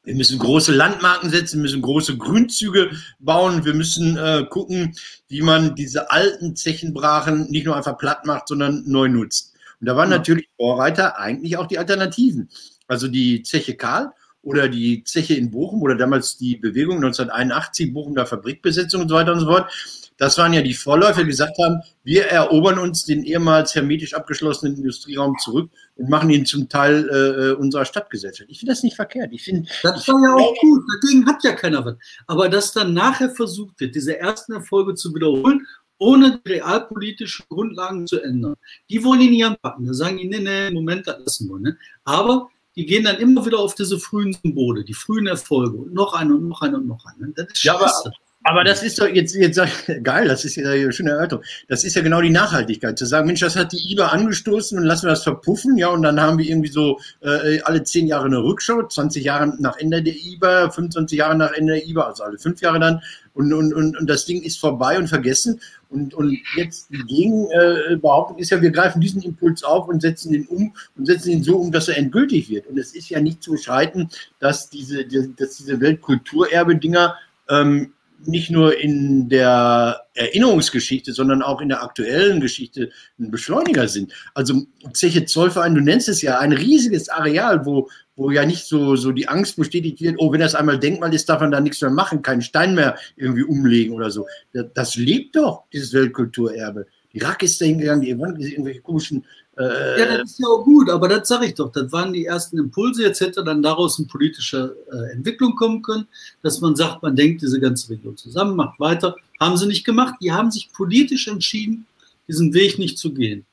Wir 0.05 0.15
müssen 0.15 0.39
große 0.39 0.73
Landmarken 0.73 1.31
setzen, 1.31 1.57
wir 1.57 1.63
müssen 1.63 1.83
große 1.83 2.17
Grünzüge 2.17 2.91
bauen, 3.19 3.65
wir 3.65 3.75
müssen 3.75 4.17
äh, 4.17 4.45
gucken, 4.49 4.95
wie 5.29 5.43
man 5.43 5.75
diese 5.75 6.13
alten 6.13 6.55
Zechenbrachen 6.55 7.51
nicht 7.51 7.67
nur 7.67 7.77
einfach 7.77 7.99
platt 7.99 8.25
macht, 8.25 8.47
sondern 8.47 8.85
neu 8.87 9.09
nutzt. 9.09 9.55
Und 9.81 9.89
da 9.89 9.97
waren 9.97 10.11
ja. 10.11 10.19
natürlich 10.19 10.49
Vorreiter 10.57 11.19
eigentlich 11.19 11.57
auch 11.57 11.67
die 11.67 11.79
Alternativen. 11.79 12.49
Also 12.87 13.09
die 13.09 13.43
Zeche 13.43 13.75
Karl 13.75 14.13
oder 14.47 14.69
die 14.69 15.03
Zeche 15.03 15.35
in 15.35 15.51
Bochum 15.51 15.83
oder 15.83 15.97
damals 15.97 16.39
die 16.39 16.57
Bewegung 16.57 16.97
1981, 16.97 17.93
Bochumer 17.93 18.27
Fabrikbesetzung 18.27 19.03
und 19.03 19.09
so 19.09 19.17
weiter 19.17 19.33
und 19.33 19.41
so 19.41 19.47
fort. 19.47 19.71
Das 20.19 20.39
waren 20.39 20.53
ja 20.53 20.63
die 20.63 20.73
Vorläufer, 20.73 21.23
die 21.23 21.31
gesagt 21.31 21.59
haben, 21.59 21.81
wir 22.05 22.27
erobern 22.27 22.79
uns 22.79 23.05
den 23.05 23.25
ehemals 23.25 23.75
hermetisch 23.75 24.15
abgeschlossenen 24.15 24.77
Industrieraum 24.77 25.37
zurück 25.43 25.69
und 25.97 26.09
machen 26.09 26.31
ihn 26.31 26.47
zum 26.47 26.69
Teil 26.69 27.09
äh, 27.09 27.61
unserer 27.61 27.85
Stadtgesellschaft. 27.85 28.49
Ich 28.49 28.61
finde 28.61 28.73
das 28.73 28.85
nicht 28.85 28.95
verkehrt. 28.95 29.33
Ich 29.33 29.43
finde, 29.43 29.69
das 29.83 30.07
war 30.07 30.23
ja 30.23 30.33
auch 30.33 30.55
gut. 30.61 30.85
Dagegen 31.03 31.27
hat 31.27 31.43
ja 31.43 31.53
keiner 31.53 31.85
was. 31.85 31.97
Aber 32.29 32.49
dass 32.49 32.73
dann 32.73 32.95
nachher 32.95 33.31
versucht 33.31 33.81
wird, 33.81 33.97
diese 33.97 34.17
ersten 34.19 34.53
Erfolge 34.53 34.95
zu 34.95 35.13
wiederholen, 35.13 35.67
ohne 35.99 36.41
die 36.47 36.53
realpolitischen 36.53 37.47
Grundlagen 37.49 38.07
zu 38.07 38.21
ändern, 38.21 38.55
die 38.89 39.03
wollen 39.03 39.21
ihn 39.21 39.31
nicht 39.33 39.45
anpacken. 39.45 39.87
Da 39.87 39.93
sagen 39.93 40.19
die, 40.19 40.29
nee, 40.29 40.39
nee, 40.39 40.71
Moment, 40.71 41.07
das 41.07 41.19
lassen 41.19 41.49
wir. 41.49 41.59
Ne? 41.59 41.77
Aber 42.05 42.49
die 42.77 42.85
gehen 42.85 43.05
dann 43.05 43.17
immer 43.17 43.45
wieder 43.47 43.59
auf 43.59 43.75
diese 43.75 43.99
frühen 43.99 44.35
Symbole, 44.35 44.85
die 44.85 44.95
frühen 44.95 45.27
Erfolge 45.27 45.77
und 45.79 45.95
noch 45.95 46.13
eine 46.13 46.35
und 46.35 46.47
noch 46.47 46.61
eine 46.61 46.77
und 46.77 46.87
noch 46.87 47.05
eine. 47.07 47.33
Das 47.33 47.47
ist 47.49 47.65
ja, 47.65 47.75
aber, 47.75 48.13
aber 48.47 48.63
das 48.63 48.85
ist 48.85 49.01
doch 49.01 49.09
jetzt, 49.09 49.35
jetzt 49.35 49.61
geil, 50.05 50.29
das 50.29 50.45
ist 50.45 50.55
ja 50.55 50.71
eine 50.71 50.93
schöne 50.93 51.11
Erörterung. 51.11 51.45
Das 51.67 51.83
ist 51.83 51.97
ja 51.97 52.03
genau 52.03 52.21
die 52.21 52.31
Nachhaltigkeit, 52.31 52.97
zu 52.97 53.05
sagen, 53.05 53.27
Mensch, 53.27 53.41
das 53.41 53.57
hat 53.57 53.73
die 53.73 53.93
IBA 53.93 54.07
angestoßen 54.07 54.79
und 54.79 54.85
lassen 54.85 55.07
wir 55.07 55.11
das 55.11 55.25
verpuffen, 55.25 55.77
ja, 55.77 55.89
und 55.89 56.03
dann 56.03 56.21
haben 56.21 56.39
wir 56.39 56.47
irgendwie 56.47 56.71
so 56.71 57.01
äh, 57.23 57.61
alle 57.63 57.83
zehn 57.83 58.07
Jahre 58.07 58.27
eine 58.27 58.39
Rückschau, 58.43 58.87
20 58.87 59.25
Jahre 59.25 59.53
nach 59.59 59.77
Ende 59.79 60.01
der 60.01 60.15
IBA, 60.15 60.71
25 60.71 61.19
Jahre 61.19 61.37
nach 61.37 61.53
Ende 61.53 61.75
der 61.75 61.87
IBA, 61.87 62.03
also 62.03 62.23
alle 62.23 62.39
fünf 62.39 62.61
Jahre 62.61 62.79
dann, 62.79 63.03
und, 63.35 63.53
und, 63.53 63.75
und, 63.75 63.99
und 63.99 64.09
das 64.09 64.25
Ding 64.25 64.43
ist 64.43 64.59
vorbei 64.59 64.97
und 64.97 65.09
vergessen. 65.09 65.61
Und, 65.91 66.15
und 66.15 66.39
jetzt 66.57 66.89
die 66.91 67.05
Gegenbehauptung 67.05 68.39
äh, 68.39 68.41
ist 68.41 68.51
ja, 68.51 68.63
wir 68.63 68.71
greifen 68.71 69.01
diesen 69.01 69.21
Impuls 69.23 69.63
auf 69.63 69.89
und 69.89 70.01
setzen 70.01 70.33
ihn 70.33 70.47
um 70.47 70.73
und 70.97 71.07
setzen 71.07 71.31
ihn 71.31 71.43
so 71.43 71.59
um, 71.59 71.71
dass 71.71 71.89
er 71.89 71.99
endgültig 71.99 72.49
wird. 72.49 72.67
Und 72.67 72.79
es 72.79 72.95
ist 72.95 73.11
ja 73.11 73.21
nicht 73.21 73.43
zu 73.43 73.53
beschreiten, 73.53 74.09
dass 74.39 74.71
diese, 74.71 75.05
dass 75.05 75.57
diese 75.59 75.81
Weltkulturerbe-Dinger 75.81 77.17
ähm, 77.51 77.93
nicht 78.25 78.51
nur 78.51 78.79
in 78.79 79.29
der 79.29 80.03
Erinnerungsgeschichte, 80.15 81.13
sondern 81.13 81.43
auch 81.43 81.61
in 81.61 81.69
der 81.69 81.83
aktuellen 81.83 82.41
Geschichte 82.41 82.91
ein 83.19 83.31
Beschleuniger 83.31 83.89
sind. 83.89 84.13
Also 84.35 84.67
Zeche 84.93 85.25
Zollverein, 85.27 85.75
du 85.75 85.81
nennst 85.81 86.09
es 86.09 86.23
ja 86.23 86.39
ein 86.39 86.53
riesiges 86.53 87.09
Areal, 87.09 87.67
wo, 87.67 87.89
wo 88.17 88.31
ja 88.31 88.47
nicht 88.47 88.65
so, 88.67 88.97
so 88.97 89.13
die 89.13 89.29
Angst 89.29 89.57
bestätigt 89.57 90.01
wird, 90.01 90.17
oh, 90.19 90.33
wenn 90.33 90.41
das 90.41 90.55
einmal 90.55 90.79
Denkmal 90.79 91.15
ist, 91.15 91.29
darf 91.29 91.41
man 91.41 91.51
da 91.51 91.61
nichts 91.61 91.81
mehr 91.81 91.91
machen, 91.91 92.23
keinen 92.23 92.43
Stein 92.43 92.75
mehr 92.75 92.97
irgendwie 93.17 93.45
umlegen 93.45 93.95
oder 93.95 94.11
so. 94.11 94.27
Das 94.75 94.97
lebt 94.97 95.37
doch, 95.37 95.65
dieses 95.73 95.93
Weltkulturerbe. 95.93 96.87
Die 97.17 97.25
Rack 97.25 97.43
ist 97.43 97.59
da 97.63 97.65
hingegangen, 97.65 98.03
die 98.03 98.11
irgendwelche 98.11 98.83
komischen 98.83 99.25
äh, 99.59 99.99
ja, 99.99 100.19
das 100.19 100.33
ist 100.33 100.39
ja 100.39 100.49
auch 100.49 100.65
gut, 100.65 100.91
aber 100.91 101.09
das 101.09 101.29
sage 101.29 101.47
ich 101.47 101.55
doch. 101.55 101.73
Das 101.73 101.91
waren 101.91 102.13
die 102.13 102.27
ersten 102.27 102.59
Impulse. 102.59 103.03
Jetzt 103.03 103.23
hätte 103.23 103.43
dann 103.43 103.63
daraus 103.63 103.99
eine 103.99 104.07
politische 104.07 104.77
äh, 104.93 105.13
Entwicklung 105.13 105.57
kommen 105.57 105.81
können, 105.81 106.07
dass 106.43 106.61
man 106.61 106.77
sagt, 106.77 107.03
man 107.03 107.17
denkt 107.17 107.41
diese 107.41 107.59
ganze 107.59 107.89
Region 107.91 108.19
zusammen, 108.19 108.55
macht 108.55 108.79
weiter. 108.79 109.17
Haben 109.41 109.57
sie 109.57 109.67
nicht 109.67 109.85
gemacht. 109.85 110.17
Die 110.21 110.31
haben 110.31 110.51
sich 110.51 110.71
politisch 110.75 111.27
entschieden, 111.27 111.87
diesen 112.29 112.53
Weg 112.53 112.79
nicht 112.79 112.99
zu 112.99 113.15
gehen. 113.15 113.47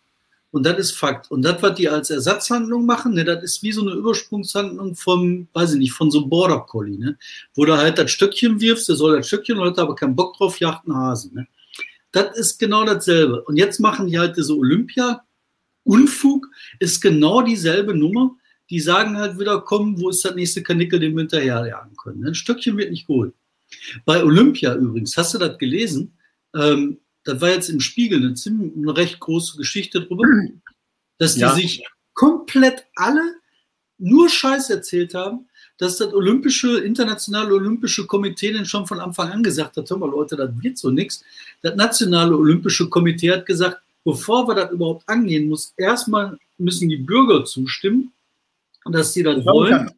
Und 0.51 0.65
das 0.65 0.77
ist 0.77 0.91
Fakt. 0.91 1.31
Und 1.31 1.41
das, 1.41 1.63
was 1.63 1.75
die 1.75 1.87
als 1.87 2.09
Ersatzhandlung 2.09 2.85
machen, 2.85 3.13
ne, 3.13 3.23
das 3.23 3.41
ist 3.41 3.63
wie 3.63 3.71
so 3.71 3.81
eine 3.81 3.91
Übersprungshandlung 3.91 4.95
vom, 4.95 5.47
weiß 5.53 5.73
ich 5.73 5.79
nicht, 5.79 5.93
von 5.93 6.11
so 6.11 6.19
einem 6.19 6.29
Border 6.29 6.59
Collie, 6.59 6.99
ne, 6.99 7.17
wo 7.55 7.65
du 7.65 7.75
halt 7.75 7.97
das 7.97 8.11
Stöckchen 8.11 8.59
wirfst, 8.59 8.87
der 8.87 8.95
soll 8.95 9.17
das 9.17 9.27
Stöckchen, 9.27 9.59
hat 9.61 9.79
aber 9.79 9.95
keinen 9.95 10.15
Bock 10.15 10.37
drauf, 10.37 10.59
jagt 10.59 10.85
einen 10.85 10.95
Hasen. 10.95 11.33
Ne. 11.33 11.47
Das 12.13 12.37
ist 12.37 12.59
genau 12.59 12.85
dasselbe. 12.85 13.43
Und 13.43 13.57
jetzt 13.57 13.79
machen 13.79 14.07
die 14.07 14.17
halt 14.17 14.37
diese 14.37 14.55
Olympia, 14.55 15.25
Unfug 15.83 16.47
ist 16.79 17.01
genau 17.01 17.41
dieselbe 17.41 17.93
Nummer. 17.93 18.37
Die 18.69 18.79
sagen 18.79 19.17
halt 19.17 19.37
wieder, 19.37 19.59
komm, 19.61 19.99
wo 19.99 20.09
ist 20.09 20.23
das 20.23 20.35
nächste 20.35 20.63
Kanickel, 20.63 20.99
den 20.99 21.13
wir 21.13 21.21
hinterherjagen 21.21 21.97
können. 21.97 22.25
Ein 22.25 22.35
Stückchen 22.35 22.77
wird 22.77 22.91
nicht 22.91 23.07
geholt. 23.07 23.33
Bei 24.05 24.23
Olympia 24.23 24.75
übrigens, 24.75 25.17
hast 25.17 25.33
du 25.33 25.39
das 25.39 25.57
gelesen? 25.57 26.17
Ähm, 26.55 26.99
das 27.23 27.41
war 27.41 27.49
jetzt 27.49 27.69
im 27.69 27.79
Spiegel 27.79 28.19
eine, 28.19 28.33
ziemlich, 28.35 28.73
eine 28.75 28.95
recht 28.95 29.19
große 29.19 29.57
Geschichte 29.57 30.01
drüber, 30.01 30.23
dass 31.17 31.33
die 31.33 31.41
ja. 31.41 31.53
sich 31.53 31.83
komplett 32.13 32.85
alle 32.95 33.35
nur 33.97 34.29
Scheiß 34.29 34.69
erzählt 34.69 35.13
haben, 35.13 35.47
dass 35.77 35.97
das 35.97 36.13
Olympische, 36.13 36.79
Internationale 36.79 37.53
Olympische 37.53 38.05
Komitee 38.05 38.51
denn 38.51 38.65
schon 38.65 38.85
von 38.85 38.99
Anfang 38.99 39.31
an 39.31 39.43
gesagt 39.43 39.77
hat, 39.77 39.89
hör 39.89 39.97
mal 39.97 40.09
Leute, 40.09 40.35
das 40.35 40.51
wird 40.61 40.77
so 40.77 40.91
nichts. 40.91 41.23
Das 41.61 41.75
Nationale 41.75 42.35
Olympische 42.35 42.89
Komitee 42.89 43.31
hat 43.31 43.45
gesagt, 43.45 43.81
bevor 44.03 44.47
wir 44.47 44.55
das 44.55 44.71
überhaupt 44.71 45.07
angehen, 45.09 45.49
muss 45.49 45.73
erstmal 45.77 46.37
müssen 46.57 46.89
die 46.89 46.97
Bürger 46.97 47.45
zustimmen, 47.45 48.11
dass 48.85 49.13
sie 49.13 49.23
das 49.23 49.43
wollen. 49.45 49.91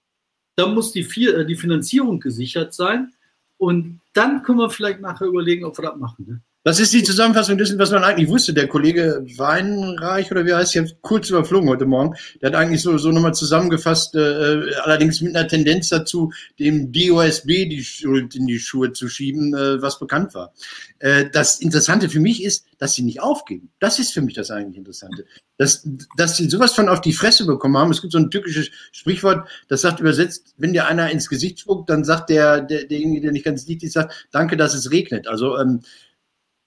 Dann 0.56 0.74
muss 0.74 0.92
die, 0.92 1.02
äh, 1.26 1.46
die 1.46 1.56
Finanzierung 1.56 2.20
gesichert 2.20 2.74
sein. 2.74 3.14
Und 3.58 4.00
dann 4.14 4.44
können 4.44 4.60
wir 4.60 4.70
vielleicht 4.70 5.02
nachher 5.02 5.28
überlegen, 5.28 5.66
ob 5.66 5.78
wir 5.78 5.84
das 5.84 5.98
machen. 5.98 6.26
Ne? 6.28 6.42
Das 6.66 6.80
ist 6.80 6.94
die 6.94 7.04
Zusammenfassung 7.04 7.60
dessen, 7.60 7.78
was 7.78 7.92
man 7.92 8.04
eigentlich 8.04 8.28
wusste. 8.28 8.52
Der 8.52 8.68
Kollege 8.68 9.24
Weinreich 9.38 10.32
oder 10.32 10.48
wie 10.48 10.54
heißt 10.56 10.74
der, 10.74 10.88
kurz 11.02 11.30
überflogen 11.30 11.70
heute 11.70 11.86
Morgen, 11.86 12.16
der 12.42 12.50
hat 12.50 12.56
eigentlich 12.56 12.82
so, 12.82 12.98
so 12.98 13.12
nochmal 13.12 13.36
zusammengefasst, 13.36 14.16
äh, 14.16 14.74
allerdings 14.82 15.22
mit 15.22 15.36
einer 15.36 15.48
Tendenz 15.48 15.90
dazu, 15.90 16.34
dem 16.58 16.92
DOSB 16.92 17.70
die 17.70 17.84
Schuld 17.84 18.36
in 18.36 18.48
die 18.48 18.58
Schuhe 18.58 18.92
zu 18.94 19.10
schieben, 19.10 19.54
äh, 19.54 19.80
was 19.80 20.00
bekannt 20.00 20.34
war. 20.34 20.56
Äh, 20.98 21.30
das 21.32 21.60
Interessante 21.60 22.10
für 22.10 22.20
mich 22.20 22.44
ist, 22.44 22.66
dass 22.80 22.96
sie 22.96 23.04
nicht 23.04 23.22
aufgeben. 23.22 23.70
Das 23.78 24.00
ist 24.00 24.12
für 24.12 24.22
mich 24.22 24.34
das 24.34 24.50
eigentlich 24.50 24.78
Interessante. 24.78 25.26
Dass, 25.58 25.88
dass 26.18 26.36
sie 26.36 26.50
sowas 26.50 26.74
von 26.74 26.90
auf 26.90 27.00
die 27.00 27.14
Fresse 27.14 27.46
bekommen 27.46 27.78
haben. 27.78 27.92
Es 27.92 28.02
gibt 28.02 28.12
so 28.12 28.18
ein 28.18 28.32
türkisches 28.32 28.72
Sprichwort, 28.92 29.48
das 29.68 29.82
sagt 29.82 30.00
übersetzt, 30.00 30.56
wenn 30.58 30.74
dir 30.74 30.88
einer 30.88 31.12
ins 31.12 31.30
Gesicht 31.30 31.60
spuckt, 31.60 31.92
dann 31.92 32.04
sagt 32.04 32.32
der, 32.32 32.62
der 32.62 32.86
derjenige, 32.86 33.22
der 33.22 33.32
nicht 33.34 33.46
ganz 33.46 33.68
liegt, 33.68 33.90
sagt, 33.92 34.28
danke, 34.32 34.58
dass 34.58 34.74
es 34.74 34.90
regnet. 34.90 35.28
Also 35.28 35.60
ähm, 35.60 35.82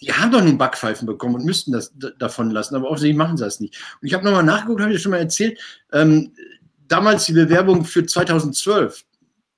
die 0.00 0.12
haben 0.12 0.30
doch 0.30 0.42
nun 0.42 0.58
Backpfeifen 0.58 1.06
bekommen 1.06 1.36
und 1.36 1.44
müssten 1.44 1.72
das 1.72 1.92
davon 2.18 2.50
lassen, 2.50 2.76
aber 2.76 2.88
offensichtlich 2.88 3.16
machen 3.16 3.36
sie 3.36 3.44
das 3.44 3.60
nicht. 3.60 3.76
Und 4.00 4.06
ich 4.06 4.14
habe 4.14 4.24
nochmal 4.24 4.44
nachgeguckt, 4.44 4.80
habe 4.80 4.92
ich 4.92 5.02
schon 5.02 5.10
mal 5.10 5.18
erzählt, 5.18 5.58
ähm, 5.92 6.32
damals 6.86 7.26
die 7.26 7.32
Bewerbung 7.32 7.84
für 7.84 8.06
2012. 8.06 9.04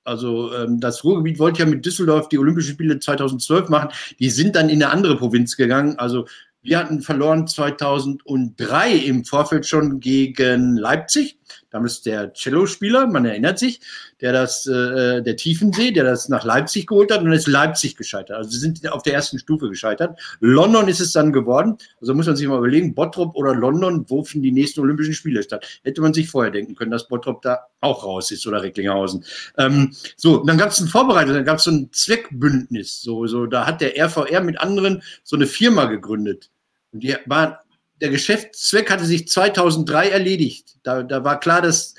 Also 0.03 0.51
ähm, 0.53 0.79
das 0.79 1.03
Ruhrgebiet 1.03 1.37
wollte 1.37 1.59
ja 1.59 1.65
mit 1.65 1.85
Düsseldorf 1.85 2.27
die 2.29 2.39
Olympischen 2.39 2.73
Spiele 2.73 2.99
2012 2.99 3.69
machen. 3.69 3.89
Die 4.19 4.29
sind 4.29 4.55
dann 4.55 4.69
in 4.69 4.81
eine 4.81 4.91
andere 4.91 5.17
Provinz 5.17 5.55
gegangen. 5.55 5.99
Also 5.99 6.25
wir 6.63 6.79
hatten 6.79 7.01
verloren 7.01 7.47
2003 7.47 8.93
im 8.93 9.25
Vorfeld 9.25 9.65
schon 9.67 9.99
gegen 9.99 10.75
Leipzig. 10.75 11.37
Damals 11.69 12.01
der 12.01 12.33
Cello-Spieler, 12.33 13.07
man 13.07 13.25
erinnert 13.25 13.59
sich, 13.59 13.79
der 14.19 14.33
das, 14.33 14.67
äh, 14.67 15.21
der 15.21 15.35
Tiefensee, 15.35 15.91
der 15.91 16.03
das 16.03 16.29
nach 16.29 16.43
Leipzig 16.43 16.87
geholt 16.87 17.11
hat 17.11 17.19
und 17.19 17.25
dann 17.25 17.33
ist 17.33 17.47
Leipzig 17.47 17.95
gescheitert. 17.95 18.37
Also 18.37 18.51
sie 18.51 18.59
sind 18.59 18.91
auf 18.91 19.03
der 19.03 19.13
ersten 19.13 19.39
Stufe 19.39 19.69
gescheitert. 19.69 20.19
London 20.39 20.87
ist 20.87 20.99
es 20.99 21.11
dann 21.11 21.31
geworden. 21.31 21.77
Also 21.99 22.13
muss 22.13 22.27
man 22.27 22.35
sich 22.35 22.47
mal 22.47 22.57
überlegen, 22.57 22.93
Bottrop 22.93 23.35
oder 23.35 23.55
London, 23.55 24.05
wo 24.07 24.23
finden 24.23 24.43
die 24.43 24.51
nächsten 24.51 24.81
Olympischen 24.81 25.13
Spiele 25.13 25.43
statt? 25.43 25.65
Hätte 25.83 26.01
man 26.01 26.13
sich 26.13 26.29
vorher 26.29 26.51
denken 26.51 26.75
können, 26.75 26.91
dass 26.91 27.07
Bottrop 27.07 27.41
da 27.41 27.59
auch 27.79 28.03
raus 28.03 28.31
ist 28.31 28.45
oder 28.47 28.61
Recklinghausen. 28.61 29.25
Ähm, 29.57 29.93
so, 30.15 30.43
dann 30.43 30.57
gab 30.57 30.69
es 30.69 30.79
ein 30.79 30.87
Vorbereitung, 30.87 31.33
dann 31.33 31.45
gab 31.45 31.57
es 31.57 31.63
so 31.63 31.71
ein 31.71 31.89
Zweckbündnis. 31.91 33.01
So, 33.01 33.27
so, 33.27 33.45
da 33.45 33.65
hat 33.65 33.81
der 33.81 33.97
RVR 33.97 34.41
mit 34.41 34.59
anderen 34.59 35.01
so 35.23 35.35
eine 35.35 35.47
Firma 35.47 35.85
gegründet. 35.85 36.51
Und 36.91 37.03
die 37.03 37.15
war 37.25 37.63
der 38.01 38.09
Geschäftszweck 38.09 38.89
hatte 38.89 39.05
sich 39.05 39.27
2003 39.27 40.09
erledigt. 40.09 40.77
Da, 40.83 41.03
da 41.03 41.23
war 41.23 41.39
klar, 41.39 41.61
dass 41.61 41.93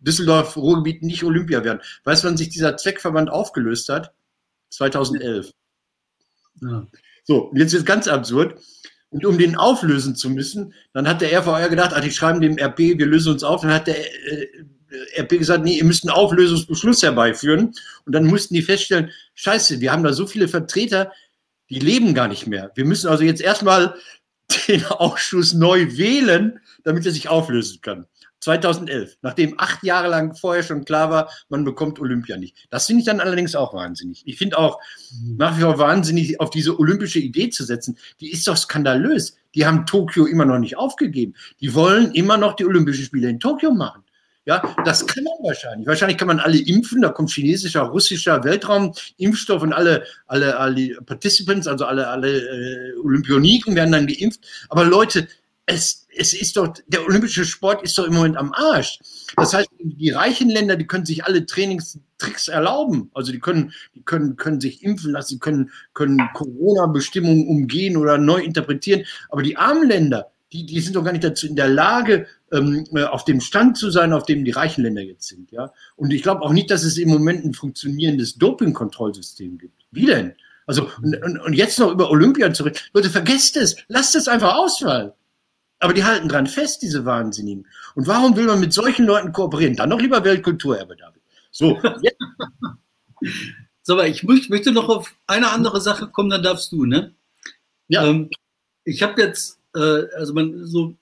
Düsseldorf 0.00 0.56
Ruhrgebiet 0.56 1.02
nicht 1.02 1.22
Olympia 1.22 1.62
werden. 1.64 1.80
Weißt 2.04 2.24
du, 2.24 2.28
wann 2.28 2.36
sich 2.36 2.48
dieser 2.48 2.76
Zweckverband 2.76 3.30
aufgelöst 3.30 3.88
hat? 3.88 4.12
2011. 4.70 5.50
Ja. 6.62 6.86
So, 7.24 7.52
jetzt 7.54 7.74
ist 7.74 7.86
ganz 7.86 8.08
absurd. 8.08 8.60
Und 9.10 9.24
um 9.24 9.38
den 9.38 9.54
auflösen 9.54 10.16
zu 10.16 10.28
müssen, 10.28 10.74
dann 10.92 11.06
hat 11.06 11.20
der 11.20 11.32
RVR 11.32 11.68
gedacht, 11.68 11.92
ach, 11.94 12.00
die 12.00 12.10
schreiben 12.10 12.40
dem 12.40 12.58
RP, 12.58 12.98
wir 12.98 13.06
lösen 13.06 13.32
uns 13.32 13.44
auf. 13.44 13.60
Dann 13.60 13.72
hat 13.72 13.86
der 13.86 13.96
äh, 13.96 14.48
RP 15.18 15.38
gesagt, 15.38 15.62
nee, 15.62 15.78
ihr 15.78 15.84
müsst 15.84 16.04
einen 16.04 16.16
Auflösungsbeschluss 16.16 17.02
herbeiführen. 17.02 17.74
Und 18.04 18.12
dann 18.12 18.24
mussten 18.24 18.54
die 18.54 18.62
feststellen, 18.62 19.10
scheiße, 19.34 19.80
wir 19.80 19.92
haben 19.92 20.02
da 20.02 20.12
so 20.12 20.26
viele 20.26 20.48
Vertreter, 20.48 21.12
die 21.70 21.78
leben 21.78 22.14
gar 22.14 22.28
nicht 22.28 22.46
mehr. 22.46 22.72
Wir 22.74 22.84
müssen 22.84 23.08
also 23.08 23.22
jetzt 23.22 23.40
erstmal 23.40 23.94
den 24.68 24.84
Ausschuss 24.86 25.54
neu 25.54 25.96
wählen, 25.96 26.60
damit 26.82 27.06
er 27.06 27.12
sich 27.12 27.28
auflösen 27.28 27.80
kann. 27.80 28.06
2011, 28.44 29.16
nachdem 29.22 29.58
acht 29.58 29.82
Jahre 29.82 30.08
lang 30.08 30.34
vorher 30.34 30.62
schon 30.62 30.84
klar 30.84 31.10
war, 31.10 31.30
man 31.48 31.64
bekommt 31.64 31.98
Olympia 31.98 32.36
nicht. 32.36 32.54
Das 32.68 32.86
finde 32.86 33.00
ich 33.00 33.06
dann 33.06 33.20
allerdings 33.20 33.54
auch 33.54 33.72
wahnsinnig. 33.72 34.22
Ich 34.26 34.36
finde 34.36 34.58
auch 34.58 34.80
mhm. 35.12 35.36
nach 35.38 35.56
wie 35.56 35.62
vor 35.62 35.78
wahnsinnig, 35.78 36.40
auf 36.40 36.50
diese 36.50 36.78
olympische 36.78 37.20
Idee 37.20 37.48
zu 37.48 37.64
setzen. 37.64 37.96
Die 38.20 38.30
ist 38.30 38.46
doch 38.46 38.56
skandalös. 38.58 39.36
Die 39.54 39.64
haben 39.64 39.86
Tokio 39.86 40.26
immer 40.26 40.44
noch 40.44 40.58
nicht 40.58 40.76
aufgegeben. 40.76 41.34
Die 41.60 41.72
wollen 41.74 42.12
immer 42.12 42.36
noch 42.36 42.54
die 42.54 42.66
Olympischen 42.66 43.04
Spiele 43.04 43.30
in 43.30 43.40
Tokio 43.40 43.70
machen. 43.72 44.03
Ja, 44.46 44.74
das 44.84 45.06
kann 45.06 45.24
man 45.24 45.32
wahrscheinlich. 45.42 45.86
Wahrscheinlich 45.86 46.18
kann 46.18 46.28
man 46.28 46.38
alle 46.38 46.58
impfen, 46.58 47.00
da 47.00 47.08
kommt 47.08 47.30
chinesischer, 47.30 47.82
russischer 47.82 48.44
Weltraumimpfstoff 48.44 49.62
und 49.62 49.72
alle, 49.72 50.04
alle, 50.26 50.58
alle 50.58 51.00
Participants, 51.06 51.66
also 51.66 51.86
alle, 51.86 52.08
alle 52.08 52.40
äh, 52.40 52.96
Olympioniken 53.02 53.74
werden 53.74 53.92
dann 53.92 54.06
geimpft. 54.06 54.40
Aber 54.68 54.84
Leute, 54.84 55.28
es, 55.64 56.06
es 56.14 56.34
ist 56.34 56.58
doch, 56.58 56.74
der 56.88 57.06
olympische 57.06 57.46
Sport 57.46 57.82
ist 57.82 57.96
doch 57.96 58.04
im 58.04 58.14
Moment 58.14 58.36
am 58.36 58.52
Arsch. 58.52 58.98
Das 59.36 59.54
heißt, 59.54 59.70
die 59.78 60.10
reichen 60.10 60.50
Länder, 60.50 60.76
die 60.76 60.86
können 60.86 61.06
sich 61.06 61.24
alle 61.24 61.46
Trainingstricks 61.46 62.48
erlauben. 62.48 63.10
Also 63.14 63.32
die 63.32 63.40
können, 63.40 63.72
die 63.94 64.02
können, 64.02 64.36
können 64.36 64.60
sich 64.60 64.82
impfen 64.82 65.12
lassen, 65.12 65.40
können, 65.40 65.70
können 65.94 66.20
Corona-Bestimmungen 66.34 67.48
umgehen 67.48 67.96
oder 67.96 68.18
neu 68.18 68.42
interpretieren. 68.42 69.04
Aber 69.30 69.42
die 69.42 69.56
armen 69.56 69.88
Länder, 69.88 70.32
die, 70.52 70.66
die 70.66 70.80
sind 70.80 70.96
doch 70.96 71.04
gar 71.04 71.12
nicht 71.12 71.24
dazu 71.24 71.46
in 71.46 71.56
der 71.56 71.68
Lage, 71.68 72.26
ähm, 72.54 72.86
äh, 72.94 73.04
auf 73.04 73.24
dem 73.24 73.40
Stand 73.40 73.76
zu 73.76 73.90
sein, 73.90 74.12
auf 74.12 74.24
dem 74.24 74.44
die 74.44 74.52
reichen 74.52 74.82
Länder 74.84 75.02
jetzt 75.02 75.28
sind. 75.28 75.50
Ja? 75.50 75.72
Und 75.96 76.12
ich 76.12 76.22
glaube 76.22 76.42
auch 76.42 76.52
nicht, 76.52 76.70
dass 76.70 76.84
es 76.84 76.96
im 76.98 77.08
Moment 77.08 77.44
ein 77.44 77.52
funktionierendes 77.52 78.36
Doping-Kontrollsystem 78.36 79.58
gibt. 79.58 79.84
Wie 79.90 80.06
denn? 80.06 80.34
Also, 80.66 80.88
und, 81.02 81.40
und, 81.40 81.52
jetzt 81.52 81.78
noch 81.78 81.90
über 81.90 82.10
Olympia 82.10 82.52
zurück. 82.52 82.80
Leute, 82.94 83.10
vergesst 83.10 83.56
es, 83.56 83.76
lasst 83.88 84.14
es 84.14 84.28
einfach 84.28 84.54
ausfallen. 84.54 85.12
Aber 85.80 85.92
die 85.92 86.04
halten 86.04 86.28
dran 86.28 86.46
fest, 86.46 86.80
diese 86.82 87.04
Wahnsinnigen. 87.04 87.66
Und 87.94 88.06
warum 88.06 88.36
will 88.36 88.46
man 88.46 88.60
mit 88.60 88.72
solchen 88.72 89.04
Leuten 89.04 89.32
kooperieren? 89.32 89.76
Dann 89.76 89.90
noch 89.90 90.00
lieber 90.00 90.24
Weltkulturerbe, 90.24 90.96
David. 90.96 91.20
So. 91.50 91.78
so, 93.82 93.92
aber 93.92 94.06
ich 94.06 94.22
möchte 94.22 94.72
noch 94.72 94.88
auf 94.88 95.14
eine 95.26 95.50
andere 95.50 95.80
Sache 95.82 96.08
kommen, 96.08 96.30
dann 96.30 96.42
darfst 96.42 96.72
du, 96.72 96.86
ne? 96.86 97.12
Ja. 97.88 98.06
Ähm, 98.06 98.30
ich 98.84 99.02
habe 99.02 99.20
jetzt, 99.20 99.58
äh, 99.74 100.04
also 100.16 100.32
man 100.32 100.64
so, 100.64 100.96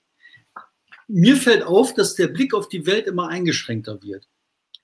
mir 1.12 1.36
fällt 1.36 1.62
auf, 1.62 1.94
dass 1.94 2.14
der 2.14 2.28
Blick 2.28 2.54
auf 2.54 2.68
die 2.68 2.86
Welt 2.86 3.06
immer 3.06 3.28
eingeschränkter 3.28 4.02
wird. 4.02 4.26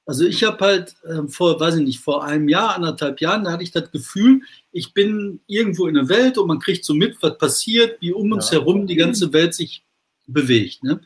Also 0.04 0.24
ich 0.24 0.44
habe 0.44 0.64
halt 0.64 0.94
äh, 1.04 1.26
vor, 1.28 1.58
weiß 1.58 1.76
ich 1.76 1.84
nicht, 1.84 2.00
vor 2.00 2.24
einem 2.24 2.48
Jahr, 2.48 2.74
anderthalb 2.74 3.20
Jahren, 3.20 3.44
da 3.44 3.52
hatte 3.52 3.62
ich 3.62 3.72
das 3.72 3.90
Gefühl, 3.90 4.42
ich 4.72 4.94
bin 4.94 5.40
irgendwo 5.46 5.86
in 5.86 5.94
der 5.94 6.08
Welt 6.08 6.38
und 6.38 6.48
man 6.48 6.60
kriegt 6.60 6.84
so 6.84 6.94
mit, 6.94 7.22
was 7.22 7.36
passiert, 7.36 8.00
wie 8.00 8.12
um 8.12 8.32
uns 8.32 8.50
ja. 8.50 8.58
herum 8.58 8.86
die 8.86 8.96
ganze 8.96 9.32
Welt 9.32 9.54
sich 9.54 9.84
bewegt. 10.26 10.82
Ne? 10.82 11.00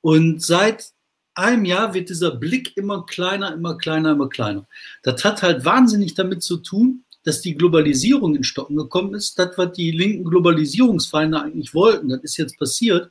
Und 0.00 0.42
seit 0.42 0.92
einem 1.34 1.64
Jahr 1.64 1.94
wird 1.94 2.08
dieser 2.08 2.30
Blick 2.30 2.76
immer 2.76 3.06
kleiner, 3.06 3.52
immer 3.52 3.76
kleiner, 3.76 4.12
immer 4.12 4.28
kleiner. 4.28 4.66
Das 5.02 5.24
hat 5.24 5.42
halt 5.42 5.64
wahnsinnig 5.64 6.14
damit 6.14 6.42
zu 6.42 6.58
tun, 6.58 7.04
dass 7.22 7.40
die 7.40 7.54
Globalisierung 7.54 8.34
in 8.36 8.44
Stocken 8.44 8.76
gekommen 8.76 9.14
ist. 9.14 9.38
Das, 9.38 9.56
was 9.56 9.72
die 9.72 9.90
linken 9.90 10.24
Globalisierungsfeinde 10.24 11.40
eigentlich 11.40 11.74
wollten, 11.74 12.10
das 12.10 12.20
ist 12.22 12.36
jetzt 12.36 12.58
passiert. 12.58 13.10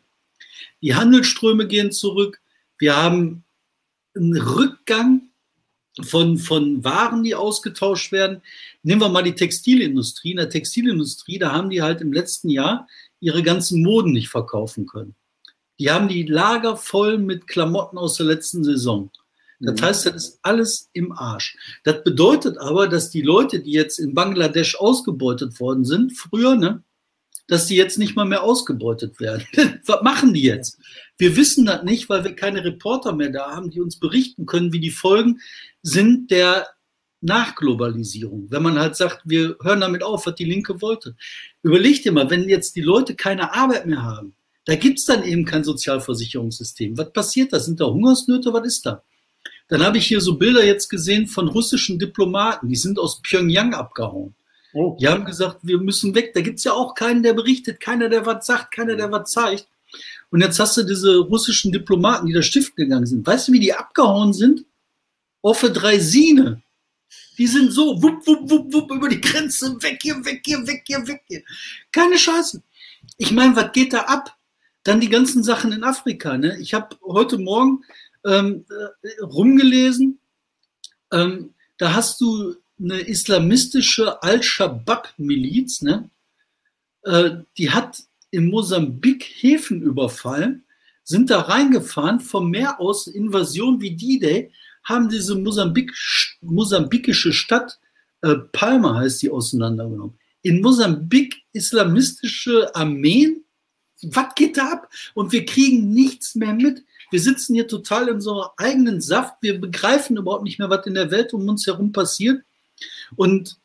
Die 0.81 0.95
Handelsströme 0.95 1.67
gehen 1.67 1.91
zurück. 1.91 2.41
Wir 2.77 2.95
haben 2.95 3.43
ein 4.15 4.35
Rückgang 4.35 5.29
von, 6.01 6.37
von 6.37 6.83
Waren, 6.83 7.23
die 7.23 7.35
ausgetauscht 7.35 8.11
werden. 8.11 8.41
Nehmen 8.81 9.01
wir 9.01 9.09
mal 9.09 9.23
die 9.23 9.35
Textilindustrie. 9.35 10.31
In 10.31 10.37
der 10.37 10.49
Textilindustrie, 10.49 11.39
da 11.39 11.51
haben 11.51 11.69
die 11.69 11.81
halt 11.81 12.01
im 12.01 12.11
letzten 12.11 12.49
Jahr 12.49 12.87
ihre 13.19 13.43
ganzen 13.43 13.81
Moden 13.83 14.11
nicht 14.11 14.29
verkaufen 14.29 14.85
können. 14.85 15.15
Die 15.79 15.91
haben 15.91 16.07
die 16.07 16.23
Lager 16.23 16.77
voll 16.77 17.17
mit 17.17 17.47
Klamotten 17.47 17.97
aus 17.97 18.17
der 18.17 18.25
letzten 18.25 18.63
Saison. 18.63 19.11
Das 19.59 19.79
mhm. 19.79 19.85
heißt, 19.85 20.05
das 20.07 20.15
ist 20.15 20.39
alles 20.41 20.89
im 20.93 21.11
Arsch. 21.11 21.57
Das 21.83 22.03
bedeutet 22.03 22.57
aber, 22.57 22.87
dass 22.87 23.09
die 23.09 23.21
Leute, 23.21 23.61
die 23.61 23.71
jetzt 23.71 23.99
in 23.99 24.13
Bangladesch 24.13 24.75
ausgebeutet 24.75 25.59
worden 25.59 25.85
sind, 25.85 26.13
früher, 26.17 26.55
ne, 26.55 26.83
dass 27.47 27.67
die 27.67 27.75
jetzt 27.75 27.97
nicht 27.97 28.15
mal 28.15 28.25
mehr 28.25 28.43
ausgebeutet 28.43 29.19
werden. 29.19 29.45
Was 29.85 30.01
machen 30.01 30.33
die 30.33 30.43
jetzt? 30.43 30.79
Wir 31.17 31.35
wissen 31.35 31.65
das 31.65 31.83
nicht, 31.83 32.09
weil 32.09 32.23
wir 32.23 32.35
keine 32.35 32.63
Reporter 32.63 33.13
mehr 33.13 33.29
da 33.29 33.51
haben, 33.51 33.69
die 33.69 33.81
uns 33.81 33.99
berichten 33.99 34.45
können, 34.45 34.73
wie 34.73 34.79
die 34.79 34.91
Folgen 34.91 35.39
sind 35.81 36.31
der 36.31 36.67
Nachglobalisierung. 37.21 38.47
Wenn 38.49 38.63
man 38.63 38.79
halt 38.79 38.95
sagt, 38.95 39.21
wir 39.25 39.57
hören 39.61 39.81
damit 39.81 40.03
auf, 40.03 40.25
was 40.25 40.35
die 40.35 40.45
Linke 40.45 40.81
wollte. 40.81 41.15
Überleg 41.61 42.03
dir 42.03 42.11
mal, 42.11 42.29
wenn 42.29 42.49
jetzt 42.49 42.75
die 42.75 42.81
Leute 42.81 43.15
keine 43.15 43.53
Arbeit 43.53 43.85
mehr 43.85 44.03
haben, 44.03 44.35
da 44.65 44.75
gibt 44.75 44.99
es 44.99 45.05
dann 45.05 45.23
eben 45.23 45.45
kein 45.45 45.63
Sozialversicherungssystem. 45.63 46.97
Was 46.97 47.11
passiert 47.11 47.51
da? 47.51 47.59
Sind 47.59 47.79
da 47.79 47.85
Hungersnöte? 47.85 48.53
Was 48.53 48.65
ist 48.65 48.85
da? 48.85 49.03
Dann 49.67 49.83
habe 49.83 49.97
ich 49.97 50.07
hier 50.07 50.21
so 50.21 50.37
Bilder 50.37 50.63
jetzt 50.63 50.89
gesehen 50.89 51.27
von 51.27 51.47
russischen 51.47 51.99
Diplomaten, 51.99 52.67
die 52.67 52.75
sind 52.75 52.99
aus 52.99 53.21
Pyongyang 53.21 53.73
abgehauen. 53.73 54.35
Oh. 54.73 54.97
Die 54.99 55.07
haben 55.07 55.25
gesagt, 55.25 55.59
wir 55.61 55.77
müssen 55.77 56.15
weg. 56.15 56.33
Da 56.33 56.41
gibt 56.41 56.57
es 56.57 56.63
ja 56.63 56.73
auch 56.73 56.95
keinen, 56.95 57.23
der 57.23 57.33
berichtet, 57.33 57.79
keiner, 57.79 58.09
der 58.09 58.25
was 58.25 58.45
sagt, 58.45 58.73
keiner, 58.73 58.95
der 58.95 59.11
was 59.11 59.31
zeigt. 59.31 59.67
Und 60.31 60.41
jetzt 60.41 60.59
hast 60.59 60.75
du 60.77 60.83
diese 60.83 61.17
russischen 61.17 61.71
Diplomaten, 61.71 62.25
die 62.25 62.33
da 62.33 62.41
stiften 62.41 62.83
gegangen 62.83 63.05
sind. 63.05 63.25
Weißt 63.25 63.47
du, 63.47 63.53
wie 63.53 63.59
die 63.59 63.73
abgehauen 63.73 64.33
sind? 64.33 64.65
Offe 65.41 65.69
drei 65.69 65.99
Sine. 65.99 66.63
Die 67.37 67.47
sind 67.47 67.71
so 67.71 68.01
wupp, 68.01 68.25
wupp, 68.25 68.49
wupp, 68.49 68.73
wupp 68.73 68.91
über 68.91 69.09
die 69.09 69.21
Grenze, 69.21 69.75
weg 69.81 69.99
hier, 70.01 70.23
weg 70.25 70.41
hier, 70.45 70.65
weg 70.65 70.83
hier, 70.87 71.07
weg 71.07 71.21
hier. 71.27 71.43
Keine 71.91 72.17
Scheiße. 72.17 72.63
Ich 73.17 73.31
meine, 73.31 73.55
was 73.55 73.71
geht 73.73 73.93
da 73.93 74.01
ab? 74.01 74.35
Dann 74.83 74.99
die 74.99 75.09
ganzen 75.09 75.43
Sachen 75.43 75.71
in 75.71 75.83
Afrika. 75.83 76.37
Ne? 76.37 76.57
Ich 76.59 76.73
habe 76.73 76.95
heute 77.03 77.37
Morgen 77.37 77.83
ähm, 78.25 78.65
äh, 78.69 79.21
rumgelesen. 79.21 80.19
Ähm, 81.11 81.53
da 81.77 81.93
hast 81.93 82.21
du 82.21 82.55
eine 82.83 82.99
islamistische 82.99 84.21
Al-Shabaab-Miliz, 84.21 85.81
ne? 85.81 86.09
Äh, 87.03 87.31
die 87.57 87.71
hat 87.71 88.03
in 88.31 88.49
Mosambik 88.49 89.23
Häfen 89.23 89.81
überfallen, 89.81 90.65
sind 91.03 91.29
da 91.29 91.41
reingefahren, 91.41 92.19
vom 92.19 92.49
Meer 92.49 92.79
aus 92.79 93.07
Invasion 93.07 93.81
wie 93.81 93.95
D-Day, 93.95 94.51
haben 94.83 95.09
diese 95.09 95.35
Mosambik, 95.35 95.93
mosambikische 96.41 97.31
Stadt, 97.31 97.79
äh, 98.21 98.35
Palma 98.51 98.95
heißt 98.95 99.21
die, 99.21 99.29
auseinandergenommen. 99.29 100.17
In 100.41 100.61
Mosambik 100.61 101.41
islamistische 101.53 102.73
Armeen, 102.75 103.43
was 104.01 104.35
geht 104.35 104.57
da 104.57 104.71
ab? 104.71 104.89
Und 105.13 105.31
wir 105.31 105.45
kriegen 105.45 105.93
nichts 105.93 106.35
mehr 106.35 106.53
mit. 106.53 106.83
Wir 107.11 107.21
sitzen 107.21 107.53
hier 107.53 107.67
total 107.67 108.09
in 108.09 108.15
einem 108.15 108.43
eigenen 108.57 109.01
Saft. 109.01 109.35
Wir 109.41 109.59
begreifen 109.59 110.17
überhaupt 110.17 110.43
nicht 110.43 110.59
mehr, 110.59 110.69
was 110.69 110.85
in 110.85 110.95
der 110.95 111.11
Welt 111.11 111.33
um 111.33 111.47
uns 111.47 111.65
herum 111.65 111.91
passiert. 111.93 112.43
Und 113.15 113.57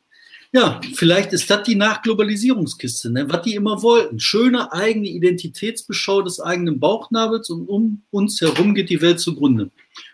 ja, 0.51 0.81
vielleicht 0.95 1.31
ist 1.33 1.49
das 1.49 1.63
die 1.63 1.75
Nachglobalisierungskiste, 1.75 3.11
ne? 3.11 3.29
was 3.29 3.43
die 3.43 3.53
immer 3.53 3.83
wollten. 3.83 4.19
Schöne 4.19 4.71
eigene 4.73 5.07
Identitätsbeschau 5.07 6.23
des 6.23 6.39
eigenen 6.39 6.79
Bauchnabels 6.79 7.51
und 7.51 7.67
um 7.67 8.01
uns 8.09 8.41
herum 8.41 8.73
geht 8.73 8.89
die 8.89 9.01
Welt 9.01 9.19
zugrunde. 9.19 9.69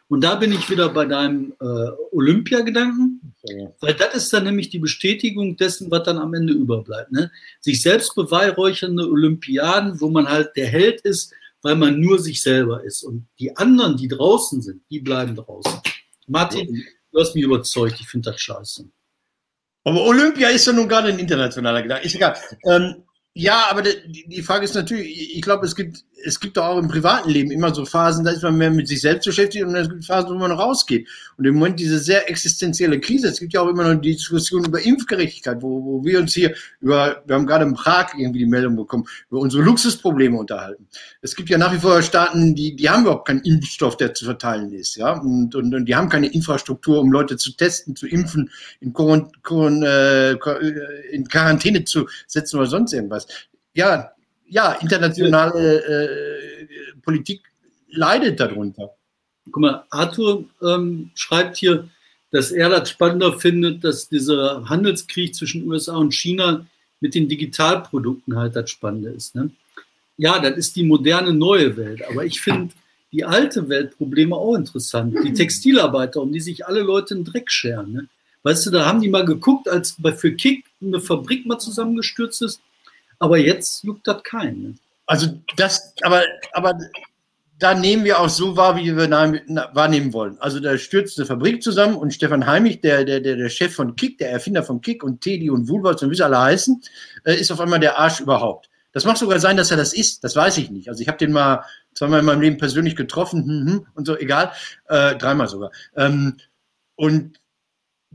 Und 0.08 0.24
da 0.24 0.36
bin 0.36 0.52
ich 0.52 0.70
wieder 0.70 0.90
bei 0.90 1.06
deinem 1.06 1.54
äh, 1.60 1.66
Olympiagedanken, 2.12 3.34
okay. 3.42 3.70
weil 3.80 3.94
das 3.96 4.14
ist 4.14 4.34
dann 4.34 4.44
nämlich 4.44 4.70
die 4.70 4.80
Bestätigung 4.80 5.56
dessen, 5.58 5.90
was 5.90 6.04
dann 6.04 6.18
am 6.18 6.34
Ende 6.34 6.54
überbleibt. 6.54 7.12
Ne? 7.12 7.32
Sich 7.62 7.82
selbst 7.82 8.14
beweihräuchernde 8.14 9.10
Olympiaden, 9.10 10.00
wo 10.02 10.10
man 10.10 10.28
halt 10.28 10.52
der 10.58 10.68
Held 10.68 11.02
ist, 11.02 11.34
weil 11.62 11.76
man 11.76 12.00
nur 12.00 12.20
sich 12.20 12.42
selber 12.42 12.84
ist. 12.84 13.04
Und 13.04 13.26
die 13.40 13.56
anderen, 13.58 13.98
die 13.98 14.08
draußen 14.08 14.62
sind, 14.62 14.82
die 14.92 15.00
bleiben 15.00 15.36
draußen. 15.36 15.80
Martin, 16.28 16.84
du 17.16 17.22
hast 17.22 17.34
mich 17.34 17.46
überzeugt, 17.46 18.00
ich 18.00 18.08
finde 18.08 18.32
das 18.32 18.42
scheiße. 18.42 18.86
Aber 19.86 20.04
Olympia 20.04 20.50
ist 20.50 20.68
ja 20.68 20.74
nun 20.74 20.90
gerade 20.90 21.10
ein 21.10 21.20
internationaler 21.20 21.82
Gedanke. 21.82 22.06
Ist 22.06 22.16
egal. 22.16 22.36
Ähm, 22.66 23.04
ja, 23.34 23.68
aber 23.70 23.84
die, 23.84 24.28
die 24.28 24.42
Frage 24.42 24.66
ist 24.66 24.76
natürlich, 24.76 25.36
ich 25.36 25.42
glaube, 25.42 25.66
es 25.66 25.76
gibt, 25.76 26.04
es 26.26 26.40
gibt 26.40 26.58
auch 26.58 26.78
im 26.78 26.88
privaten 26.88 27.30
Leben 27.30 27.52
immer 27.52 27.74
so 27.74 27.86
Phasen, 27.86 28.26
da 28.26 28.32
ist 28.32 28.42
man 28.42 28.58
mehr 28.58 28.72
mit 28.72 28.88
sich 28.88 29.02
selbst 29.02 29.26
beschäftigt 29.26 29.64
und 29.64 29.76
es 29.76 29.90
gibt 29.90 30.06
Phasen, 30.06 30.32
wo 30.32 30.36
man 30.36 30.52
rausgeht. 30.52 31.08
Und 31.38 31.46
im 31.46 31.56
Moment 31.56 31.80
diese 31.80 32.00
sehr 32.00 32.30
existenzielle 32.30 33.00
Krise, 33.00 33.28
es 33.28 33.40
gibt 33.40 33.54
ja 33.54 33.62
auch 33.62 33.68
immer 33.68 33.94
noch 33.94 34.02
die 34.02 34.14
Diskussion 34.14 34.66
über 34.66 34.82
Impfgerechtigkeit, 34.82 35.62
wo, 35.62 35.84
wo 35.84 36.04
wir 36.04 36.20
uns 36.20 36.34
hier 36.34 36.56
über, 36.82 37.22
wir 37.26 37.36
haben 37.36 37.46
gerade 37.46 37.66
in 37.66 37.74
Prag 37.76 38.14
irgendwie 38.18 38.40
die 38.40 38.46
Meldung 38.48 38.76
bekommen, 38.76 39.06
über 39.30 39.40
unsere 39.40 39.64
Luxusprobleme 39.64 40.38
unterhalten. 40.38 40.88
Es 41.22 41.36
gibt 41.36 41.50
ja 41.50 41.58
nach 41.58 41.74
wie 41.74 41.80
vor 41.80 42.02
Staaten, 42.02 42.56
die, 42.56 42.76
die 42.76 42.90
haben 42.90 43.04
überhaupt 43.04 43.28
keinen 43.28 43.42
Impfstoff, 43.42 43.98
der 43.98 44.14
zu 44.14 44.26
verteilen 44.26 44.74
ist, 44.74 44.96
ja, 44.96 45.14
und, 45.14 45.54
und, 45.54 45.74
und 45.76 45.86
die 45.86 45.96
haben 45.96 46.10
keine 46.10 46.28
Infrastruktur, 46.28 47.00
um 47.00 47.12
Leute 47.12 47.38
zu 47.38 47.52
testen, 47.52 47.96
zu 47.96 48.08
impfen, 48.08 48.50
in, 48.80 48.94
äh, 49.84 50.32
in 51.12 51.28
Quarantäne 51.28 51.84
zu 51.84 52.08
setzen 52.28 52.58
oder 52.58 52.68
sonst 52.68 52.94
irgendwas 52.94 53.28
ja, 53.76 54.12
ja, 54.48 54.74
internationale 54.74 55.84
äh, 55.84 56.68
Politik 57.02 57.42
leidet 57.90 58.40
darunter. 58.40 58.92
Guck 59.46 59.62
mal, 59.62 59.86
Arthur 59.90 60.46
ähm, 60.62 61.12
schreibt 61.16 61.58
hier, 61.58 61.88
dass 62.32 62.52
er 62.52 62.70
das 62.70 62.90
spannender 62.90 63.40
findet, 63.40 63.84
dass 63.84 64.10
dieser 64.10 64.68
Handelskrieg 64.68 65.36
zwischen 65.36 65.68
USA 65.70 65.96
und 65.96 66.14
China 66.14 66.66
mit 67.00 67.16
den 67.16 67.30
Digitalprodukten 67.30 68.36
halt 68.36 68.56
das 68.56 68.70
Spannende 68.70 69.12
ist. 69.12 69.36
Ne? 69.36 69.52
Ja, 70.18 70.40
das 70.40 70.58
ist 70.58 70.76
die 70.76 70.84
moderne 70.84 71.34
neue 71.34 71.78
Welt, 71.78 72.02
aber 72.10 72.26
ich 72.26 72.42
finde 72.42 72.74
die 73.12 73.24
alte 73.24 73.70
Weltprobleme 73.70 74.36
auch 74.36 74.56
interessant. 74.56 75.16
Die 75.24 75.34
Textilarbeiter, 75.34 76.22
um 76.22 76.34
die 76.34 76.42
sich 76.42 76.66
alle 76.66 76.82
Leute 76.82 77.14
in 77.14 77.24
Dreck 77.24 77.50
scheren. 77.52 77.94
Ne? 77.94 78.08
Weißt 78.44 78.66
du, 78.66 78.72
da 78.72 78.86
haben 78.86 79.02
die 79.02 79.10
mal 79.10 79.26
geguckt, 79.26 79.70
als 79.70 79.96
bei 79.98 80.12
für 80.12 80.34
Kick 80.34 80.66
eine 80.82 81.00
Fabrik 81.00 81.46
mal 81.46 81.58
zusammengestürzt 81.58 82.42
ist, 82.42 82.60
aber 83.20 83.38
jetzt 83.38 83.84
juckt 83.84 84.08
das 84.08 84.24
keinen. 84.24 84.62
Ne? 84.62 84.76
Also 85.06 85.28
das, 85.56 85.94
aber, 86.02 86.24
aber 86.54 86.78
da 87.58 87.74
nehmen 87.74 88.04
wir 88.04 88.20
auch 88.20 88.30
so 88.30 88.58
wahr, 88.58 88.76
wie 88.76 88.96
wir 88.96 89.10
wahrnehmen 89.10 90.14
wollen. 90.14 90.38
Also 90.40 90.60
da 90.60 90.78
stürzt 90.78 91.18
eine 91.18 91.26
Fabrik 91.26 91.64
zusammen 91.64 91.96
und 91.96 92.14
Stefan 92.14 92.46
Heimich, 92.46 92.82
der, 92.82 93.06
der, 93.06 93.22
der, 93.22 93.38
der 93.38 93.50
Chef 93.50 93.74
von 93.74 93.96
Kick, 93.96 94.18
der 94.18 94.32
Erfinder 94.32 94.64
von 94.64 94.82
Kick 94.82 95.04
und 95.04 95.22
Teddy 95.22 95.50
und 95.50 95.70
Woolworths 95.70 96.04
und 96.04 96.12
wie 96.12 96.16
sie 96.16 96.26
alle 96.26 96.40
heißen, 96.40 96.82
äh, 97.24 97.36
ist 97.36 97.52
auf 97.52 97.62
einmal 97.62 97.80
der 97.80 97.98
Arsch 97.98 98.20
überhaupt. 98.20 98.70
Das 98.92 99.06
mag 99.06 99.18
sogar 99.18 99.40
sein, 99.40 99.58
dass 99.58 99.72
er 99.72 99.78
das 99.78 99.94
ist. 99.94 100.24
Das 100.24 100.36
weiß 100.36 100.58
ich 100.58 100.70
nicht. 100.70 100.90
Also 100.90 101.02
ich 101.02 101.08
habe 101.08 101.18
den 101.18 101.32
mal 101.32 101.64
zweimal 101.94 102.20
in 102.20 102.26
meinem 102.26 102.42
Leben 102.42 102.58
persönlich 102.58 102.96
getroffen 102.96 103.44
hm, 103.44 103.68
hm, 103.68 103.88
und 103.94 104.06
so, 104.06 104.18
egal. 104.18 104.52
Äh, 104.88 105.16
dreimal 105.16 105.48
sogar. 105.48 105.72
Ähm, 105.96 106.38
und 106.96 107.40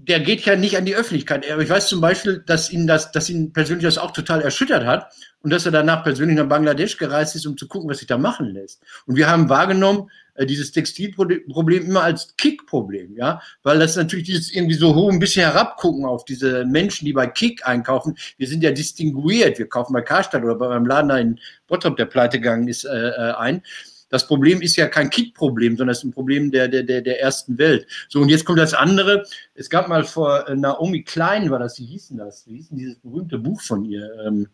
der 0.08 0.20
geht 0.20 0.42
ja 0.42 0.56
nicht 0.56 0.76
an 0.76 0.84
die 0.84 0.94
Öffentlichkeit. 0.94 1.44
Ich 1.44 1.68
weiß 1.68 1.88
zum 1.88 2.00
Beispiel, 2.00 2.42
dass 2.46 2.70
ihn 2.70 2.86
das, 2.86 3.12
dass 3.12 3.28
ihn 3.28 3.52
persönlich 3.52 3.84
das 3.84 3.98
auch 3.98 4.12
total 4.12 4.40
erschüttert 4.40 4.84
hat 4.84 5.12
und 5.42 5.50
dass 5.50 5.66
er 5.66 5.72
danach 5.72 6.02
persönlich 6.04 6.36
nach 6.36 6.48
Bangladesch 6.48 6.96
gereist 6.96 7.34
ist, 7.36 7.46
um 7.46 7.56
zu 7.56 7.68
gucken, 7.68 7.88
was 7.90 7.98
sich 7.98 8.06
da 8.06 8.18
machen 8.18 8.54
lässt. 8.54 8.82
Und 9.06 9.16
wir 9.16 9.28
haben 9.28 9.48
wahrgenommen, 9.48 10.10
äh, 10.34 10.46
dieses 10.46 10.72
Textilproblem 10.72 11.86
immer 11.86 12.02
als 12.02 12.34
Kick-Problem, 12.36 13.16
ja, 13.16 13.42
weil 13.62 13.78
das 13.78 13.96
natürlich 13.96 14.26
dieses 14.26 14.52
irgendwie 14.52 14.74
so 14.74 14.94
hoch 14.94 15.10
ein 15.10 15.18
bisschen 15.18 15.44
herabgucken 15.44 16.04
auf 16.04 16.24
diese 16.24 16.64
Menschen, 16.64 17.04
die 17.04 17.12
bei 17.12 17.26
Kick 17.26 17.66
einkaufen. 17.66 18.16
Wir 18.38 18.48
sind 18.48 18.62
ja 18.62 18.70
distinguiert. 18.70 19.58
Wir 19.58 19.68
kaufen 19.68 19.92
bei 19.92 20.02
Karstadt 20.02 20.42
oder 20.42 20.54
bei 20.54 20.68
meinem 20.68 20.86
Laden 20.86 21.08
da 21.08 21.18
in 21.18 21.40
Bottrop, 21.66 21.96
der 21.96 22.06
pleite 22.06 22.38
gegangen 22.38 22.68
ist, 22.68 22.84
äh, 22.84 23.08
äh 23.08 23.32
ein. 23.32 23.62
Das 24.10 24.26
Problem 24.26 24.60
ist 24.60 24.76
ja 24.76 24.88
kein 24.88 25.08
Kick-Problem, 25.08 25.76
sondern 25.76 25.92
es 25.92 25.98
ist 25.98 26.04
ein 26.04 26.12
Problem 26.12 26.50
der, 26.50 26.68
der, 26.68 26.82
der, 26.82 27.20
ersten 27.20 27.56
Welt. 27.58 27.86
So, 28.08 28.20
und 28.20 28.28
jetzt 28.28 28.44
kommt 28.44 28.58
das 28.58 28.74
andere. 28.74 29.24
Es 29.54 29.70
gab 29.70 29.88
mal 29.88 30.04
vor 30.04 30.48
äh, 30.48 30.56
Naomi 30.56 31.04
Klein, 31.04 31.50
war 31.50 31.60
das, 31.60 31.78
wie 31.78 31.86
hieß 31.86 32.08
denn 32.08 32.18
das? 32.18 32.46
Wie 32.46 32.56
hieß 32.56 32.68
denn 32.68 32.78
dieses 32.78 32.98
berühmte 32.98 33.38
Buch 33.38 33.60
von 33.60 33.84
ihr? 33.84 34.10
Ähm, 34.26 34.48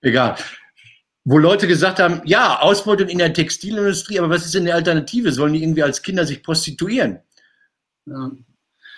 egal. 0.00 0.36
Wo 1.24 1.36
Leute 1.36 1.68
gesagt 1.68 2.00
haben, 2.00 2.22
ja, 2.24 2.60
Ausbeutung 2.60 3.08
in 3.08 3.18
der 3.18 3.34
Textilindustrie, 3.34 4.18
aber 4.18 4.30
was 4.30 4.46
ist 4.46 4.54
denn 4.54 4.64
die 4.64 4.72
Alternative? 4.72 5.30
Sollen 5.30 5.52
die 5.52 5.62
irgendwie 5.62 5.82
als 5.82 6.02
Kinder 6.02 6.24
sich 6.24 6.42
prostituieren? 6.42 7.20
Ja. 8.06 8.30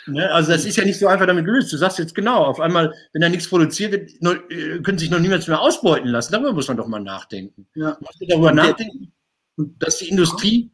Ne? 0.07 0.31
Also 0.31 0.53
das 0.53 0.65
ist 0.65 0.77
ja 0.77 0.85
nicht 0.85 0.99
so 0.99 1.07
einfach 1.07 1.27
damit 1.27 1.45
gelöst. 1.45 1.73
Du 1.73 1.77
sagst 1.77 1.99
jetzt 1.99 2.15
genau, 2.15 2.45
auf 2.45 2.61
einmal, 2.61 2.95
wenn 3.13 3.23
da 3.23 3.29
nichts 3.29 3.49
produziert 3.49 3.93
wird, 3.93 4.11
äh, 4.51 4.81
können 4.81 4.99
sich 4.99 5.11
noch 5.11 5.21
niemals 5.21 5.47
mehr 5.47 5.61
ausbeuten 5.61 6.09
lassen. 6.09 6.33
Darüber 6.33 6.53
muss 6.53 6.69
man 6.69 6.77
doch 6.77 6.89
mal 6.89 7.01
nachdenken. 7.01 7.67
Ja. 7.75 7.97
Musst 8.01 8.21
du 8.21 8.27
darüber 8.27 8.53
nachdenken, 8.53 9.13
dass 9.57 9.99
die 9.99 10.09
Industrie, 10.09 10.71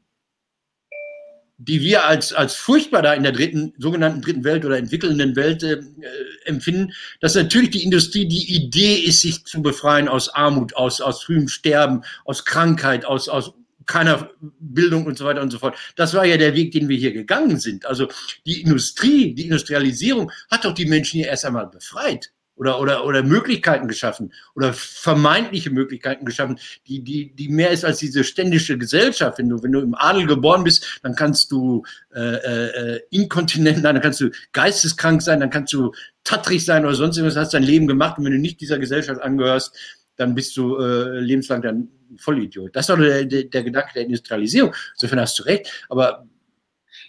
die 1.58 1.80
wir 1.80 2.06
als, 2.06 2.32
als 2.32 2.54
furchtbar 2.54 3.02
da 3.02 3.14
in 3.14 3.24
der 3.24 3.32
dritten, 3.32 3.74
sogenannten 3.78 4.22
dritten 4.22 4.44
Welt 4.44 4.64
oder 4.64 4.78
entwickelnden 4.78 5.36
Welt 5.36 5.62
äh, 5.62 5.80
empfinden, 6.44 6.92
dass 7.20 7.34
natürlich 7.34 7.70
die 7.70 7.84
Industrie 7.84 8.26
die 8.26 8.54
Idee 8.54 8.94
ist, 8.94 9.20
sich 9.20 9.44
zu 9.44 9.60
befreien 9.60 10.08
aus 10.08 10.28
Armut, 10.28 10.74
aus, 10.76 11.00
aus 11.00 11.22
frühem 11.22 11.48
Sterben, 11.48 12.02
aus 12.24 12.44
Krankheit, 12.44 13.04
aus, 13.04 13.28
aus 13.28 13.52
keiner 13.88 14.30
Bildung 14.60 15.06
und 15.06 15.18
so 15.18 15.24
weiter 15.24 15.42
und 15.42 15.50
so 15.50 15.58
fort. 15.58 15.76
Das 15.96 16.14
war 16.14 16.24
ja 16.24 16.36
der 16.36 16.54
Weg, 16.54 16.70
den 16.72 16.88
wir 16.88 16.96
hier 16.96 17.12
gegangen 17.12 17.58
sind. 17.58 17.86
Also 17.86 18.06
die 18.46 18.60
Industrie, 18.60 19.34
die 19.34 19.46
Industrialisierung 19.46 20.30
hat 20.50 20.64
doch 20.64 20.74
die 20.74 20.86
Menschen 20.86 21.16
hier 21.18 21.28
erst 21.28 21.44
einmal 21.44 21.66
befreit 21.66 22.30
oder, 22.58 22.80
oder, 22.80 23.06
oder 23.06 23.22
Möglichkeiten 23.22 23.88
geschaffen 23.88 24.32
oder 24.54 24.72
vermeintliche 24.72 25.70
Möglichkeiten 25.70 26.24
geschaffen, 26.24 26.58
die, 26.86 27.02
die, 27.02 27.34
die 27.34 27.48
mehr 27.48 27.70
ist 27.70 27.84
als 27.84 27.98
diese 27.98 28.24
ständische 28.24 28.76
Gesellschaft. 28.76 29.38
Wenn 29.38 29.48
du, 29.48 29.62
wenn 29.62 29.72
du 29.72 29.80
im 29.80 29.94
Adel 29.94 30.26
geboren 30.26 30.64
bist, 30.64 31.00
dann 31.02 31.14
kannst 31.14 31.50
du 31.52 31.84
äh, 32.14 32.20
äh, 32.20 33.00
inkontinent 33.10 33.82
sein, 33.82 33.94
dann 33.94 34.02
kannst 34.02 34.20
du 34.20 34.30
geisteskrank 34.52 35.22
sein, 35.22 35.40
dann 35.40 35.50
kannst 35.50 35.72
du 35.72 35.92
tattrig 36.24 36.64
sein 36.64 36.84
oder 36.84 36.94
sonst 36.94 37.16
irgendwas, 37.16 37.38
hast 37.38 37.54
dein 37.54 37.62
Leben 37.62 37.86
gemacht 37.86 38.18
und 38.18 38.24
wenn 38.24 38.32
du 38.32 38.38
nicht 38.38 38.60
dieser 38.60 38.78
Gesellschaft 38.78 39.22
angehörst, 39.22 39.74
dann 40.18 40.34
bist 40.34 40.56
du 40.56 40.76
äh, 40.76 41.20
lebenslang 41.20 41.62
dann 41.62 41.88
Vollidiot. 42.18 42.74
Das 42.74 42.84
ist 42.84 42.90
doch 42.90 42.98
der, 42.98 43.24
der, 43.24 43.44
der 43.44 43.62
Gedanke 43.62 43.90
der 43.94 44.02
Industrialisierung. 44.02 44.74
Insofern 44.94 45.20
hast 45.20 45.38
du 45.38 45.44
recht. 45.44 45.86
Aber 45.88 46.26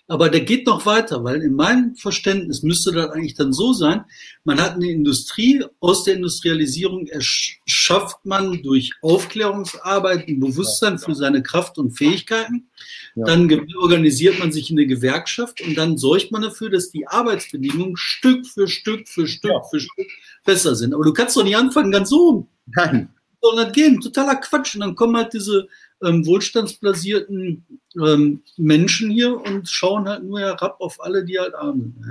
aber 0.07 0.29
der 0.29 0.41
geht 0.41 0.65
noch 0.65 0.85
weiter, 0.85 1.23
weil 1.23 1.41
in 1.41 1.53
meinem 1.53 1.95
Verständnis 1.95 2.63
müsste 2.63 2.91
das 2.91 3.11
eigentlich 3.11 3.35
dann 3.35 3.53
so 3.53 3.73
sein, 3.73 4.05
man 4.43 4.59
hat 4.59 4.73
eine 4.73 4.89
Industrie, 4.89 5.63
aus 5.79 6.03
der 6.03 6.15
Industrialisierung 6.15 7.07
erschafft 7.07 8.25
man 8.25 8.63
durch 8.63 8.91
Aufklärungsarbeit 9.01 10.27
ein 10.27 10.39
Bewusstsein 10.39 10.97
für 10.97 11.13
seine 11.13 11.43
Kraft 11.43 11.77
und 11.77 11.91
Fähigkeiten. 11.91 12.69
Dann 13.15 13.67
organisiert 13.77 14.39
man 14.39 14.51
sich 14.51 14.71
in 14.71 14.77
eine 14.77 14.87
Gewerkschaft 14.87 15.61
und 15.61 15.75
dann 15.75 15.97
sorgt 15.97 16.31
man 16.31 16.41
dafür, 16.41 16.69
dass 16.69 16.89
die 16.89 17.07
Arbeitsbedingungen 17.07 17.97
Stück 17.97 18.47
für 18.47 18.67
Stück 18.67 19.07
für 19.07 19.27
Stück 19.27 19.51
ja. 19.51 19.61
für 19.69 19.79
Stück 19.79 20.07
besser 20.45 20.75
sind. 20.75 20.93
Aber 20.93 21.03
du 21.03 21.13
kannst 21.13 21.35
doch 21.35 21.43
nicht 21.43 21.57
anfangen 21.57 21.91
ganz 21.91 22.11
oben. 22.11 22.47
Nein 22.65 23.09
sondern 23.41 23.71
gehen. 23.71 24.01
Totaler 24.01 24.35
Quatsch. 24.35 24.75
Und 24.75 24.81
dann 24.81 24.95
kommen 24.95 25.17
halt 25.17 25.33
diese 25.33 25.67
ähm, 26.03 26.25
wohlstandsbasierten 26.25 27.65
ähm, 27.95 28.41
Menschen 28.57 29.09
hier 29.09 29.35
und 29.35 29.69
schauen 29.69 30.07
halt 30.07 30.23
nur 30.23 30.39
herab 30.39 30.79
auf 30.79 31.01
alle, 31.03 31.25
die 31.25 31.39
halt 31.39 31.53
arm 31.55 31.93
sind. 31.99 32.05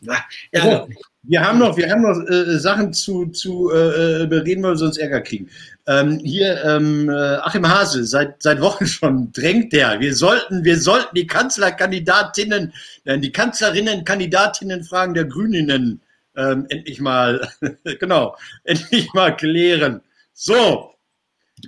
Ja, 0.00 0.24
ja, 0.52 0.86
wir 1.22 1.40
haben 1.40 1.58
noch, 1.58 1.76
wir 1.76 1.90
haben 1.90 2.02
noch 2.02 2.28
äh, 2.28 2.58
Sachen 2.58 2.92
zu, 2.92 3.26
zu 3.26 3.70
äh, 3.70 4.26
bereden, 4.26 4.62
weil 4.62 4.72
wir 4.72 4.76
sonst 4.76 4.98
Ärger 4.98 5.20
kriegen. 5.20 5.48
Ähm, 5.86 6.18
hier 6.18 6.62
ähm, 6.64 7.08
äh, 7.08 7.12
Achim 7.12 7.68
Hase, 7.68 8.04
seit, 8.04 8.42
seit 8.42 8.60
Wochen 8.60 8.86
schon 8.86 9.32
drängt 9.32 9.72
der. 9.72 10.00
Wir 10.00 10.14
sollten, 10.14 10.64
wir 10.64 10.78
sollten 10.80 11.14
die 11.14 11.26
Kanzlerkandidatinnen, 11.26 12.72
äh, 13.04 13.18
die 13.18 13.32
Kanzlerinnen, 13.32 14.04
Kandidatinnen 14.04 14.84
fragen 14.84 15.14
der 15.14 15.24
Grüninnen 15.24 16.00
ähm, 16.36 16.66
endlich 16.68 17.00
mal, 17.00 17.48
genau, 18.00 18.36
endlich 18.64 19.12
mal 19.14 19.36
klären. 19.36 20.02
So. 20.32 20.94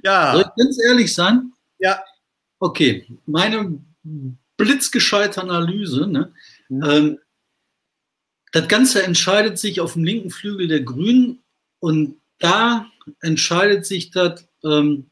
Ja. 0.02 0.32
Soll 0.32 0.42
ich 0.42 0.64
ganz 0.64 0.78
ehrlich 0.88 1.14
sein? 1.14 1.52
Ja. 1.84 2.02
Okay. 2.60 3.06
Meine 3.26 3.78
blitzgescheite 4.56 5.42
Analyse. 5.42 6.06
Ne? 6.06 6.32
Mhm. 6.70 6.82
Ähm, 6.82 7.18
das 8.52 8.68
Ganze 8.68 9.02
entscheidet 9.02 9.58
sich 9.58 9.80
auf 9.80 9.92
dem 9.92 10.04
linken 10.04 10.30
Flügel 10.30 10.66
der 10.66 10.80
Grünen 10.80 11.42
und 11.80 12.16
da 12.38 12.86
entscheidet 13.20 13.84
sich 13.84 14.10
das 14.10 14.48
ähm, 14.64 15.10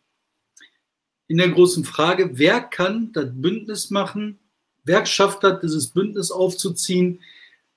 in 1.29 1.37
der 1.37 1.51
großen 1.51 1.85
Frage, 1.85 2.39
wer 2.39 2.63
kann 2.63 3.13
das 3.13 3.29
Bündnis 3.35 3.91
machen, 3.91 4.39
wer 4.85 5.05
schafft 5.05 5.45
das, 5.45 5.61
dieses 5.61 5.89
Bündnis 5.89 6.31
aufzuziehen 6.31 7.21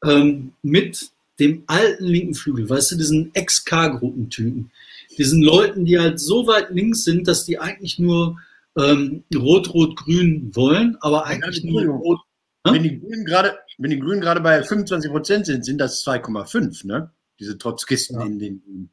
ähm, 0.06 0.54
mit 0.62 1.10
dem 1.40 1.66
alten 1.68 2.06
linken 2.06 2.34
Flügel, 2.34 2.70
weißt 2.70 2.92
du, 2.92 2.96
diesen 2.96 3.36
Ex-K-Gruppentypen 3.36 4.72
diesen 5.18 5.42
Leuten, 5.42 5.86
die 5.86 6.00
halt 6.00 6.20
so 6.20 6.48
weit 6.48 6.72
links 6.72 7.04
sind, 7.04 7.28
dass 7.28 7.46
die 7.46 7.60
eigentlich 7.60 8.00
nur 8.00 8.40
ähm, 8.78 9.24
Rot-Rot-Grün 9.34 10.56
wollen, 10.56 10.98
aber 11.02 11.26
eigentlich 11.26 11.64
nur 11.64 11.84
Rot. 11.86 12.20
Wenn 12.64 12.84
die 12.84 13.00
Grünen 13.00 13.26
gerade, 13.26 13.60
wenn 13.78 13.92
die 13.92 14.00
Grünen 14.00 14.22
gerade 14.22 14.42
bei 14.42 14.62
25 14.64 15.12
Prozent 15.12 15.46
sind, 15.46 15.64
sind 15.64 15.78
das 15.78 16.06
2,5, 16.06 16.88
ne? 16.88 17.12
Diese 17.40 17.58
Trotzkisten 17.58 18.20
ja. 18.20 18.26
in 18.26 18.40
den 18.40 18.90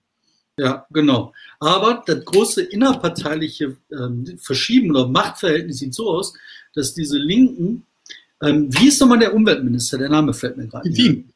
Ja, 0.58 0.86
genau. 0.90 1.32
Aber 1.58 2.02
das 2.06 2.24
große 2.24 2.62
innerparteiliche 2.62 3.76
ähm, 3.90 4.36
Verschieben 4.38 4.90
oder 4.90 5.08
Machtverhältnis 5.08 5.78
sieht 5.78 5.94
so 5.94 6.10
aus, 6.10 6.34
dass 6.74 6.92
diese 6.92 7.16
Linken, 7.16 7.86
ähm, 8.42 8.68
wie 8.74 8.88
ist 8.88 9.00
nochmal 9.00 9.20
der 9.20 9.34
Umweltminister? 9.34 9.96
Der 9.98 10.10
Name 10.10 10.34
fällt 10.34 10.56
mir 10.56 10.66
gerade. 10.66 10.90
Trittin. 10.90 11.32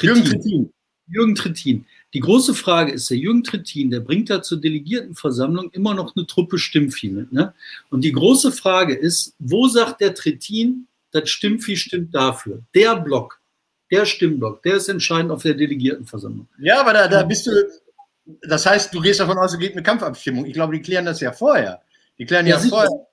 Jürgen 0.00 0.24
Trittin. 0.24 0.72
Jürgen 1.08 1.34
Trittin. 1.34 1.86
Die 2.16 2.20
große 2.20 2.54
Frage 2.54 2.92
ist, 2.92 3.10
der 3.10 3.18
Jürgen 3.18 3.44
Trittin, 3.44 3.90
der 3.90 4.00
bringt 4.00 4.30
da 4.30 4.40
zur 4.40 4.58
Delegiertenversammlung 4.58 5.70
immer 5.72 5.92
noch 5.92 6.16
eine 6.16 6.26
Truppe 6.26 6.56
Stimmvieh 6.56 7.10
mit. 7.10 7.30
Ne? 7.30 7.52
Und 7.90 8.04
die 8.04 8.12
große 8.12 8.52
Frage 8.52 8.94
ist, 8.94 9.34
wo 9.38 9.68
sagt 9.68 10.00
der 10.00 10.14
Trittin, 10.14 10.86
das 11.10 11.28
Stimmvieh 11.28 11.76
stimmt 11.76 12.14
dafür? 12.14 12.62
Der 12.74 12.96
Block, 12.96 13.38
der 13.90 14.06
Stimmblock, 14.06 14.62
der 14.62 14.76
ist 14.76 14.88
entscheidend 14.88 15.30
auf 15.30 15.42
der 15.42 15.52
Delegiertenversammlung. 15.52 16.48
Ja, 16.58 16.80
aber 16.80 16.94
da, 16.94 17.06
da 17.06 17.22
bist 17.22 17.48
du, 17.48 17.50
das 18.48 18.64
heißt, 18.64 18.94
du 18.94 19.02
gehst 19.02 19.20
davon 19.20 19.36
aus, 19.36 19.52
es 19.52 19.58
geht 19.58 19.72
eine 19.72 19.82
Kampfabstimmung. 19.82 20.46
Ich 20.46 20.54
glaube, 20.54 20.74
die 20.74 20.80
klären 20.80 21.04
das 21.04 21.20
ja 21.20 21.32
vorher. 21.32 21.82
Die 22.18 22.24
klären 22.24 22.46
ja, 22.46 22.56
ja 22.56 22.66
vorher. 22.66 23.06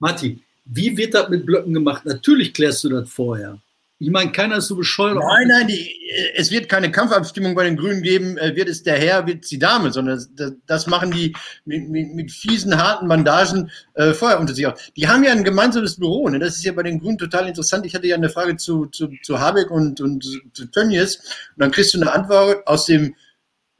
Martin, 0.00 0.42
wie 0.64 0.96
wird 0.96 1.14
das 1.14 1.28
mit 1.28 1.46
Blöcken 1.46 1.72
gemacht? 1.72 2.04
Natürlich 2.04 2.52
klärst 2.52 2.82
du 2.82 2.88
das 2.88 3.08
vorher. 3.08 3.60
Ich 4.02 4.08
meine, 4.10 4.32
keiner 4.32 4.56
ist 4.56 4.68
so 4.68 4.76
bescheuert. 4.76 5.18
Nein, 5.18 5.48
nein, 5.48 5.66
die, 5.66 5.94
es 6.34 6.50
wird 6.50 6.70
keine 6.70 6.90
Kampfabstimmung 6.90 7.54
bei 7.54 7.64
den 7.64 7.76
Grünen 7.76 8.00
geben, 8.00 8.38
äh, 8.38 8.56
wird 8.56 8.70
es 8.70 8.82
der 8.82 8.96
Herr, 8.98 9.26
wird 9.26 9.44
es 9.44 9.50
die 9.50 9.58
Dame, 9.58 9.92
sondern 9.92 10.24
das, 10.36 10.52
das 10.64 10.86
machen 10.86 11.10
die 11.10 11.36
mit, 11.66 11.90
mit, 11.90 12.14
mit, 12.14 12.32
fiesen, 12.32 12.78
harten 12.78 13.08
Bandagen 13.08 13.70
äh, 13.92 14.14
vorher 14.14 14.40
unter 14.40 14.54
sich 14.54 14.66
aus. 14.66 14.90
Die 14.96 15.06
haben 15.06 15.22
ja 15.22 15.32
ein 15.32 15.44
gemeinsames 15.44 15.98
Büro, 15.98 16.30
ne? 16.30 16.38
das 16.38 16.56
ist 16.56 16.64
ja 16.64 16.72
bei 16.72 16.82
den 16.82 16.98
Grünen 16.98 17.18
total 17.18 17.46
interessant. 17.46 17.84
Ich 17.84 17.94
hatte 17.94 18.06
ja 18.06 18.16
eine 18.16 18.30
Frage 18.30 18.56
zu, 18.56 18.86
zu, 18.86 19.10
zu 19.22 19.38
Habeck 19.38 19.70
und, 19.70 20.00
und 20.00 20.24
zu 20.54 20.64
Tönnies 20.70 21.16
und 21.16 21.58
dann 21.58 21.70
kriegst 21.70 21.92
du 21.92 22.00
eine 22.00 22.10
Antwort 22.10 22.66
aus 22.66 22.86
dem 22.86 23.14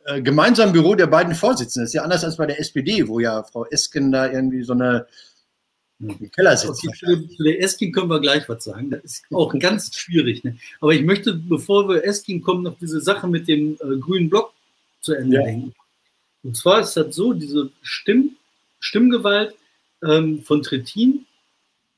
äh, 0.05 0.21
gemeinsamen 0.21 0.75
Büro 0.75 0.97
der 0.97 1.07
beiden 1.07 1.35
Vorsitzenden. 1.35 1.85
Das 1.85 1.91
ist 1.91 1.95
ja 1.95 2.03
anders 2.03 2.25
als 2.25 2.37
bei 2.37 2.45
der 2.45 2.61
SPD, 2.61 3.09
wo 3.09 3.21
ja 3.21 3.43
Frau 3.43 3.65
Esken 3.65 4.13
da 4.13 4.31
irgendwie 4.31 4.65
so 4.65 4.75
eine 4.75 5.07
im 6.01 6.31
Keller 6.31 6.57
sitzt. 6.57 6.87
Okay, 6.87 7.29
zu 7.37 7.43
der 7.43 7.63
Eskin 7.63 7.93
können 7.93 8.09
wir 8.09 8.21
gleich 8.21 8.49
was 8.49 8.65
sagen. 8.65 8.91
Das 8.91 9.05
ist 9.05 9.25
auch 9.33 9.57
ganz 9.59 9.95
schwierig. 9.97 10.43
Ne? 10.45 10.57
Aber 10.81 10.93
ich 10.93 11.03
möchte, 11.03 11.35
bevor 11.35 11.89
wir 11.89 12.05
Eskin 12.05 12.41
kommen, 12.41 12.65
noch 12.65 12.79
diese 12.79 13.01
Sache 13.01 13.29
mit 13.29 13.49
dem 13.49 13.75
äh, 13.75 13.99
grünen 13.99 14.31
Block 14.31 14.53
zu 15.01 15.15
Ende 15.15 15.37
ja. 15.37 15.43
denken. 15.45 15.75
Und 16.43 16.57
zwar 16.57 16.81
ist 16.81 16.95
das 16.95 17.15
so, 17.15 17.33
diese 17.33 17.71
Stimm, 17.83 18.37
Stimmgewalt 18.79 19.55
ähm, 20.03 20.43
von 20.43 20.63
Trittin, 20.63 21.27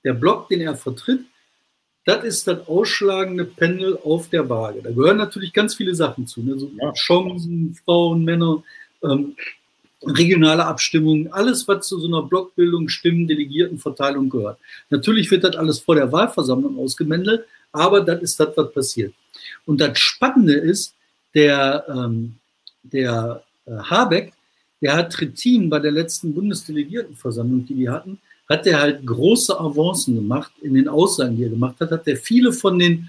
der 0.04 0.14
Block, 0.14 0.48
den 0.48 0.60
er 0.60 0.76
vertritt, 0.76 1.20
das 2.04 2.24
ist 2.24 2.48
das 2.48 2.66
ausschlagende 2.66 3.44
Pendel 3.44 3.96
auf 4.02 4.28
der 4.28 4.48
Waage. 4.48 4.82
Da 4.82 4.90
gehören 4.90 5.18
natürlich 5.18 5.52
ganz 5.52 5.76
viele 5.76 5.94
Sachen 5.94 6.26
zu, 6.26 6.42
ne? 6.42 6.58
so 6.58 6.70
ja. 6.80 6.92
Chancen, 6.94 7.78
Frauen, 7.84 8.24
Männer. 8.24 8.64
Ähm, 9.04 9.36
regionale 10.04 10.64
Abstimmungen, 10.64 11.32
alles, 11.32 11.66
was 11.68 11.86
zu 11.86 11.98
so 11.98 12.06
einer 12.06 12.22
Blockbildung, 12.22 12.88
Stimmen, 12.88 13.26
Delegiertenverteilung 13.26 14.28
gehört. 14.28 14.58
Natürlich 14.90 15.30
wird 15.30 15.44
das 15.44 15.56
alles 15.56 15.80
vor 15.80 15.94
der 15.94 16.10
Wahlversammlung 16.10 16.78
ausgemändelt, 16.78 17.44
aber 17.72 18.00
das 18.00 18.22
ist 18.22 18.40
das, 18.40 18.56
was 18.56 18.72
passiert. 18.72 19.14
Und 19.66 19.80
das 19.80 19.98
Spannende 19.98 20.54
ist, 20.54 20.94
der, 21.34 21.84
ähm, 21.88 22.34
der 22.82 23.42
äh, 23.66 23.72
Habeck, 23.76 24.32
der 24.80 24.96
hat 24.96 25.12
Trittin 25.12 25.70
bei 25.70 25.78
der 25.78 25.92
letzten 25.92 26.34
Bundesdelegiertenversammlung, 26.34 27.64
die 27.64 27.74
die 27.74 27.88
hatten, 27.88 28.18
hat 28.48 28.66
er 28.66 28.80
halt 28.80 29.06
große 29.06 29.58
Avancen 29.58 30.16
gemacht 30.16 30.52
in 30.60 30.74
den 30.74 30.88
Aussagen, 30.88 31.36
die 31.36 31.44
er 31.44 31.50
gemacht 31.50 31.76
hat, 31.80 31.90
hat 31.90 32.06
er 32.06 32.16
viele 32.16 32.52
von 32.52 32.78
den, 32.78 33.08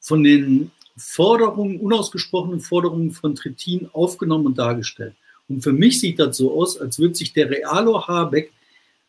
von 0.00 0.22
den 0.22 0.70
Forderungen, 0.96 1.80
unausgesprochenen 1.80 2.60
Forderungen 2.60 3.10
von 3.10 3.34
Trittin 3.34 3.88
aufgenommen 3.92 4.46
und 4.46 4.58
dargestellt. 4.58 5.14
Und 5.48 5.62
für 5.62 5.72
mich 5.72 6.00
sieht 6.00 6.18
das 6.18 6.36
so 6.36 6.52
aus, 6.58 6.80
als 6.80 6.98
würde 6.98 7.14
sich 7.14 7.32
der 7.32 7.50
Realo 7.50 8.06
Habeck 8.06 8.52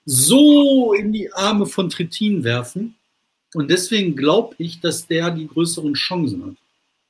so 0.06 0.94
in 0.94 1.14
die 1.14 1.32
Arme 1.34 1.66
von 1.66 1.90
Trittin 1.90 2.44
werfen. 2.44 2.96
Und 3.54 3.70
deswegen 3.70 4.16
glaube 4.16 4.56
ich, 4.58 4.80
dass 4.82 5.08
der 5.08 5.32
die 5.32 5.48
größeren 5.48 5.94
Chancen 5.94 6.46
hat. 6.46 6.56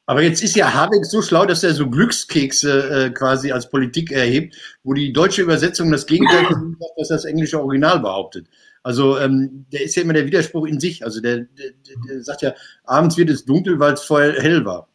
Aber 0.06 0.22
jetzt 0.22 0.44
ist 0.44 0.56
ja 0.56 0.74
Habeck 0.74 1.06
so 1.06 1.22
schlau, 1.22 1.46
dass 1.46 1.64
er 1.64 1.74
so 1.74 1.90
Glückskekse 1.90 2.90
äh, 2.90 3.10
quasi 3.12 3.54
als 3.54 3.70
Politik 3.70 4.12
erhebt, 4.12 4.56
wo 4.84 4.94
die 4.94 5.14
deutsche 5.14 5.42
Übersetzung 5.42 5.92
das 5.92 6.06
Gegenteil 6.06 6.44
sagt, 6.44 6.62
was 6.98 7.08
das 7.08 7.26
englische 7.26 7.62
Original 7.62 8.00
behauptet. 8.02 8.48
Also 8.84 9.18
ähm, 9.18 9.66
der 9.72 9.84
ist 9.84 9.96
ja 9.96 10.02
immer 10.02 10.12
der 10.12 10.26
Widerspruch 10.26 10.66
in 10.66 10.80
sich. 10.80 11.06
Also 11.06 11.22
der, 11.22 11.38
der, 11.38 11.72
der 12.10 12.22
sagt 12.22 12.42
ja, 12.42 12.54
abends 12.84 13.16
wird 13.16 13.30
es 13.30 13.46
dunkel, 13.46 13.80
weil 13.80 13.94
es 13.94 14.04
vorher 14.04 14.34
hell 14.34 14.66
war. 14.66 14.90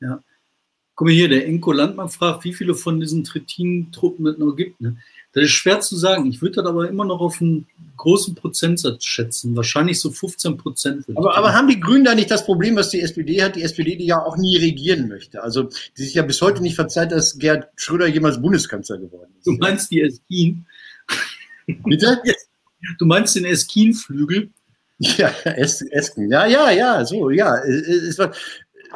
Ja. 0.00 0.22
Guck 0.96 1.08
mal 1.08 1.14
hier, 1.14 1.28
der 1.28 1.46
Enko 1.46 1.72
Landmann 1.72 2.08
fragt, 2.08 2.44
wie 2.44 2.52
viele 2.52 2.74
von 2.74 3.00
diesen 3.00 3.24
Trittin-Truppen 3.24 4.26
es 4.26 4.38
noch 4.38 4.52
gibt. 4.52 4.80
Ne? 4.80 4.96
Das 5.32 5.44
ist 5.44 5.50
schwer 5.50 5.80
zu 5.80 5.96
sagen. 5.96 6.26
Ich 6.26 6.40
würde 6.40 6.62
das 6.62 6.66
aber 6.66 6.88
immer 6.88 7.04
noch 7.04 7.20
auf 7.20 7.40
einen 7.40 7.66
großen 7.96 8.36
Prozentsatz 8.36 9.04
schätzen. 9.04 9.56
Wahrscheinlich 9.56 9.98
so 9.98 10.12
15 10.12 10.56
Prozent. 10.56 11.04
Aber, 11.16 11.36
aber 11.36 11.52
haben 11.52 11.66
die 11.66 11.80
Grünen 11.80 12.04
da 12.04 12.14
nicht 12.14 12.30
das 12.30 12.44
Problem, 12.44 12.76
was 12.76 12.90
die 12.90 13.00
SPD 13.00 13.42
hat? 13.42 13.56
Die 13.56 13.62
SPD, 13.62 13.96
die 13.96 14.06
ja 14.06 14.22
auch 14.22 14.36
nie 14.36 14.56
regieren 14.56 15.08
möchte. 15.08 15.42
Also, 15.42 15.68
die 15.98 16.04
sich 16.04 16.14
ja 16.14 16.22
bis 16.22 16.40
heute 16.40 16.62
nicht 16.62 16.76
verzeiht, 16.76 17.10
dass 17.10 17.36
Gerd 17.36 17.68
Schröder 17.74 18.06
jemals 18.06 18.40
Bundeskanzler 18.40 18.98
geworden 18.98 19.32
ist. 19.36 19.46
Du 19.48 19.52
meinst 19.54 19.90
die 19.90 20.02
Eskin? 20.02 20.64
Bitte? 21.66 22.22
Du 22.98 23.06
meinst 23.06 23.34
den 23.34 23.44
Eskin-Flügel? 23.44 24.50
Ja, 24.98 25.30
Esken. 25.44 26.30
Ja, 26.30 26.46
ja, 26.46 26.70
ja, 26.70 27.04
so, 27.04 27.30
ja. 27.30 27.58
Es 27.64 28.18
war, 28.18 28.32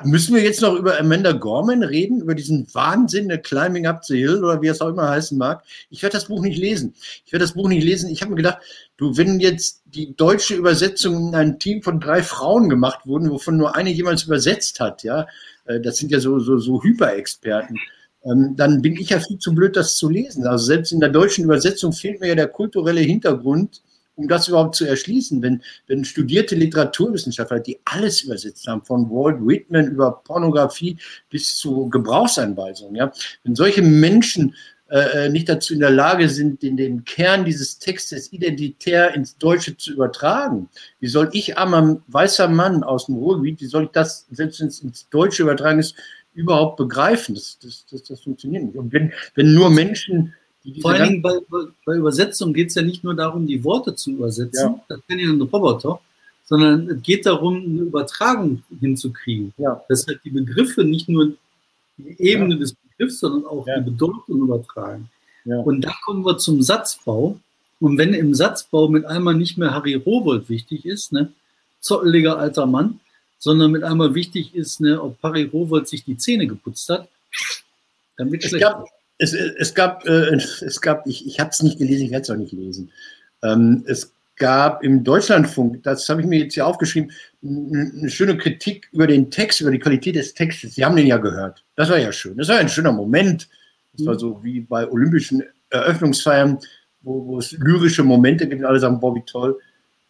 Müssen 0.05 0.35
wir 0.35 0.43
jetzt 0.43 0.63
noch 0.63 0.75
über 0.75 0.99
Amanda 0.99 1.33
Gorman 1.33 1.83
reden, 1.83 2.21
über 2.21 2.35
diesen 2.35 2.67
Wahnsinn 2.73 3.29
der 3.29 3.39
Climbing 3.39 3.87
Up 3.87 4.05
the 4.05 4.17
Hill 4.17 4.45
oder 4.45 4.63
wie 4.63 4.69
es 4.69 4.81
auch 4.81 4.89
immer 4.89 5.09
heißen 5.09 5.37
mag? 5.37 5.65
Ich 5.91 6.03
werde 6.03 6.15
das 6.15 6.27
Buch 6.27 6.41
nicht 6.41 6.59
lesen. 6.59 6.95
Ich 7.25 7.33
werde 7.33 7.45
das 7.45 7.55
Buch 7.55 7.69
nicht 7.69 7.85
lesen. 7.85 8.11
Ich 8.11 8.21
habe 8.21 8.31
mir 8.31 8.37
gedacht, 8.37 8.59
du, 8.97 9.17
wenn 9.17 9.41
jetzt 9.41 9.83
die 9.87 10.15
deutsche 10.15 10.55
Übersetzung 10.55 11.29
in 11.29 11.35
ein 11.35 11.59
Team 11.59 11.83
von 11.83 12.01
drei 12.01 12.23
Frauen 12.23 12.69
gemacht 12.69 13.07
wurden, 13.07 13.31
wovon 13.31 13.57
nur 13.57 13.75
eine 13.77 13.91
jemals 13.91 14.25
übersetzt 14.25 14.81
hat, 14.81 15.03
ja, 15.03 15.27
äh, 15.65 15.81
das 15.81 15.97
sind 15.97 16.11
ja 16.11 16.21
so, 16.21 16.39
so, 16.39 16.59
so 16.59 16.83
Hyperexperten, 16.83 17.77
ähm, 18.25 18.55
dann 18.57 18.83
bin 18.83 18.97
ich 18.97 19.11
ja 19.11 19.21
viel 19.21 19.39
zu 19.39 19.55
blöd, 19.55 19.77
das 19.77 19.97
zu 19.97 20.09
lesen. 20.09 20.47
Also 20.47 20.67
selbst 20.67 20.93
in 20.93 21.01
der 21.01 21.11
deutschen 21.11 21.45
Übersetzung 21.45 21.93
fehlt 21.93 22.21
mir 22.21 22.29
ja 22.29 22.35
der 22.35 22.49
kulturelle 22.49 23.01
Hintergrund, 23.01 23.83
um 24.19 24.29
das 24.29 24.49
überhaupt 24.49 24.75
zu 24.75 24.85
erschließen, 24.85 25.41
wenn, 25.43 25.63
wenn 25.87 26.05
studierte 26.05 26.57
Literaturwissenschaftler, 26.57 27.61
die 27.61 27.79
alles 27.85 28.23
übersetzt 28.23 28.67
haben, 28.67 28.83
von 28.83 29.09
Walt 29.09 29.39
Whitman 29.41 29.93
über 29.93 30.23
Pornografie 30.25 30.99
bis 31.31 31.57
zu 31.57 31.89
Gebrauchsanweisungen, 31.89 32.97
ja, 32.97 33.13
wenn 33.45 33.55
solche 33.55 33.81
Menschen 33.81 34.55
äh, 34.91 35.27
äh, 35.27 35.29
nicht 35.29 35.49
dazu 35.49 35.75
in 35.75 35.81
der 35.81 35.91
Lage 35.91 36.29
sind, 36.31 36.63
den, 36.63 36.77
den 36.77 37.05
Kern 37.05 37.45
dieses 37.45 37.79
Textes 37.79 38.33
identitär 38.33 39.15
ins 39.15 39.37
Deutsche 39.37 39.77
zu 39.77 39.93
übertragen. 39.93 40.69
Wie 40.99 41.09
soll 41.09 41.29
ich, 41.33 41.59
armer 41.59 42.01
weißer 42.09 42.49
Mann 42.49 42.83
aus 42.83 43.07
dem 43.07 43.17
Ruhrgebiet, 43.17 43.61
wie 43.61 43.67
soll 43.67 43.85
ich 43.85 43.91
das, 43.91 44.27
selbst 44.31 44.61
wenn 44.61 44.69
es 44.69 44.81
ins 44.81 45.09
Deutsche 45.11 45.43
übertragen 45.43 45.79
ist, 45.79 45.95
überhaupt 46.33 46.79
begreifen? 46.79 47.35
Das, 47.35 47.59
das, 47.63 47.85
das, 47.91 48.03
das 48.05 48.23
funktioniert 48.23 48.65
nicht. 48.65 48.77
Und 48.77 48.93
wenn, 48.93 49.13
wenn 49.35 49.53
nur 49.53 49.69
Menschen 49.69 50.35
vor 50.81 50.93
allen 50.93 51.09
Dingen 51.09 51.23
bei, 51.23 51.39
bei 51.85 51.95
Übersetzung 51.95 52.53
geht 52.53 52.69
es 52.69 52.75
ja 52.75 52.83
nicht 52.83 53.05
nur 53.05 53.15
darum, 53.15 53.47
die 53.47 53.63
Worte 53.65 53.95
zu 53.95 54.13
übersetzen, 54.13 54.75
ja. 54.75 54.85
das 54.89 55.01
kann 55.09 55.19
ja 55.19 55.29
ein 55.29 55.41
Roboter, 55.41 56.01
sondern 56.45 56.89
es 56.89 57.03
geht 57.03 57.27
darum, 57.27 57.57
eine 57.57 57.83
Übertragung 57.83 58.63
hinzukriegen. 58.81 59.53
Ja. 59.59 59.83
Dass 59.89 60.07
halt 60.07 60.21
die 60.25 60.31
Begriffe 60.31 60.85
nicht 60.85 61.09
nur 61.09 61.33
die 61.97 62.17
Ebene 62.19 62.55
ja. 62.55 62.61
des 62.61 62.75
Begriffs, 62.75 63.21
sondern 63.21 63.45
auch 63.47 63.65
die 63.65 63.83
Bedeutung 63.83 64.41
übertragen. 64.41 65.11
Und 65.45 65.83
da 65.83 65.93
kommen 66.05 66.25
wir 66.25 66.39
zum 66.39 66.63
Satzbau. 66.63 67.39
Und 67.81 67.97
wenn 67.97 68.13
im 68.13 68.35
Satzbau 68.35 68.89
mit 68.89 69.05
einmal 69.07 69.35
nicht 69.35 69.57
mehr 69.57 69.73
Harry 69.73 69.95
Rowold 69.95 70.49
wichtig 70.49 70.85
ist, 70.85 71.13
ne, 71.13 71.33
zotteliger 71.81 72.39
alter 72.39 72.67
Mann, 72.67 73.01
sondern 73.39 73.71
mit 73.71 73.85
einmal 73.85 74.15
wichtig 74.15 74.55
ist, 74.55 74.81
ne, 74.81 75.01
ob 75.01 75.17
Harry 75.23 75.45
Rowold 75.45 75.89
sich 75.89 76.05
die 76.05 76.19
Zähne 76.19 76.47
geputzt 76.47 76.89
hat, 76.89 77.09
dann 78.17 78.33
wird 78.33 78.45
schlecht. 78.45 78.65
Gab, 78.65 78.85
es, 79.19 79.33
es 79.33 79.75
gab, 79.75 80.07
äh, 80.07 80.35
es 80.35 80.81
gab, 80.81 81.07
ich, 81.07 81.27
ich 81.27 81.41
habe 81.41 81.51
es 81.51 81.63
nicht 81.63 81.79
gelesen, 81.79 82.07
ich 82.07 82.11
werde 82.11 82.23
es 82.23 82.31
auch 82.31 82.37
nicht 82.37 82.53
lesen. 82.53 82.91
Ähm, 83.43 83.85
es 83.87 84.15
gab 84.37 84.85
im 84.85 85.05
Deutschlandfunk, 85.05 85.83
das 85.83 86.09
habe 86.09 86.21
ich 86.21 86.27
mir 86.27 86.39
jetzt 86.39 86.55
hier 86.55 86.67
aufgeschrieben, 86.67 87.13
eine 87.43 88.09
schöne 88.09 88.39
Kritik 88.39 88.89
über 88.93 89.07
den 89.07 89.31
Text, 89.31 89.61
über 89.61 89.71
die 89.71 89.81
Qualität 89.81 90.15
des 90.15 90.35
Textes. 90.35 90.77
Sie 90.77 90.85
haben 90.85 90.97
den 90.97 91.07
ja 91.07 91.17
gehört. 91.17 91.65
Das 91.75 91.91
war 91.91 91.99
ja 91.99 92.13
schön. 92.13 92.37
Das 92.37 92.49
war 92.49 92.59
ein 92.59 92.69
schöner 92.69 92.93
Moment. 92.93 93.49
Das 93.95 94.07
war 94.07 94.19
so 94.19 94.43
wie 94.43 94.61
bei 94.61 94.89
olympischen 94.89 95.43
Eröffnungsfeiern, 95.71 96.59
wo, 97.03 97.27
wo 97.27 97.39
es 97.39 97.53
lyrische 97.53 98.05
Momente 98.05 98.49
gibt 98.49 98.63
und 98.63 98.67
alle 98.67 98.79
sagen, 98.79 99.01
boah, 99.01 99.15
wie 99.15 99.25
toll. 99.27 99.59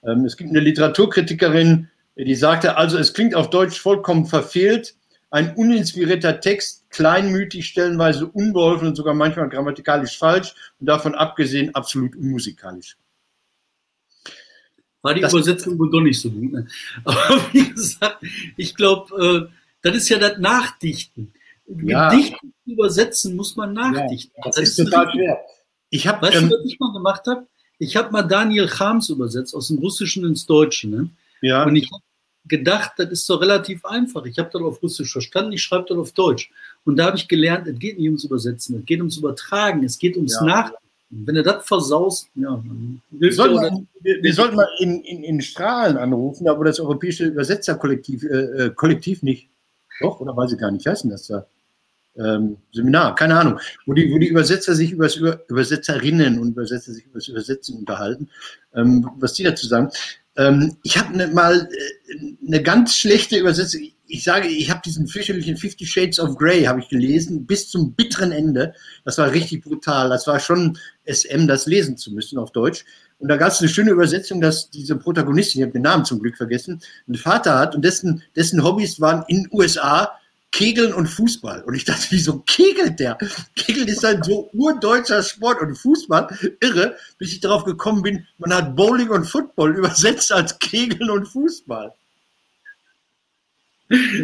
Ähm, 0.04 0.24
es 0.24 0.36
gibt 0.36 0.50
eine 0.50 0.61
Literaturkritikerin, 0.61 1.88
die 2.16 2.34
sagte, 2.34 2.76
also 2.76 2.98
es 2.98 3.14
klingt 3.14 3.34
auf 3.34 3.48
Deutsch 3.50 3.80
vollkommen 3.80 4.26
verfehlt, 4.26 4.94
ein 5.31 5.55
uninspirierter 5.55 6.41
Text, 6.41 6.89
kleinmütig, 6.91 7.66
stellenweise 7.66 8.26
unbeholfen 8.26 8.89
und 8.89 8.95
sogar 8.95 9.14
manchmal 9.14 9.49
grammatikalisch 9.49 10.18
falsch 10.18 10.55
und 10.81 10.87
davon 10.87 11.14
abgesehen 11.14 11.74
absolut 11.74 12.16
unmusikalisch. 12.16 12.97
War 15.03 15.14
die 15.14 15.20
das 15.20 15.33
Übersetzung 15.33 15.79
wohl 15.79 15.91
doch 15.91 16.01
nicht 16.01 16.20
so 16.20 16.31
gut. 16.31 16.53
Ne? 16.53 16.66
Aber 17.05 17.41
wie 17.53 17.68
gesagt, 17.70 18.24
ich 18.57 18.74
glaube, 18.74 19.49
äh, 19.51 19.55
das 19.83 19.97
ist 19.97 20.09
ja 20.09 20.18
das 20.18 20.39
Nachdichten. 20.39 21.33
Ja. 21.66 22.11
Gedichte 22.11 22.39
übersetzen 22.66 23.37
muss 23.37 23.55
man 23.55 23.74
nachdichten. 23.74 24.33
Ja, 24.37 24.43
das, 24.45 24.57
das, 24.57 24.64
ist, 24.64 24.79
ist 24.79 24.85
total 24.87 25.12
schwer. 25.12 25.41
Ich 25.91 26.07
hab, 26.07 26.22
weißt 26.22 26.37
ähm, 26.37 26.49
du, 26.49 26.57
was 26.57 26.64
ich 26.64 26.81
mal 26.81 26.93
gemacht 26.93 27.26
habe? 27.26 27.47
Ich 27.79 27.97
habe 27.97 28.11
mal 28.11 28.22
Daniel 28.22 28.68
Chams 28.68 29.09
übersetzt 29.09 29.55
aus 29.55 29.68
dem 29.68 29.79
Russischen 29.79 30.24
ins 30.24 30.47
Deutsche. 30.47 30.89
Ne? 30.89 31.11
Ja. 31.43 31.64
Und 31.64 31.76
ich 31.76 31.91
habe 31.93 32.03
gedacht, 32.49 32.92
das 32.96 33.11
ist 33.11 33.30
doch 33.30 33.40
relativ 33.40 33.84
einfach. 33.84 34.24
Ich 34.24 34.38
habe 34.38 34.51
das 34.53 34.62
auf 34.62 34.82
Russisch 34.82 35.12
verstanden, 35.12 35.53
ich 35.53 35.62
schreibe 35.62 35.86
das 35.88 35.99
auf 35.99 36.12
Deutsch. 36.12 36.51
Und 36.84 36.96
da 36.96 37.07
habe 37.07 37.16
ich 37.16 37.28
gelernt, 37.28 37.66
es 37.66 37.78
geht 37.78 37.99
nicht 37.99 38.09
ums 38.09 38.24
Übersetzen, 38.24 38.78
es 38.78 38.84
geht 38.86 39.01
ums 39.01 39.16
Übertragen, 39.16 39.84
es 39.84 39.99
geht 39.99 40.16
ums 40.16 40.36
ja. 40.40 40.46
Nachdenken. 40.46 40.88
Wenn 41.11 41.36
du 41.36 41.42
das 41.42 41.66
versaust, 41.66 42.28
ja, 42.34 42.51
dann 42.51 43.01
wir 43.11 43.32
sollten, 43.32 43.55
mal, 43.55 43.86
wir, 44.03 44.22
wir 44.22 44.34
sollten 44.34 44.57
mal 44.57 44.68
in, 44.78 45.01
in, 45.05 45.24
in 45.24 45.40
Strahlen 45.40 45.96
anrufen, 45.96 46.46
aber 46.49 46.66
das 46.66 46.80
europäische 46.80 47.24
Übersetzerkollektiv 47.24 48.24
äh, 48.24 48.26
äh, 48.26 48.70
Kollektiv 48.74 49.22
nicht. 49.22 49.49
Doch, 50.01 50.20
oder 50.20 50.36
weiß 50.36 50.53
ich 50.53 50.59
gar 50.59 50.70
nicht, 50.70 50.84
denn 50.84 51.11
das 51.11 51.26
da? 51.26 51.46
Ähm, 52.16 52.57
Seminar, 52.72 53.14
keine 53.14 53.38
Ahnung, 53.38 53.61
wo 53.86 53.94
die, 53.94 54.12
wo 54.12 54.18
die 54.18 54.26
Übersetzer 54.26 54.74
sich 54.74 54.92
über 54.92 55.09
Übersetzerinnen 55.49 56.40
und 56.40 56.49
Übersetzer 56.49 56.92
sich 56.92 57.07
über 57.07 57.20
das 57.20 57.28
Übersetzen 57.28 57.78
unterhalten, 57.78 58.28
ähm, 58.74 59.09
was 59.18 59.34
die 59.34 59.44
dazu 59.44 59.66
sagen. 59.66 59.90
Ähm, 60.39 60.76
ich 60.84 60.97
habe 60.97 61.16
ne, 61.16 61.26
mal 61.26 61.68
äh, 61.70 62.47
eine 62.47 62.62
ganz 62.62 62.97
schlechte 62.97 63.36
Übersetzung. 63.36 63.82
Ich 64.07 64.24
sage, 64.24 64.49
ich 64.49 64.70
habe 64.70 64.80
diesen 64.82 65.07
fürchterlichen 65.07 65.59
Fifty 65.59 65.84
Shades 65.84 66.18
of 66.18 66.39
Grey 66.39 66.62
habe 66.62 66.80
ich 66.80 66.89
gelesen 66.89 67.45
bis 67.45 67.68
zum 67.68 67.93
bitteren 67.93 68.32
Ende. 68.32 68.72
Das 69.05 69.18
war 69.18 69.32
richtig 69.32 69.64
brutal. 69.64 70.09
Das 70.09 70.26
war 70.26 70.41
schon 70.41 70.78
SM, 71.05 71.47
das 71.47 71.66
lesen 71.66 71.99
zu 71.99 72.12
müssen 72.12 72.39
auf 72.39 72.53
Deutsch. 72.53 72.86
Und 73.18 73.28
da 73.28 73.36
gab 73.36 73.51
es 73.51 73.61
eine 73.61 73.68
schöne 73.68 73.91
Übersetzung, 73.91 74.41
dass 74.41 74.70
diese 74.70 74.97
Protagonistin, 74.97 75.61
ich 75.61 75.64
habe 75.64 75.72
den 75.72 75.82
Namen 75.82 76.05
zum 76.05 76.20
Glück 76.20 76.36
vergessen, 76.36 76.80
einen 77.07 77.16
Vater 77.16 77.59
hat 77.59 77.74
und 77.74 77.84
dessen, 77.84 78.22
dessen 78.36 78.62
Hobbys 78.62 79.01
waren 79.01 79.24
in 79.26 79.49
USA 79.53 80.12
Kegeln 80.51 80.92
und 80.92 81.07
Fußball. 81.07 81.62
Und 81.62 81.74
ich 81.74 81.84
dachte, 81.84 82.07
wieso 82.11 82.40
kegelt 82.40 82.99
der? 83.01 83.18
Kegeln 83.55 83.88
ist 83.88 84.05
ein 84.05 84.22
so 84.22 84.51
urdeutscher 84.53 85.22
Sport 85.22 85.61
und 85.61 85.76
Fußball, 85.76 86.28
irre, 86.61 86.96
bis 87.18 87.32
ich 87.32 87.40
darauf 87.40 87.64
gekommen 87.64 88.03
bin, 88.03 88.26
man 88.38 88.55
hat 88.55 88.74
Bowling 88.74 89.11
und 89.11 89.24
Football 89.24 89.76
übersetzt 89.78 90.32
als 90.32 90.59
Kegeln 90.59 91.11
und 91.11 91.26
Fußball. 91.26 91.92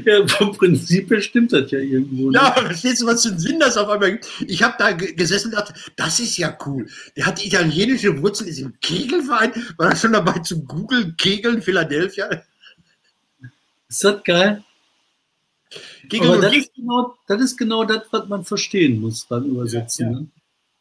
Ja, 0.04 0.26
vom 0.26 0.52
Prinzip 0.52 1.10
her 1.10 1.22
stimmt 1.22 1.52
das 1.52 1.70
ja 1.70 1.78
irgendwo. 1.78 2.30
Ne? 2.30 2.36
Ja, 2.36 2.52
verstehst 2.52 3.00
du, 3.00 3.06
was 3.06 3.22
für 3.22 3.30
einen 3.30 3.38
Sinn 3.38 3.58
das 3.58 3.78
auf 3.78 3.88
einmal 3.88 4.12
gibt? 4.12 4.28
Ich 4.46 4.62
habe 4.62 4.74
da 4.78 4.92
gesessen 4.92 5.48
und 5.48 5.54
dachte, 5.54 5.72
das 5.96 6.20
ist 6.20 6.36
ja 6.36 6.56
cool. 6.66 6.86
Der 7.16 7.24
hat 7.24 7.44
italienische 7.44 8.20
Wurzeln, 8.20 8.48
ist 8.50 8.58
im 8.58 8.78
Kegelverein, 8.80 9.52
war 9.78 9.90
er 9.90 9.96
schon 9.96 10.12
dabei 10.12 10.38
zu 10.40 10.62
googeln, 10.64 11.16
Kegeln, 11.16 11.62
Philadelphia. 11.62 12.42
Ist 13.88 14.04
das 14.04 14.22
geil? 14.22 14.62
Aber 16.20 16.38
das 16.38 16.56
ist, 16.56 16.74
genau, 16.74 17.14
das 17.26 17.40
ist 17.40 17.56
genau 17.56 17.84
das, 17.84 18.02
was 18.10 18.28
man 18.28 18.44
verstehen 18.44 19.00
muss 19.00 19.24
beim 19.26 19.44
Übersetzen. 19.44 20.06
Ja, 20.06 20.12
ja. 20.12 20.20
Ne? 20.20 20.28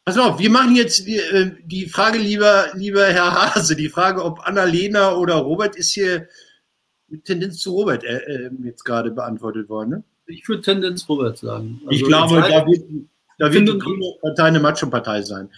Pass 0.04 0.18
auf, 0.18 0.38
wir 0.38 0.50
machen 0.50 0.76
jetzt 0.76 1.06
die, 1.06 1.16
äh, 1.16 1.52
die 1.64 1.86
Frage, 1.86 2.18
lieber, 2.18 2.66
lieber 2.74 3.06
Herr 3.06 3.54
Hase, 3.54 3.74
die 3.74 3.88
Frage, 3.88 4.22
ob 4.22 4.40
Annalena 4.40 5.14
oder 5.14 5.36
Robert 5.36 5.76
ist 5.76 5.92
hier 5.92 6.28
mit 7.08 7.24
Tendenz 7.24 7.58
zu 7.58 7.72
Robert 7.72 8.04
äh, 8.04 8.18
äh, 8.18 8.50
jetzt 8.64 8.84
gerade 8.84 9.10
beantwortet 9.10 9.68
worden. 9.68 9.90
Ne? 9.90 10.04
Ich 10.26 10.46
würde 10.48 10.62
Tendenz 10.62 11.08
Robert 11.08 11.38
sagen. 11.38 11.80
Also 11.86 11.98
ich 11.98 12.04
glaube, 12.04 12.36
da 12.36 12.66
wird, 12.66 12.84
da 13.38 13.52
wird 13.52 13.68
die 13.68 13.78
Grüne 13.78 14.12
Partei 14.20 14.44
eine 14.44 14.60
Macho-Partei 14.60 15.22
sein. 15.22 15.48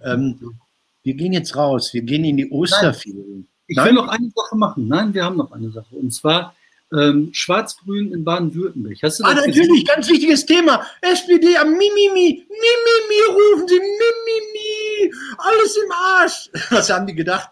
Ähm, 0.00 0.56
wir 1.02 1.14
gehen 1.14 1.32
jetzt 1.32 1.56
raus, 1.56 1.92
wir 1.92 2.02
gehen 2.02 2.24
in 2.24 2.36
die 2.36 2.50
Osterferien. 2.50 3.48
Ich 3.66 3.76
Nein? 3.76 3.86
will 3.86 3.94
noch 3.94 4.08
eine 4.08 4.30
Sache 4.34 4.56
machen. 4.56 4.86
Nein, 4.86 5.14
wir 5.14 5.24
haben 5.24 5.36
noch 5.36 5.50
eine 5.50 5.70
Sache. 5.70 5.94
Und 5.96 6.12
zwar 6.12 6.54
ähm, 6.92 7.30
Schwarz-Grün 7.32 8.12
in 8.12 8.24
Baden-Württemberg. 8.24 8.98
Hast 9.02 9.18
du 9.18 9.24
das 9.24 9.32
ah, 9.32 9.34
natürlich, 9.34 9.68
gesehen? 9.68 9.84
ganz 9.84 10.08
wichtiges 10.08 10.46
Thema. 10.46 10.86
SPD 11.00 11.56
am 11.56 11.72
Mimimi, 11.72 12.46
Mimimi 12.48 13.20
rufen 13.30 13.68
sie, 13.68 13.80
Mimimi, 13.80 15.12
alles 15.38 15.76
im 15.76 15.90
Arsch. 15.92 16.50
Was 16.70 16.90
haben 16.90 17.06
die 17.06 17.14
gedacht? 17.14 17.50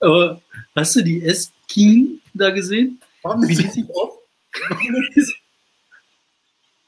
Aber 0.00 0.40
hast 0.74 0.96
du 0.96 1.02
die 1.02 1.24
Eskin 1.24 2.20
da 2.34 2.50
gesehen? 2.50 3.00
Warum 3.22 3.46
wie 3.48 3.54
die 3.54 3.68
sich 3.68 3.84
auf? 3.90 4.18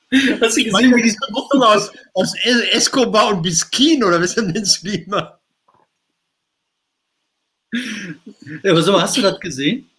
Hast 0.09 0.57
du 0.57 0.63
gesehen, 0.63 0.71
meine, 0.71 0.95
wie 0.95 1.03
diese 1.03 1.19
Mischung 1.31 1.63
aus, 1.63 1.91
aus 2.15 2.33
Escobar 2.71 3.35
und 3.35 3.43
Biskin 3.43 4.05
oder 4.05 4.21
was 4.21 4.37
du 4.37 4.43
die 4.53 5.03
immer? 5.03 5.41
Ja, 8.63 8.71
aber 8.71 8.83
so, 8.83 9.01
hast 9.01 9.17
du 9.17 9.23
das 9.23 9.41
gesehen? 9.41 9.91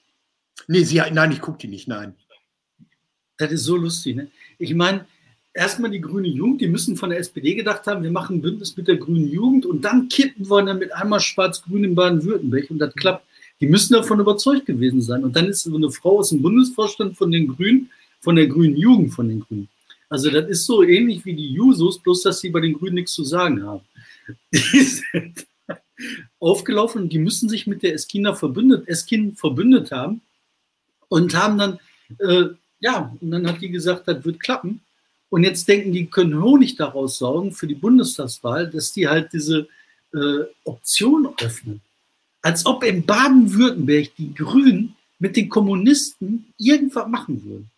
Nee, 0.67 0.83
sie, 0.83 1.01
nein, 1.11 1.31
ich 1.31 1.41
gucke 1.41 1.59
die 1.59 1.67
nicht, 1.67 1.87
nein. 1.87 2.15
Das 3.37 3.51
ist 3.51 3.63
so 3.63 3.75
lustig, 3.75 4.15
ne? 4.15 4.31
Ich 4.57 4.73
meine, 4.73 5.05
erstmal 5.53 5.91
die 5.91 6.01
grüne 6.01 6.27
Jugend, 6.27 6.61
die 6.61 6.67
müssen 6.67 6.97
von 6.97 7.09
der 7.09 7.19
SPD 7.19 7.53
gedacht 7.55 7.85
haben, 7.85 8.03
wir 8.03 8.11
machen 8.11 8.37
ein 8.37 8.41
Bündnis 8.41 8.75
mit 8.75 8.87
der 8.87 8.97
grünen 8.97 9.29
Jugend 9.29 9.65
und 9.65 9.81
dann 9.83 10.09
kippen 10.09 10.49
wir 10.49 10.63
dann 10.63 10.79
mit 10.79 10.93
einmal 10.93 11.19
schwarz-grün 11.19 11.83
in 11.83 11.95
Baden-Württemberg 11.95 12.71
und 12.71 12.79
das 12.79 12.93
klappt. 12.95 13.25
Die 13.59 13.67
müssen 13.67 13.93
davon 13.93 14.19
überzeugt 14.19 14.67
gewesen 14.67 15.01
sein. 15.01 15.23
Und 15.23 15.35
dann 15.35 15.47
ist 15.47 15.63
so 15.63 15.75
eine 15.75 15.89
Frau 15.89 16.19
aus 16.19 16.29
dem 16.29 16.43
Bundesvorstand 16.43 17.17
von 17.17 17.31
den 17.31 17.47
Grünen, 17.47 17.89
von 18.19 18.35
der 18.35 18.47
grünen 18.47 18.77
Jugend 18.77 19.13
von 19.13 19.27
den 19.29 19.39
Grünen. 19.39 19.67
Also 20.09 20.29
das 20.29 20.47
ist 20.47 20.65
so 20.65 20.83
ähnlich 20.83 21.25
wie 21.25 21.33
die 21.33 21.53
Jusos, 21.53 21.99
bloß 21.99 22.21
dass 22.21 22.39
sie 22.39 22.49
bei 22.49 22.59
den 22.59 22.73
Grünen 22.73 22.95
nichts 22.95 23.13
zu 23.13 23.23
sagen 23.23 23.63
haben. 23.63 23.81
Die 24.53 24.81
sind 24.81 25.47
aufgelaufen 26.39 27.03
und 27.03 27.13
die 27.13 27.19
müssen 27.19 27.49
sich 27.49 27.65
mit 27.65 27.81
der 27.81 27.93
Eskina 27.93 28.35
verbündet, 28.35 28.87
Eskin 28.87 29.35
verbündet 29.35 29.91
haben 29.91 30.21
und 31.09 31.35
haben 31.35 31.57
dann, 31.57 31.79
äh, 32.19 32.55
ja, 32.79 33.15
und 33.19 33.31
dann 33.31 33.47
hat 33.47 33.61
die 33.61 33.69
gesagt, 33.69 34.07
das 34.07 34.23
wird 34.23 34.39
klappen. 34.39 34.81
Und 35.29 35.43
jetzt 35.43 35.67
denken 35.67 35.91
die, 35.91 36.05
können 36.07 36.41
Honig 36.41 36.75
daraus 36.75 37.17
saugen 37.17 37.51
für 37.51 37.67
die 37.67 37.75
Bundestagswahl, 37.75 38.69
dass 38.69 38.93
die 38.93 39.07
halt 39.07 39.33
diese 39.33 39.67
äh, 40.13 40.45
Option 40.63 41.33
öffnen. 41.41 41.81
Als 42.41 42.65
ob 42.65 42.83
in 42.83 43.05
Baden-Württemberg 43.05 44.11
die 44.17 44.33
Grünen 44.33 44.95
mit 45.19 45.35
den 45.35 45.49
Kommunisten 45.49 46.53
irgendwas 46.57 47.07
machen 47.07 47.43
würden. 47.43 47.69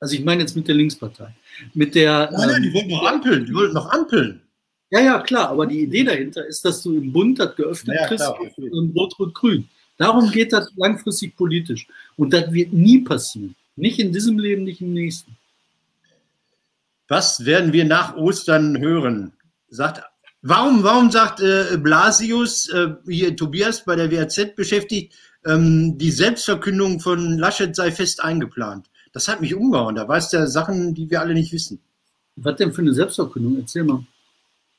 Also 0.00 0.16
ich 0.16 0.24
meine 0.24 0.42
jetzt 0.42 0.54
mit 0.54 0.68
der 0.68 0.74
Linkspartei. 0.74 1.34
Mit 1.72 1.94
der. 1.94 2.30
Nein, 2.30 2.48
nein, 2.48 2.62
die 2.62 2.68
ähm, 2.68 2.74
wollten 2.74 2.90
noch 2.90 3.06
ampeln, 3.06 3.46
die 3.46 3.54
wollten 3.54 3.74
noch 3.74 3.90
ampeln. 3.90 4.42
Ja, 4.90 5.00
ja, 5.00 5.20
klar, 5.20 5.48
aber 5.48 5.66
die 5.66 5.80
Idee 5.80 6.04
dahinter 6.04 6.46
ist, 6.46 6.64
dass 6.64 6.82
du 6.82 6.94
im 6.94 7.12
Bund 7.12 7.38
das 7.38 7.56
geöffnet 7.56 7.96
ja, 7.98 8.06
kriegst, 8.06 8.28
Rot-Rot-Grün. 8.28 9.68
Darum 9.96 10.30
geht 10.30 10.52
das 10.52 10.70
langfristig 10.76 11.36
politisch. 11.36 11.86
Und 12.16 12.32
das 12.32 12.52
wird 12.52 12.72
nie 12.72 13.00
passieren. 13.00 13.54
Nicht 13.76 13.98
in 13.98 14.12
diesem 14.12 14.38
Leben, 14.38 14.64
nicht 14.64 14.80
im 14.80 14.92
nächsten. 14.92 15.36
Was 17.08 17.44
werden 17.44 17.72
wir 17.72 17.84
nach 17.84 18.16
Ostern 18.16 18.78
hören? 18.78 19.32
Sagt, 19.68 20.02
warum, 20.42 20.82
warum 20.82 21.10
sagt 21.10 21.40
äh, 21.40 21.76
Blasius, 21.76 22.68
äh, 22.70 22.94
hier 23.06 23.36
Tobias 23.36 23.84
bei 23.84 23.96
der 23.96 24.10
WAZ 24.10 24.54
beschäftigt, 24.56 25.12
ähm, 25.44 25.98
die 25.98 26.10
Selbstverkündung 26.10 27.00
von 27.00 27.38
Laschet 27.38 27.74
sei 27.74 27.92
fest 27.92 28.22
eingeplant? 28.22 28.86
Das 29.12 29.28
hat 29.28 29.40
mich 29.40 29.54
umgehauen. 29.54 29.94
Da 29.94 30.08
weiß 30.08 30.30
der 30.30 30.46
Sachen, 30.46 30.94
die 30.94 31.08
wir 31.10 31.20
alle 31.20 31.34
nicht 31.34 31.52
wissen. 31.52 31.80
Was 32.36 32.56
denn 32.56 32.72
für 32.72 32.82
eine 32.82 32.94
Selbstverkündung? 32.94 33.58
Erzähl 33.58 33.84
mal. 33.84 34.04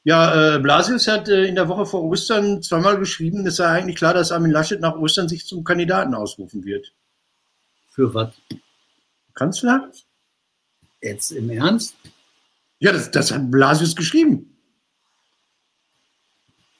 Ja, 0.06 0.56
äh, 0.56 0.60
Blasius 0.60 1.08
hat 1.08 1.30
äh, 1.30 1.45
in 1.45 1.56
der 1.56 1.68
Woche 1.68 1.88
vor 1.88 2.03
Ostern 2.03 2.62
zweimal 2.62 2.99
geschrieben, 2.99 3.45
es 3.47 3.56
sei 3.56 3.66
eigentlich 3.66 3.95
klar, 3.95 4.14
dass 4.14 4.32
Armin 4.32 4.51
Laschet 4.51 4.80
nach 4.80 4.95
Ostern 4.95 5.28
sich 5.28 5.47
zum 5.47 5.64
Kandidaten 5.64 6.14
ausrufen 6.14 6.64
wird. 6.64 6.93
Für 7.89 8.14
was? 8.14 8.32
Kanzler? 9.34 9.91
Jetzt 11.01 11.32
im 11.32 11.49
Ernst? 11.49 11.95
Ja, 12.78 12.91
das, 12.91 13.10
das 13.10 13.32
hat 13.32 13.49
Blasius 13.49 13.95
geschrieben. 13.95 14.56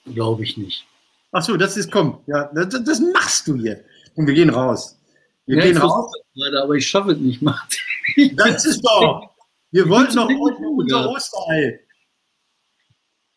Glaube 0.06 0.44
ich 0.44 0.56
nicht. 0.56 0.86
Ach 1.32 1.42
so, 1.42 1.58
das 1.58 1.78
ist, 1.78 1.92
komm, 1.92 2.20
ja, 2.28 2.52
das, 2.54 2.84
das 2.84 3.00
machst 3.00 3.48
du 3.48 3.56
hier. 3.56 3.84
Und 4.14 4.28
wir 4.28 4.36
gehen 4.36 4.52
raus. 4.52 5.00
Wir 5.48 5.58
ja, 5.58 5.64
gehen 5.64 5.78
raus. 5.78 6.12
Gerade, 6.36 6.62
aber 6.62 6.76
ich 6.76 6.88
schaffe 6.88 7.14
es 7.14 7.18
nicht, 7.18 7.42
Martin. 7.42 7.80
Das 8.36 8.66
ist 8.66 8.84
doch. 8.84 9.32
Wir 9.72 9.90
wollten 9.90 10.16
noch 10.16 10.30
unser 10.30 11.10
Osterei. 11.10 11.85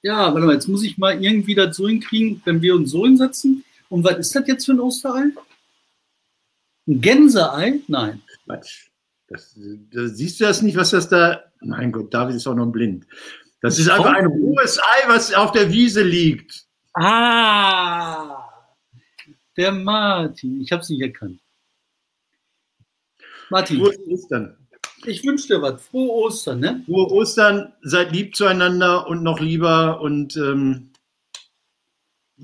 Ja, 0.02 0.32
warte 0.32 0.46
mal, 0.46 0.54
jetzt 0.54 0.68
muss 0.68 0.84
ich 0.84 0.96
mal 0.96 1.22
irgendwie 1.22 1.54
das 1.54 1.76
so 1.76 1.88
hinkriegen, 1.88 2.40
wenn 2.44 2.62
wir 2.62 2.74
uns 2.74 2.90
so 2.90 3.04
hinsetzen. 3.04 3.64
Und 3.88 4.04
was 4.04 4.18
ist 4.18 4.34
das 4.34 4.46
jetzt 4.46 4.66
für 4.66 4.72
ein 4.72 4.80
Osterei? 4.80 5.24
Ein 6.86 7.00
Gänseei? 7.00 7.80
Nein. 7.88 8.22
Quatsch. 8.44 8.88
Das, 9.26 9.58
das, 9.92 10.16
siehst 10.16 10.40
du 10.40 10.44
das 10.44 10.62
nicht, 10.62 10.76
was 10.76 10.90
das 10.90 11.08
da. 11.08 11.44
Mein 11.60 11.92
Gott, 11.92 12.14
David 12.14 12.36
ist 12.36 12.46
auch 12.46 12.54
noch 12.54 12.70
blind. 12.70 13.06
Das, 13.60 13.74
das 13.74 13.80
ist 13.80 13.90
einfach 13.90 14.14
ein 14.14 14.26
rohes 14.26 14.78
Ei, 14.78 15.08
was 15.08 15.34
auf 15.34 15.52
der 15.52 15.70
Wiese 15.70 16.02
liegt. 16.02 16.64
Ah, 16.94 18.48
der 19.56 19.72
Martin. 19.72 20.60
Ich 20.60 20.72
habe 20.72 20.82
es 20.82 20.88
nicht 20.88 21.02
erkannt. 21.02 21.40
Martin. 23.50 23.78
Frohe 23.78 23.98
Ostern. 24.08 24.56
Ich 25.04 25.24
wünsche 25.24 25.48
dir 25.48 25.62
was. 25.62 25.84
Frohe 25.86 26.10
Ostern, 26.10 26.60
ne? 26.60 26.82
Frohe 26.86 27.10
Ostern, 27.12 27.72
seid 27.82 28.12
lieb 28.12 28.34
zueinander 28.36 29.06
und 29.06 29.22
noch 29.22 29.40
lieber 29.40 30.00
und 30.00 30.36
ähm 30.36 30.90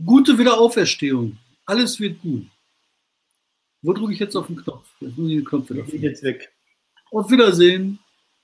gute 0.05 0.39
Wiederauferstehung. 0.39 1.39
Alles 1.67 2.01
wird 2.01 2.21
gut. 2.21 2.47
Wo 3.83 3.93
drücke 3.93 4.13
ich 4.13 4.19
jetzt 4.19 4.35
auf 4.37 4.47
den 4.47 4.57
Knopf? 4.57 4.87
Jetzt 5.01 5.19
muss 5.19 5.31
ich 5.31 5.37
den 5.37 5.45
Knopf 5.45 5.71
wieder 5.71 5.85
Ich 5.87 6.01
jetzt 6.01 6.23
weg. 6.23 6.53
Auf 7.11 7.31
Wiedersehen. 7.31 7.99